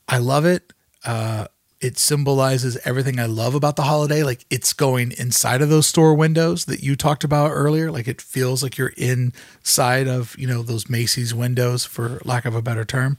I 0.08 0.18
love 0.18 0.44
it. 0.44 0.72
Uh, 1.04 1.46
it 1.84 1.98
symbolizes 1.98 2.78
everything 2.86 3.20
I 3.20 3.26
love 3.26 3.54
about 3.54 3.76
the 3.76 3.82
holiday. 3.82 4.22
Like 4.22 4.46
it's 4.48 4.72
going 4.72 5.12
inside 5.18 5.60
of 5.60 5.68
those 5.68 5.86
store 5.86 6.14
windows 6.14 6.64
that 6.64 6.82
you 6.82 6.96
talked 6.96 7.24
about 7.24 7.50
earlier. 7.50 7.90
Like 7.90 8.08
it 8.08 8.22
feels 8.22 8.62
like 8.62 8.78
you're 8.78 8.94
inside 8.96 10.08
of, 10.08 10.34
you 10.38 10.46
know, 10.46 10.62
those 10.62 10.88
Macy's 10.88 11.34
windows 11.34 11.84
for 11.84 12.22
lack 12.24 12.46
of 12.46 12.54
a 12.54 12.62
better 12.62 12.86
term. 12.86 13.18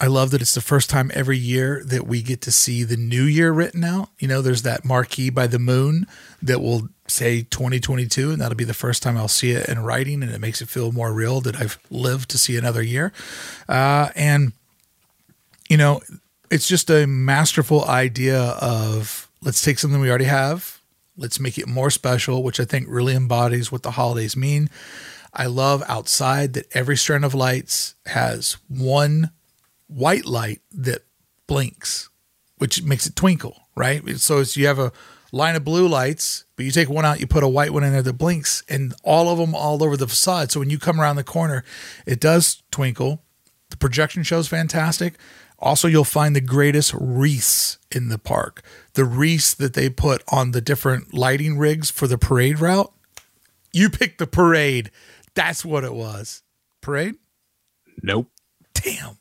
I 0.00 0.06
love 0.06 0.30
that 0.30 0.40
it's 0.40 0.54
the 0.54 0.60
first 0.60 0.88
time 0.88 1.10
every 1.14 1.38
year 1.38 1.82
that 1.86 2.06
we 2.06 2.22
get 2.22 2.40
to 2.42 2.52
see 2.52 2.84
the 2.84 2.96
new 2.96 3.24
year 3.24 3.52
written 3.52 3.82
out. 3.82 4.10
You 4.20 4.28
know, 4.28 4.40
there's 4.40 4.62
that 4.62 4.84
marquee 4.84 5.30
by 5.30 5.48
the 5.48 5.58
moon 5.58 6.06
that 6.44 6.60
will 6.60 6.88
say 7.08 7.42
2022, 7.42 8.30
and 8.30 8.40
that'll 8.40 8.54
be 8.54 8.64
the 8.64 8.74
first 8.74 9.02
time 9.02 9.16
I'll 9.16 9.28
see 9.28 9.52
it 9.52 9.68
in 9.68 9.82
writing, 9.82 10.22
and 10.22 10.30
it 10.30 10.40
makes 10.40 10.60
it 10.60 10.68
feel 10.68 10.92
more 10.92 11.12
real 11.12 11.40
that 11.40 11.56
I've 11.56 11.78
lived 11.90 12.30
to 12.30 12.38
see 12.38 12.56
another 12.56 12.82
year. 12.82 13.12
Uh, 13.66 14.10
and, 14.14 14.52
you 15.70 15.78
know, 15.78 16.02
it's 16.50 16.68
just 16.68 16.90
a 16.90 17.06
masterful 17.06 17.84
idea 17.86 18.40
of 18.40 19.30
let's 19.42 19.62
take 19.62 19.78
something 19.78 20.00
we 20.00 20.10
already 20.10 20.26
have, 20.26 20.80
let's 21.16 21.40
make 21.40 21.56
it 21.56 21.66
more 21.66 21.90
special, 21.90 22.42
which 22.42 22.60
I 22.60 22.66
think 22.66 22.86
really 22.90 23.14
embodies 23.14 23.72
what 23.72 23.82
the 23.82 23.92
holidays 23.92 24.36
mean. 24.36 24.68
I 25.32 25.46
love 25.46 25.82
outside 25.88 26.52
that 26.52 26.66
every 26.76 26.96
strand 26.96 27.24
of 27.24 27.34
lights 27.34 27.94
has 28.06 28.58
one 28.68 29.30
white 29.86 30.26
light 30.26 30.60
that 30.72 31.04
blinks, 31.46 32.10
which 32.58 32.82
makes 32.82 33.06
it 33.06 33.16
twinkle, 33.16 33.62
right? 33.74 34.06
So 34.18 34.38
it's, 34.38 34.58
you 34.58 34.66
have 34.66 34.78
a 34.78 34.92
line 35.34 35.56
of 35.56 35.64
blue 35.64 35.88
lights, 35.88 36.44
but 36.56 36.64
you 36.64 36.70
take 36.70 36.88
one 36.88 37.04
out, 37.04 37.20
you 37.20 37.26
put 37.26 37.42
a 37.42 37.48
white 37.48 37.72
one 37.72 37.84
in 37.84 37.92
there 37.92 38.02
that 38.02 38.12
blinks, 38.14 38.62
and 38.68 38.94
all 39.02 39.28
of 39.28 39.38
them 39.38 39.54
all 39.54 39.82
over 39.82 39.96
the 39.96 40.08
facade. 40.08 40.50
So 40.50 40.60
when 40.60 40.70
you 40.70 40.78
come 40.78 41.00
around 41.00 41.16
the 41.16 41.24
corner, 41.24 41.64
it 42.06 42.20
does 42.20 42.62
twinkle. 42.70 43.22
The 43.70 43.76
projection 43.76 44.22
show's 44.22 44.48
fantastic. 44.48 45.14
Also, 45.58 45.88
you'll 45.88 46.04
find 46.04 46.36
the 46.36 46.40
greatest 46.40 46.94
wreaths 46.94 47.78
in 47.90 48.08
the 48.08 48.18
park. 48.18 48.62
The 48.94 49.04
wreaths 49.04 49.54
that 49.54 49.74
they 49.74 49.88
put 49.88 50.22
on 50.28 50.50
the 50.50 50.60
different 50.60 51.14
lighting 51.14 51.58
rigs 51.58 51.90
for 51.90 52.06
the 52.06 52.18
parade 52.18 52.60
route. 52.60 52.92
You 53.72 53.88
picked 53.90 54.18
the 54.18 54.26
parade. 54.26 54.90
That's 55.34 55.64
what 55.64 55.84
it 55.84 55.94
was. 55.94 56.42
Parade? 56.80 57.16
Nope. 58.02 58.30
Damn. 58.74 59.18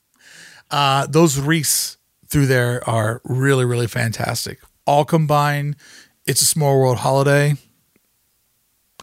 Uh, 0.69 1.07
those 1.07 1.39
wreaths 1.39 1.97
through 2.27 2.47
there 2.47 2.87
are 2.89 3.21
really, 3.23 3.63
really 3.63 3.87
fantastic. 3.87 4.59
All 4.85 5.05
combined, 5.05 5.77
it's 6.25 6.41
a 6.41 6.45
small 6.45 6.79
world 6.79 6.97
holiday. 6.97 7.55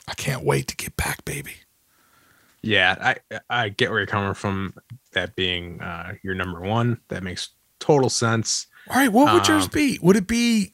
I 0.09 0.15
can't 0.15 0.45
wait 0.45 0.67
to 0.69 0.77
get 0.77 0.97
back, 0.97 1.25
baby. 1.25 1.55
Yeah, 2.63 3.17
I 3.31 3.41
I 3.49 3.69
get 3.71 3.91
where 3.91 4.01
you're 4.01 4.07
coming 4.07 4.35
from. 4.35 4.75
That 5.13 5.35
being 5.35 5.81
uh, 5.81 6.15
your 6.23 6.35
number 6.35 6.61
one, 6.61 7.01
that 7.09 7.23
makes 7.23 7.51
total 7.79 8.11
sense. 8.11 8.67
All 8.89 8.97
right, 8.97 9.11
what 9.13 9.33
would 9.33 9.49
yours 9.49 9.65
Um, 9.65 9.71
be? 9.73 9.99
Would 10.03 10.17
it 10.17 10.27
be? 10.27 10.73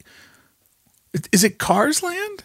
Is 1.33 1.45
it 1.45 1.59
Cars 1.59 2.03
Land? 2.03 2.45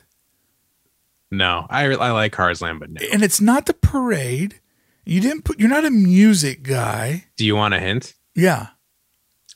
No, 1.31 1.65
I 1.69 1.85
I 1.85 2.11
like 2.11 2.33
Cars 2.33 2.61
Land, 2.61 2.79
but 2.79 2.89
no. 2.91 3.01
And 3.11 3.23
it's 3.23 3.41
not 3.41 3.65
the 3.65 3.73
parade. 3.73 4.59
You 5.05 5.19
didn't 5.21 5.43
put. 5.43 5.59
You're 5.59 5.69
not 5.69 5.85
a 5.85 5.89
music 5.91 6.61
guy. 6.63 7.25
Do 7.35 7.45
you 7.45 7.55
want 7.55 7.73
a 7.73 7.79
hint? 7.79 8.13
Yeah. 8.35 8.67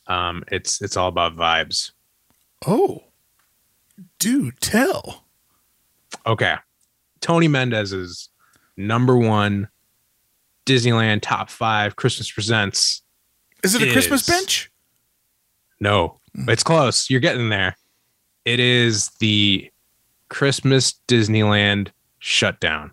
Um, 0.08 0.44
it's 0.52 0.82
it's 0.82 0.98
all 0.98 1.10
about 1.10 1.36
vibes. 1.36 1.92
Oh, 2.66 3.04
dude, 4.20 4.60
tell. 4.62 5.26
Okay, 6.26 6.56
Tony 7.22 7.48
Mendez's 7.48 8.30
number 8.78 9.16
one 9.18 9.70
Disneyland 10.66 11.22
top 11.22 11.50
five 11.50 11.96
Christmas 11.96 12.32
presents. 12.32 13.02
Is 13.64 13.76
it 13.76 13.82
a 13.82 13.88
Is. 13.88 13.94
Christmas 13.94 14.26
bench? 14.28 14.72
No, 15.80 16.20
Hmm. 16.36 16.50
it's 16.50 16.64
close. 16.64 17.10
You're 17.10 17.20
getting 17.20 17.50
there. 17.50 17.76
It 18.46 18.60
is 18.60 19.10
the 19.20 19.70
Christmas 20.30 20.94
Disneyland 21.08 21.90
shutdown. 22.20 22.92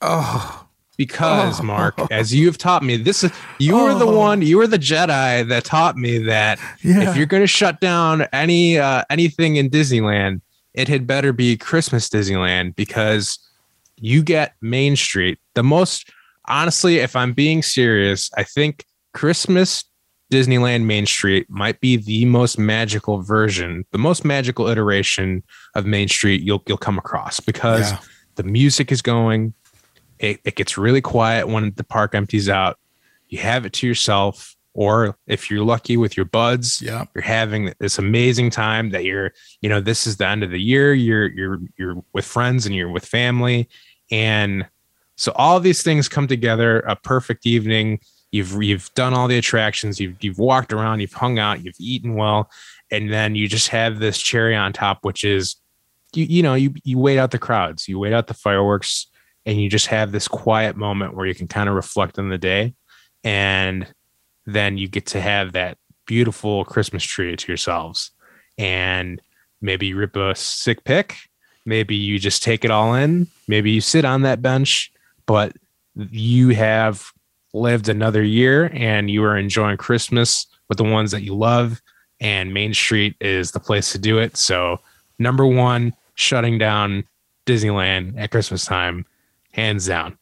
Oh, 0.00 0.66
Because 1.00 1.60
Oh. 1.60 1.64
Mark, 1.64 1.94
as 2.10 2.34
you 2.34 2.44
have 2.46 2.58
taught 2.58 2.82
me, 2.82 2.98
this 2.98 3.24
is 3.24 3.32
you 3.58 3.74
were 3.74 3.94
the 3.94 4.06
Oh. 4.06 4.16
one, 4.18 4.42
you 4.42 4.58
were 4.58 4.66
the 4.66 4.78
Jedi 4.78 5.48
that 5.48 5.64
taught 5.64 5.96
me 5.96 6.18
that 6.18 6.58
yeah. 6.82 7.08
if 7.08 7.16
you're 7.16 7.24
going 7.24 7.42
to 7.42 7.46
shut 7.46 7.80
down 7.80 8.26
any 8.34 8.78
uh, 8.78 9.02
anything 9.08 9.56
in 9.56 9.70
Disneyland, 9.70 10.42
it 10.74 10.88
had 10.88 11.06
better 11.06 11.32
be 11.32 11.56
Christmas 11.56 12.08
Disneyland 12.10 12.76
because 12.76 13.38
you 13.96 14.22
get 14.22 14.54
Main 14.60 14.94
Street. 14.94 15.38
The 15.54 15.62
most 15.62 16.10
honestly, 16.48 16.98
if 16.98 17.16
I'm 17.16 17.32
being 17.32 17.62
serious, 17.62 18.30
I 18.36 18.42
think 18.44 18.84
Christmas 19.14 19.84
Disneyland 20.30 20.84
Main 20.84 21.06
Street 21.06 21.46
might 21.48 21.80
be 21.80 21.96
the 21.96 22.24
most 22.26 22.58
magical 22.58 23.22
version, 23.22 23.84
the 23.90 23.98
most 23.98 24.24
magical 24.24 24.68
iteration 24.68 25.42
of 25.74 25.86
Main 25.86 26.08
Street 26.08 26.42
you'll 26.42 26.62
you'll 26.68 26.76
come 26.78 26.98
across 26.98 27.40
because 27.40 27.90
Yeah. 27.90 27.98
the 28.36 28.42
music 28.44 28.92
is 28.92 29.00
going. 29.02 29.54
It, 30.20 30.40
it 30.44 30.54
gets 30.54 30.76
really 30.76 31.00
quiet 31.00 31.48
when 31.48 31.72
the 31.76 31.84
park 31.84 32.14
empties 32.14 32.48
out. 32.48 32.78
You 33.28 33.38
have 33.38 33.64
it 33.64 33.72
to 33.74 33.86
yourself, 33.86 34.54
or 34.74 35.16
if 35.26 35.50
you're 35.50 35.64
lucky 35.64 35.96
with 35.96 36.16
your 36.16 36.26
buds, 36.26 36.82
yeah. 36.82 37.06
you're 37.14 37.22
having 37.22 37.72
this 37.80 37.98
amazing 37.98 38.50
time 38.50 38.90
that 38.90 39.04
you're 39.04 39.32
you 39.62 39.68
know 39.68 39.80
this 39.80 40.06
is 40.06 40.18
the 40.18 40.26
end 40.26 40.42
of 40.42 40.50
the 40.50 40.60
year 40.60 40.92
you're 40.92 41.26
you're 41.26 41.60
you're 41.78 42.04
with 42.12 42.26
friends 42.26 42.66
and 42.66 42.74
you're 42.74 42.90
with 42.90 43.06
family. 43.06 43.68
And 44.10 44.68
so 45.16 45.32
all 45.36 45.58
these 45.58 45.82
things 45.82 46.08
come 46.08 46.26
together 46.26 46.80
a 46.80 46.96
perfect 46.96 47.46
evening. 47.46 48.00
You've 48.30 48.62
you've 48.62 48.92
done 48.94 49.14
all 49.14 49.26
the 49.26 49.38
attractions. 49.38 49.98
You've 49.98 50.22
you've 50.22 50.38
walked 50.38 50.72
around 50.72 51.00
you've 51.00 51.14
hung 51.14 51.38
out 51.38 51.64
you've 51.64 51.80
eaten 51.80 52.14
well. 52.14 52.50
And 52.90 53.10
then 53.10 53.36
you 53.36 53.48
just 53.48 53.68
have 53.68 54.00
this 54.00 54.18
cherry 54.18 54.54
on 54.54 54.74
top 54.74 54.98
which 55.02 55.24
is 55.24 55.56
you 56.14 56.26
you 56.26 56.42
know 56.42 56.54
you 56.54 56.74
you 56.84 56.98
wait 56.98 57.18
out 57.18 57.30
the 57.30 57.38
crowds 57.38 57.88
you 57.88 57.98
wait 57.98 58.12
out 58.12 58.26
the 58.26 58.34
fireworks 58.34 59.06
and 59.46 59.60
you 59.60 59.68
just 59.68 59.86
have 59.86 60.12
this 60.12 60.28
quiet 60.28 60.76
moment 60.76 61.14
where 61.14 61.26
you 61.26 61.34
can 61.34 61.48
kind 61.48 61.68
of 61.68 61.74
reflect 61.74 62.18
on 62.18 62.28
the 62.28 62.38
day 62.38 62.74
and 63.24 63.86
then 64.46 64.78
you 64.78 64.88
get 64.88 65.06
to 65.06 65.20
have 65.20 65.52
that 65.52 65.78
beautiful 66.06 66.64
Christmas 66.64 67.04
tree 67.04 67.36
to 67.36 67.48
yourselves. 67.48 68.10
And 68.58 69.20
maybe 69.60 69.86
you 69.86 69.96
rip 69.96 70.16
a 70.16 70.34
sick 70.34 70.84
pick 70.84 71.16
Maybe 71.66 71.94
you 71.94 72.18
just 72.18 72.42
take 72.42 72.64
it 72.64 72.70
all 72.70 72.94
in. 72.94 73.26
Maybe 73.46 73.70
you 73.70 73.80
sit 73.80 74.04
on 74.04 74.22
that 74.22 74.42
bench, 74.42 74.92
but 75.26 75.56
you 75.94 76.50
have 76.50 77.12
lived 77.52 77.88
another 77.88 78.22
year 78.22 78.70
and 78.72 79.10
you 79.10 79.22
are 79.24 79.36
enjoying 79.36 79.76
Christmas 79.76 80.46
with 80.68 80.78
the 80.78 80.84
ones 80.84 81.10
that 81.10 81.22
you 81.22 81.34
love. 81.34 81.82
And 82.20 82.54
Main 82.54 82.74
Street 82.74 83.16
is 83.20 83.52
the 83.52 83.60
place 83.60 83.92
to 83.92 83.98
do 83.98 84.18
it. 84.18 84.36
So, 84.36 84.80
number 85.18 85.46
one, 85.46 85.94
shutting 86.14 86.58
down 86.58 87.04
Disneyland 87.46 88.14
at 88.18 88.30
Christmas 88.30 88.64
time, 88.64 89.06
hands 89.52 89.86
down. 89.86 90.18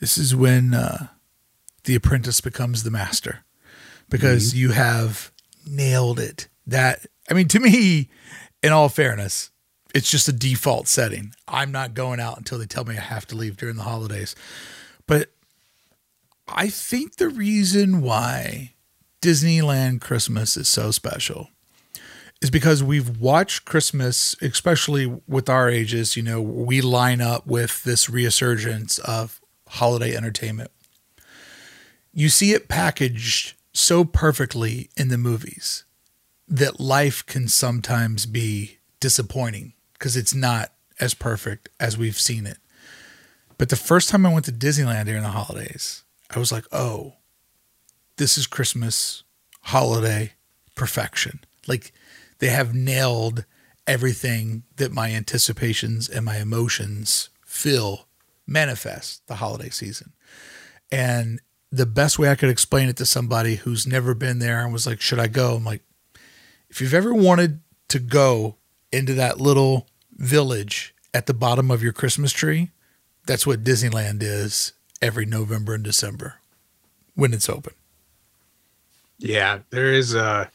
This 0.00 0.16
is 0.16 0.34
when 0.34 0.74
uh, 0.74 1.08
the 1.84 1.94
apprentice 1.94 2.40
becomes 2.40 2.82
the 2.82 2.90
master 2.90 3.44
because 4.08 4.54
you 4.54 4.70
have 4.70 5.32
nailed 5.66 6.20
it. 6.20 6.48
That, 6.66 7.06
I 7.30 7.34
mean, 7.34 7.48
to 7.48 7.60
me, 7.60 8.08
in 8.62 8.72
all 8.72 8.88
fairness, 8.88 9.50
it's 9.94 10.10
just 10.10 10.28
a 10.28 10.32
default 10.32 10.86
setting. 10.86 11.32
I'm 11.46 11.72
not 11.72 11.94
going 11.94 12.20
out 12.20 12.38
until 12.38 12.58
they 12.58 12.66
tell 12.66 12.84
me 12.84 12.96
I 12.96 13.00
have 13.00 13.26
to 13.28 13.36
leave 13.36 13.56
during 13.56 13.76
the 13.76 13.82
holidays. 13.82 14.36
But 15.06 15.32
I 16.46 16.68
think 16.68 17.16
the 17.16 17.28
reason 17.28 18.02
why 18.02 18.74
Disneyland 19.20 20.00
Christmas 20.00 20.56
is 20.56 20.68
so 20.68 20.90
special 20.90 21.48
is 22.40 22.50
because 22.50 22.82
we've 22.82 23.20
watched 23.20 23.64
Christmas, 23.64 24.36
especially 24.40 25.06
with 25.26 25.48
our 25.48 25.68
ages, 25.68 26.16
you 26.16 26.22
know, 26.22 26.40
we 26.40 26.80
line 26.80 27.20
up 27.20 27.46
with 27.46 27.82
this 27.84 28.08
resurgence 28.08 28.98
of 28.98 29.40
holiday 29.68 30.16
entertainment. 30.16 30.70
You 32.12 32.28
see 32.28 32.52
it 32.52 32.68
packaged 32.68 33.54
so 33.72 34.04
perfectly 34.04 34.90
in 34.96 35.08
the 35.08 35.18
movies 35.18 35.84
that 36.46 36.80
life 36.80 37.26
can 37.26 37.48
sometimes 37.48 38.24
be 38.24 38.78
disappointing 39.00 39.74
because 39.92 40.16
it's 40.16 40.34
not 40.34 40.72
as 41.00 41.14
perfect 41.14 41.68
as 41.78 41.98
we've 41.98 42.18
seen 42.18 42.46
it. 42.46 42.58
But 43.58 43.68
the 43.68 43.76
first 43.76 44.08
time 44.08 44.24
I 44.24 44.32
went 44.32 44.44
to 44.46 44.52
Disneyland 44.52 45.06
during 45.06 45.22
the 45.22 45.28
holidays, 45.28 46.04
I 46.30 46.38
was 46.38 46.52
like, 46.52 46.64
oh, 46.72 47.14
this 48.16 48.38
is 48.38 48.46
Christmas 48.46 49.24
holiday 49.62 50.32
perfection. 50.74 51.40
Like 51.66 51.92
they 52.38 52.48
have 52.48 52.74
nailed 52.74 53.44
everything 53.86 54.62
that 54.76 54.92
my 54.92 55.10
anticipations 55.10 56.08
and 56.08 56.24
my 56.24 56.38
emotions 56.38 57.30
feel 57.44 58.06
manifest 58.46 59.26
the 59.26 59.36
holiday 59.36 59.70
season. 59.70 60.12
And 60.90 61.40
the 61.70 61.86
best 61.86 62.18
way 62.18 62.30
I 62.30 62.34
could 62.34 62.50
explain 62.50 62.88
it 62.88 62.96
to 62.98 63.06
somebody 63.06 63.56
who's 63.56 63.86
never 63.86 64.14
been 64.14 64.38
there 64.38 64.62
and 64.62 64.72
was 64.72 64.86
like, 64.86 65.00
should 65.00 65.18
I 65.18 65.26
go? 65.26 65.56
I'm 65.56 65.64
like, 65.64 65.82
if 66.70 66.80
you've 66.80 66.94
ever 66.94 67.14
wanted 67.14 67.60
to 67.88 67.98
go 67.98 68.56
into 68.92 69.14
that 69.14 69.40
little 69.40 69.86
village 70.16 70.94
at 71.12 71.26
the 71.26 71.34
bottom 71.34 71.70
of 71.70 71.82
your 71.82 71.92
Christmas 71.92 72.32
tree, 72.32 72.70
that's 73.26 73.46
what 73.46 73.64
Disneyland 73.64 74.22
is 74.22 74.72
every 75.02 75.26
November 75.26 75.74
and 75.74 75.84
December 75.84 76.36
when 77.14 77.32
it's 77.32 77.48
open. 77.48 77.74
Yeah, 79.18 79.60
there 79.70 79.92
is 79.92 80.14
a 80.14 80.50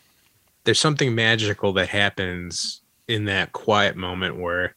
there's 0.63 0.79
something 0.79 1.13
magical 1.13 1.73
that 1.73 1.89
happens 1.89 2.81
in 3.07 3.25
that 3.25 3.51
quiet 3.51 3.95
moment 3.95 4.39
where 4.39 4.75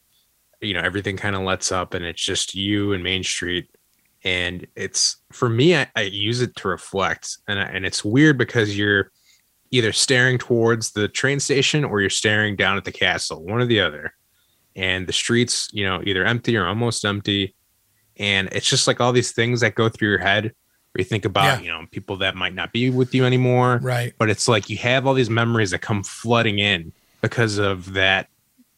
you 0.60 0.74
know 0.74 0.80
everything 0.80 1.16
kind 1.16 1.36
of 1.36 1.42
lets 1.42 1.70
up 1.70 1.94
and 1.94 2.04
it's 2.04 2.22
just 2.22 2.54
you 2.54 2.92
and 2.92 3.02
Main 3.02 3.22
Street. 3.22 3.70
And 4.24 4.66
it's 4.74 5.18
for 5.32 5.48
me 5.48 5.76
I, 5.76 5.88
I 5.94 6.02
use 6.02 6.40
it 6.40 6.56
to 6.56 6.68
reflect. 6.68 7.38
And 7.46 7.58
I, 7.58 7.64
and 7.64 7.86
it's 7.86 8.04
weird 8.04 8.38
because 8.38 8.76
you're 8.76 9.12
either 9.70 9.92
staring 9.92 10.38
towards 10.38 10.92
the 10.92 11.08
train 11.08 11.40
station 11.40 11.84
or 11.84 12.00
you're 12.00 12.10
staring 12.10 12.56
down 12.56 12.76
at 12.76 12.84
the 12.84 12.92
castle 12.92 13.44
one 13.44 13.60
or 13.60 13.66
the 13.66 13.80
other. 13.80 14.12
And 14.74 15.06
the 15.06 15.12
streets 15.12 15.68
you 15.72 15.84
know 15.84 16.02
either 16.04 16.24
empty 16.24 16.56
or 16.56 16.66
almost 16.66 17.04
empty. 17.04 17.54
And 18.18 18.48
it's 18.52 18.68
just 18.68 18.86
like 18.86 19.00
all 19.00 19.12
these 19.12 19.32
things 19.32 19.60
that 19.60 19.74
go 19.74 19.88
through 19.88 20.08
your 20.08 20.18
head 20.18 20.52
where 20.96 21.02
you 21.02 21.08
think 21.08 21.26
about 21.26 21.44
Yeah. 21.44 21.60
you 21.60 21.68
know 21.68 21.86
people 21.90 22.16
that 22.18 22.34
might 22.36 22.54
not 22.54 22.72
be 22.72 22.88
with 22.88 23.14
you 23.14 23.24
anymore 23.26 23.78
Right. 23.82 24.14
but 24.18 24.30
it's 24.30 24.48
like 24.48 24.70
you 24.70 24.78
have 24.78 25.06
all 25.06 25.12
these 25.14 25.28
memories 25.30 25.70
that 25.72 25.80
come 25.82 26.02
flooding 26.02 26.58
in 26.58 26.92
because 27.20 27.58
of 27.58 27.92
that 27.92 28.28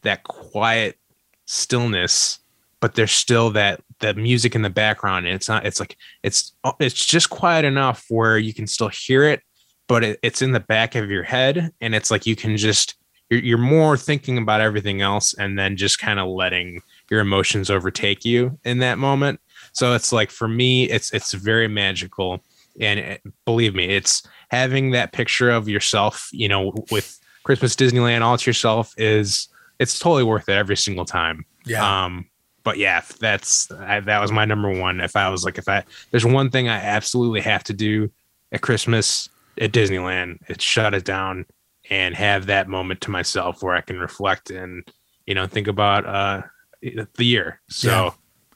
that 0.02 0.24
quiet 0.24 0.98
stillness 1.46 2.40
but 2.80 2.94
there's 2.94 3.12
still 3.12 3.50
that 3.50 3.80
that 4.00 4.16
music 4.16 4.54
in 4.54 4.62
the 4.62 4.70
background 4.70 5.26
and 5.26 5.34
it's 5.34 5.48
not 5.48 5.64
it's 5.64 5.80
like 5.80 5.96
it's 6.22 6.52
it's 6.80 7.06
just 7.06 7.30
quiet 7.30 7.64
enough 7.64 8.04
where 8.08 8.36
you 8.38 8.52
can 8.52 8.66
still 8.66 8.88
hear 8.88 9.22
it 9.24 9.42
but 9.86 10.04
it, 10.04 10.18
it's 10.22 10.42
in 10.42 10.52
the 10.52 10.60
back 10.60 10.94
of 10.94 11.10
your 11.10 11.22
head 11.22 11.72
and 11.80 11.94
it's 11.94 12.10
like 12.10 12.26
you 12.26 12.36
can 12.36 12.56
just 12.56 12.96
you're, 13.30 13.40
you're 13.40 13.58
more 13.58 13.96
thinking 13.96 14.38
about 14.38 14.60
everything 14.60 15.00
else 15.02 15.34
and 15.34 15.58
then 15.58 15.76
just 15.76 15.98
kind 15.98 16.18
of 16.20 16.28
letting 16.28 16.80
your 17.10 17.20
emotions 17.20 17.70
overtake 17.70 18.24
you 18.24 18.58
in 18.64 18.78
that 18.78 18.98
moment 18.98 19.40
so 19.78 19.94
it's 19.94 20.12
like 20.12 20.30
for 20.30 20.48
me 20.48 20.84
it's 20.90 21.12
it's 21.12 21.32
very 21.32 21.68
magical. 21.68 22.42
And 22.80 23.00
it, 23.00 23.22
believe 23.44 23.74
me 23.74 23.84
it's 23.86 24.22
having 24.50 24.92
that 24.92 25.12
picture 25.12 25.50
of 25.50 25.68
yourself 25.68 26.28
you 26.32 26.48
know 26.48 26.72
with 26.92 27.18
christmas 27.42 27.74
disneyland 27.74 28.22
all 28.22 28.38
to 28.38 28.48
yourself 28.48 28.92
is 28.96 29.48
it's 29.80 29.98
totally 29.98 30.22
worth 30.24 30.48
it 30.48 30.52
every 30.52 30.76
single 30.76 31.04
time. 31.04 31.44
Yeah. 31.66 32.04
um 32.04 32.26
but 32.64 32.78
yeah 32.78 33.02
that's 33.20 33.70
I, 33.72 34.00
that 34.00 34.20
was 34.20 34.30
my 34.32 34.44
number 34.44 34.70
one. 34.70 35.00
If 35.00 35.16
i 35.16 35.28
was 35.28 35.44
like 35.44 35.58
if 35.58 35.68
i 35.68 35.82
there's 36.10 36.24
one 36.24 36.50
thing 36.50 36.68
i 36.68 36.76
absolutely 36.76 37.40
have 37.40 37.64
to 37.64 37.72
do 37.72 38.10
at 38.52 38.60
christmas 38.60 39.28
at 39.60 39.72
disneyland 39.72 40.38
it's 40.48 40.64
shut 40.64 40.94
it 40.94 41.04
down 41.04 41.46
and 41.90 42.14
have 42.14 42.46
that 42.46 42.68
moment 42.68 43.00
to 43.02 43.10
myself 43.10 43.62
where 43.62 43.74
i 43.74 43.80
can 43.80 43.98
reflect 43.98 44.50
and 44.50 44.84
you 45.26 45.34
know 45.34 45.46
think 45.48 45.66
about 45.66 46.06
uh 46.06 46.42
the 46.80 47.24
year. 47.24 47.60
So 47.68 47.88
Yeah. 47.90 48.10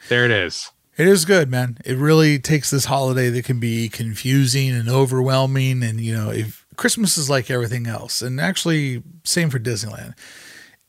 there 0.09 0.25
it 0.25 0.31
is 0.31 0.71
It 0.97 1.09
is 1.09 1.25
good, 1.25 1.51
man. 1.51 1.79
It 1.85 1.97
really 1.97 2.39
takes 2.39 2.71
this 2.71 2.85
holiday 2.85 3.31
that 3.31 3.45
can 3.45 3.59
be 3.59 3.89
confusing 3.89 4.71
and 4.71 4.89
overwhelming. 4.89 5.83
And, 5.83 6.01
you 6.01 6.15
know, 6.15 6.31
if 6.31 6.67
Christmas 6.77 7.17
is 7.17 7.31
like 7.31 7.51
everything 7.51 7.87
else, 7.87 8.21
and 8.21 8.41
actually, 8.41 9.03
same 9.25 9.51
for 9.51 9.59
Disneyland. 9.59 10.15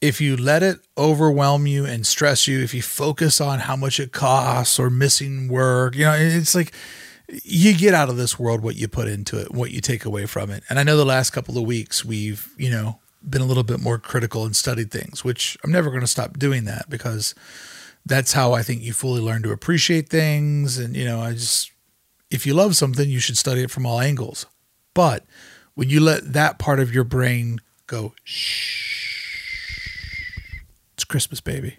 If 0.01 0.19
you 0.19 0.35
let 0.35 0.63
it 0.63 0.79
overwhelm 0.97 1.65
you 1.65 1.85
and 1.85 2.05
stress 2.05 2.45
you, 2.45 2.61
if 2.61 2.73
you 2.73 2.81
focus 2.81 3.39
on 3.39 3.59
how 3.59 3.77
much 3.77 4.01
it 4.01 4.11
costs 4.11 4.77
or 4.77 4.89
missing 4.89 5.47
work, 5.47 5.95
you 5.95 6.03
know, 6.03 6.13
it's 6.13 6.53
like 6.53 6.73
you 7.29 7.73
get 7.73 7.93
out 7.93 8.09
of 8.09 8.17
this 8.17 8.37
world 8.37 8.61
what 8.61 8.75
you 8.75 8.89
put 8.89 9.07
into 9.07 9.39
it, 9.39 9.53
what 9.53 9.71
you 9.71 9.79
take 9.79 10.03
away 10.03 10.25
from 10.25 10.51
it. 10.51 10.63
And 10.69 10.77
I 10.77 10.83
know 10.83 10.97
the 10.97 11.05
last 11.05 11.29
couple 11.29 11.57
of 11.57 11.63
weeks 11.63 12.03
we've, 12.03 12.49
you 12.57 12.69
know, 12.69 12.99
been 13.27 13.41
a 13.41 13.45
little 13.45 13.63
bit 13.63 13.79
more 13.79 13.97
critical 13.97 14.43
and 14.43 14.53
studied 14.53 14.91
things, 14.91 15.23
which 15.23 15.57
I'm 15.63 15.71
never 15.71 15.89
going 15.89 16.01
to 16.01 16.07
stop 16.07 16.37
doing 16.37 16.65
that 16.65 16.89
because 16.89 17.33
that's 18.05 18.33
how 18.33 18.53
I 18.53 18.63
think 18.63 18.81
you 18.81 18.93
fully 18.93 19.21
learn 19.21 19.43
to 19.43 19.51
appreciate 19.51 20.09
things. 20.09 20.77
And, 20.77 20.95
you 20.95 21.05
know, 21.05 21.21
I 21.21 21.33
just, 21.33 21.71
if 22.29 22.45
you 22.45 22.53
love 22.53 22.75
something, 22.75 23.09
you 23.09 23.19
should 23.19 23.37
study 23.37 23.61
it 23.61 23.71
from 23.71 23.85
all 23.85 23.99
angles. 23.99 24.45
But 24.93 25.25
when 25.75 25.89
you 25.89 25.99
let 25.99 26.33
that 26.33 26.59
part 26.59 26.79
of 26.79 26.93
your 26.93 27.03
brain 27.03 27.59
go, 27.87 28.13
shh, 28.23 29.21
it's 30.93 31.03
Christmas, 31.03 31.41
baby. 31.41 31.77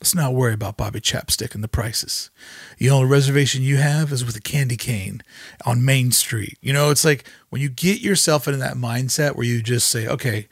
Let's 0.00 0.16
not 0.16 0.34
worry 0.34 0.52
about 0.52 0.76
Bobby 0.76 1.00
Chapstick 1.00 1.54
and 1.54 1.62
the 1.62 1.68
prices. 1.68 2.30
The 2.78 2.90
only 2.90 3.06
reservation 3.06 3.62
you 3.62 3.76
have 3.76 4.10
is 4.10 4.24
with 4.24 4.34
a 4.34 4.40
candy 4.40 4.76
cane 4.76 5.22
on 5.64 5.84
Main 5.84 6.10
Street. 6.10 6.58
You 6.60 6.72
know, 6.72 6.90
it's 6.90 7.04
like 7.04 7.24
when 7.50 7.62
you 7.62 7.68
get 7.68 8.00
yourself 8.00 8.48
into 8.48 8.58
that 8.58 8.74
mindset 8.74 9.36
where 9.36 9.46
you 9.46 9.62
just 9.62 9.88
say, 9.88 10.08
okay, 10.08 10.48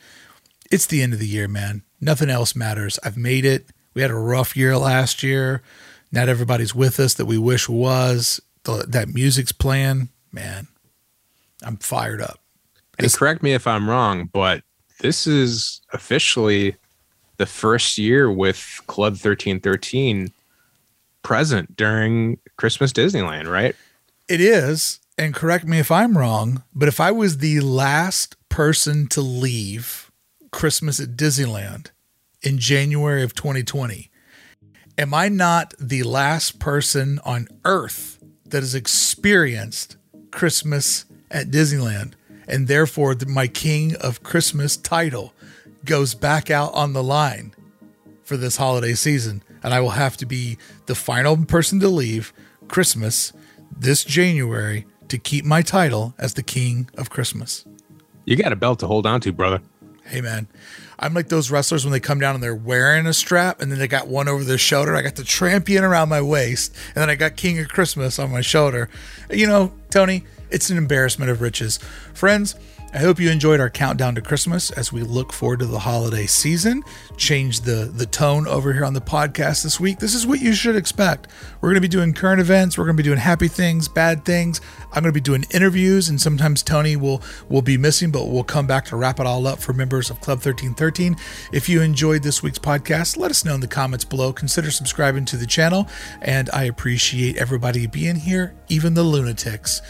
it's 0.70 0.86
the 0.86 1.02
end 1.02 1.14
of 1.14 1.18
the 1.18 1.26
year, 1.26 1.48
man. 1.48 1.82
Nothing 2.00 2.30
else 2.30 2.54
matters. 2.54 3.00
I've 3.02 3.16
made 3.16 3.44
it. 3.44 3.66
We 3.94 4.02
had 4.02 4.10
a 4.10 4.16
rough 4.16 4.56
year 4.56 4.76
last 4.76 5.22
year. 5.22 5.62
Not 6.12 6.28
everybody's 6.28 6.74
with 6.74 6.98
us 7.00 7.14
that 7.14 7.26
we 7.26 7.38
wish 7.38 7.68
was. 7.68 8.40
The, 8.64 8.84
that 8.88 9.08
music's 9.08 9.52
playing. 9.52 10.08
Man, 10.32 10.68
I'm 11.62 11.76
fired 11.76 12.20
up. 12.20 12.40
And 12.98 13.12
correct 13.12 13.42
me 13.42 13.52
if 13.52 13.66
I'm 13.66 13.88
wrong, 13.88 14.28
but 14.32 14.62
this 15.00 15.26
is 15.26 15.80
officially 15.92 16.76
the 17.38 17.46
first 17.46 17.96
year 17.96 18.30
with 18.30 18.80
Club 18.86 19.12
1313 19.12 20.30
present 21.22 21.76
during 21.76 22.38
Christmas 22.56 22.92
Disneyland, 22.92 23.50
right? 23.50 23.74
It 24.28 24.40
is. 24.40 25.00
And 25.16 25.34
correct 25.34 25.66
me 25.66 25.78
if 25.78 25.90
I'm 25.90 26.16
wrong, 26.16 26.62
but 26.74 26.88
if 26.88 27.00
I 27.00 27.10
was 27.10 27.38
the 27.38 27.60
last 27.60 28.36
person 28.48 29.06
to 29.08 29.20
leave 29.20 30.10
Christmas 30.50 31.00
at 31.00 31.16
Disneyland 31.16 31.88
in 32.42 32.58
January 32.58 33.22
of 33.22 33.34
2020, 33.34 34.10
am 34.98 35.14
I 35.14 35.28
not 35.28 35.74
the 35.78 36.02
last 36.02 36.58
person 36.58 37.20
on 37.24 37.48
earth 37.64 38.18
that 38.46 38.60
has 38.60 38.74
experienced 38.74 39.96
Christmas 40.30 41.04
at 41.30 41.48
Disneyland? 41.48 42.12
And 42.48 42.66
therefore, 42.66 43.14
my 43.28 43.46
King 43.46 43.94
of 43.96 44.22
Christmas 44.22 44.76
title 44.76 45.32
goes 45.84 46.14
back 46.14 46.50
out 46.50 46.74
on 46.74 46.92
the 46.92 47.02
line 47.02 47.54
for 48.24 48.36
this 48.36 48.56
holiday 48.56 48.94
season. 48.94 49.42
And 49.62 49.72
I 49.72 49.80
will 49.80 49.90
have 49.90 50.16
to 50.18 50.26
be 50.26 50.58
the 50.86 50.94
final 50.94 51.36
person 51.44 51.80
to 51.80 51.88
leave 51.88 52.32
Christmas 52.68 53.32
this 53.76 54.04
January 54.04 54.86
to 55.08 55.18
keep 55.18 55.44
my 55.44 55.62
title 55.62 56.14
as 56.18 56.34
the 56.34 56.42
King 56.42 56.88
of 56.96 57.10
Christmas. 57.10 57.64
You 58.24 58.36
got 58.36 58.52
a 58.52 58.56
belt 58.56 58.78
to 58.80 58.86
hold 58.86 59.06
on 59.06 59.20
to, 59.22 59.32
brother. 59.32 59.60
Hey, 60.10 60.20
man. 60.20 60.48
I'm 60.98 61.14
like 61.14 61.28
those 61.28 61.52
wrestlers 61.52 61.84
when 61.84 61.92
they 61.92 62.00
come 62.00 62.18
down 62.18 62.34
and 62.34 62.42
they're 62.42 62.52
wearing 62.52 63.06
a 63.06 63.12
strap 63.14 63.62
and 63.62 63.70
then 63.70 63.78
they 63.78 63.86
got 63.86 64.08
one 64.08 64.26
over 64.26 64.42
their 64.42 64.58
shoulder. 64.58 64.96
I 64.96 65.02
got 65.02 65.14
the 65.14 65.22
champion 65.22 65.84
around 65.84 66.08
my 66.08 66.20
waist 66.20 66.74
and 66.88 66.96
then 66.96 67.08
I 67.08 67.14
got 67.14 67.36
King 67.36 67.60
of 67.60 67.68
Christmas 67.68 68.18
on 68.18 68.32
my 68.32 68.40
shoulder. 68.40 68.90
You 69.30 69.46
know, 69.46 69.72
Tony, 69.88 70.24
it's 70.50 70.68
an 70.68 70.76
embarrassment 70.76 71.30
of 71.30 71.40
riches. 71.40 71.78
Friends, 72.12 72.56
I 72.92 72.98
hope 72.98 73.20
you 73.20 73.30
enjoyed 73.30 73.60
our 73.60 73.70
countdown 73.70 74.16
to 74.16 74.20
Christmas 74.20 74.72
as 74.72 74.92
we 74.92 75.02
look 75.02 75.32
forward 75.32 75.60
to 75.60 75.66
the 75.66 75.78
holiday 75.78 76.26
season. 76.26 76.82
Change 77.16 77.60
the 77.60 77.84
the 77.84 78.04
tone 78.04 78.48
over 78.48 78.72
here 78.72 78.84
on 78.84 78.94
the 78.94 79.00
podcast 79.00 79.62
this 79.62 79.78
week. 79.78 80.00
This 80.00 80.12
is 80.12 80.26
what 80.26 80.40
you 80.40 80.52
should 80.54 80.74
expect. 80.74 81.28
We're 81.60 81.68
going 81.68 81.76
to 81.76 81.80
be 81.82 81.88
doing 81.88 82.12
current 82.12 82.40
events. 82.40 82.76
We're 82.76 82.86
going 82.86 82.96
to 82.96 83.02
be 83.02 83.06
doing 83.06 83.18
happy 83.18 83.46
things, 83.46 83.86
bad 83.86 84.24
things. 84.24 84.60
I'm 84.92 85.04
going 85.04 85.12
to 85.12 85.12
be 85.12 85.20
doing 85.20 85.44
interviews, 85.52 86.08
and 86.08 86.20
sometimes 86.20 86.64
Tony 86.64 86.96
will 86.96 87.22
will 87.48 87.62
be 87.62 87.78
missing, 87.78 88.10
but 88.10 88.26
we'll 88.26 88.42
come 88.42 88.66
back 88.66 88.86
to 88.86 88.96
wrap 88.96 89.20
it 89.20 89.26
all 89.26 89.46
up 89.46 89.60
for 89.60 89.72
members 89.72 90.10
of 90.10 90.20
Club 90.20 90.38
1313. 90.38 91.16
If 91.52 91.68
you 91.68 91.82
enjoyed 91.82 92.24
this 92.24 92.42
week's 92.42 92.58
podcast, 92.58 93.16
let 93.16 93.30
us 93.30 93.44
know 93.44 93.54
in 93.54 93.60
the 93.60 93.68
comments 93.68 94.04
below. 94.04 94.32
Consider 94.32 94.72
subscribing 94.72 95.26
to 95.26 95.36
the 95.36 95.46
channel, 95.46 95.88
and 96.22 96.50
I 96.52 96.64
appreciate 96.64 97.36
everybody 97.36 97.86
being 97.86 98.16
here, 98.16 98.56
even 98.68 98.94
the 98.94 99.04
lunatics. 99.04 99.80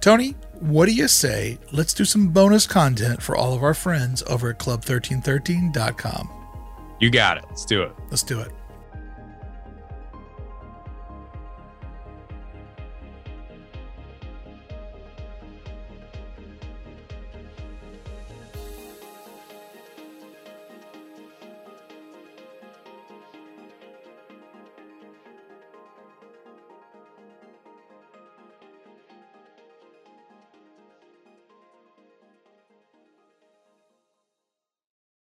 Tony, 0.00 0.34
what 0.60 0.86
do 0.86 0.94
you 0.94 1.08
say? 1.08 1.58
Let's 1.72 1.94
do 1.94 2.04
some 2.04 2.28
bonus 2.28 2.66
content 2.66 3.22
for 3.22 3.36
all 3.36 3.54
of 3.54 3.62
our 3.62 3.74
friends 3.74 4.22
over 4.26 4.50
at 4.50 4.58
club1313.com. 4.58 6.30
You 7.00 7.10
got 7.10 7.38
it. 7.38 7.44
Let's 7.48 7.64
do 7.64 7.82
it. 7.82 7.92
Let's 8.10 8.22
do 8.22 8.40
it. 8.40 8.50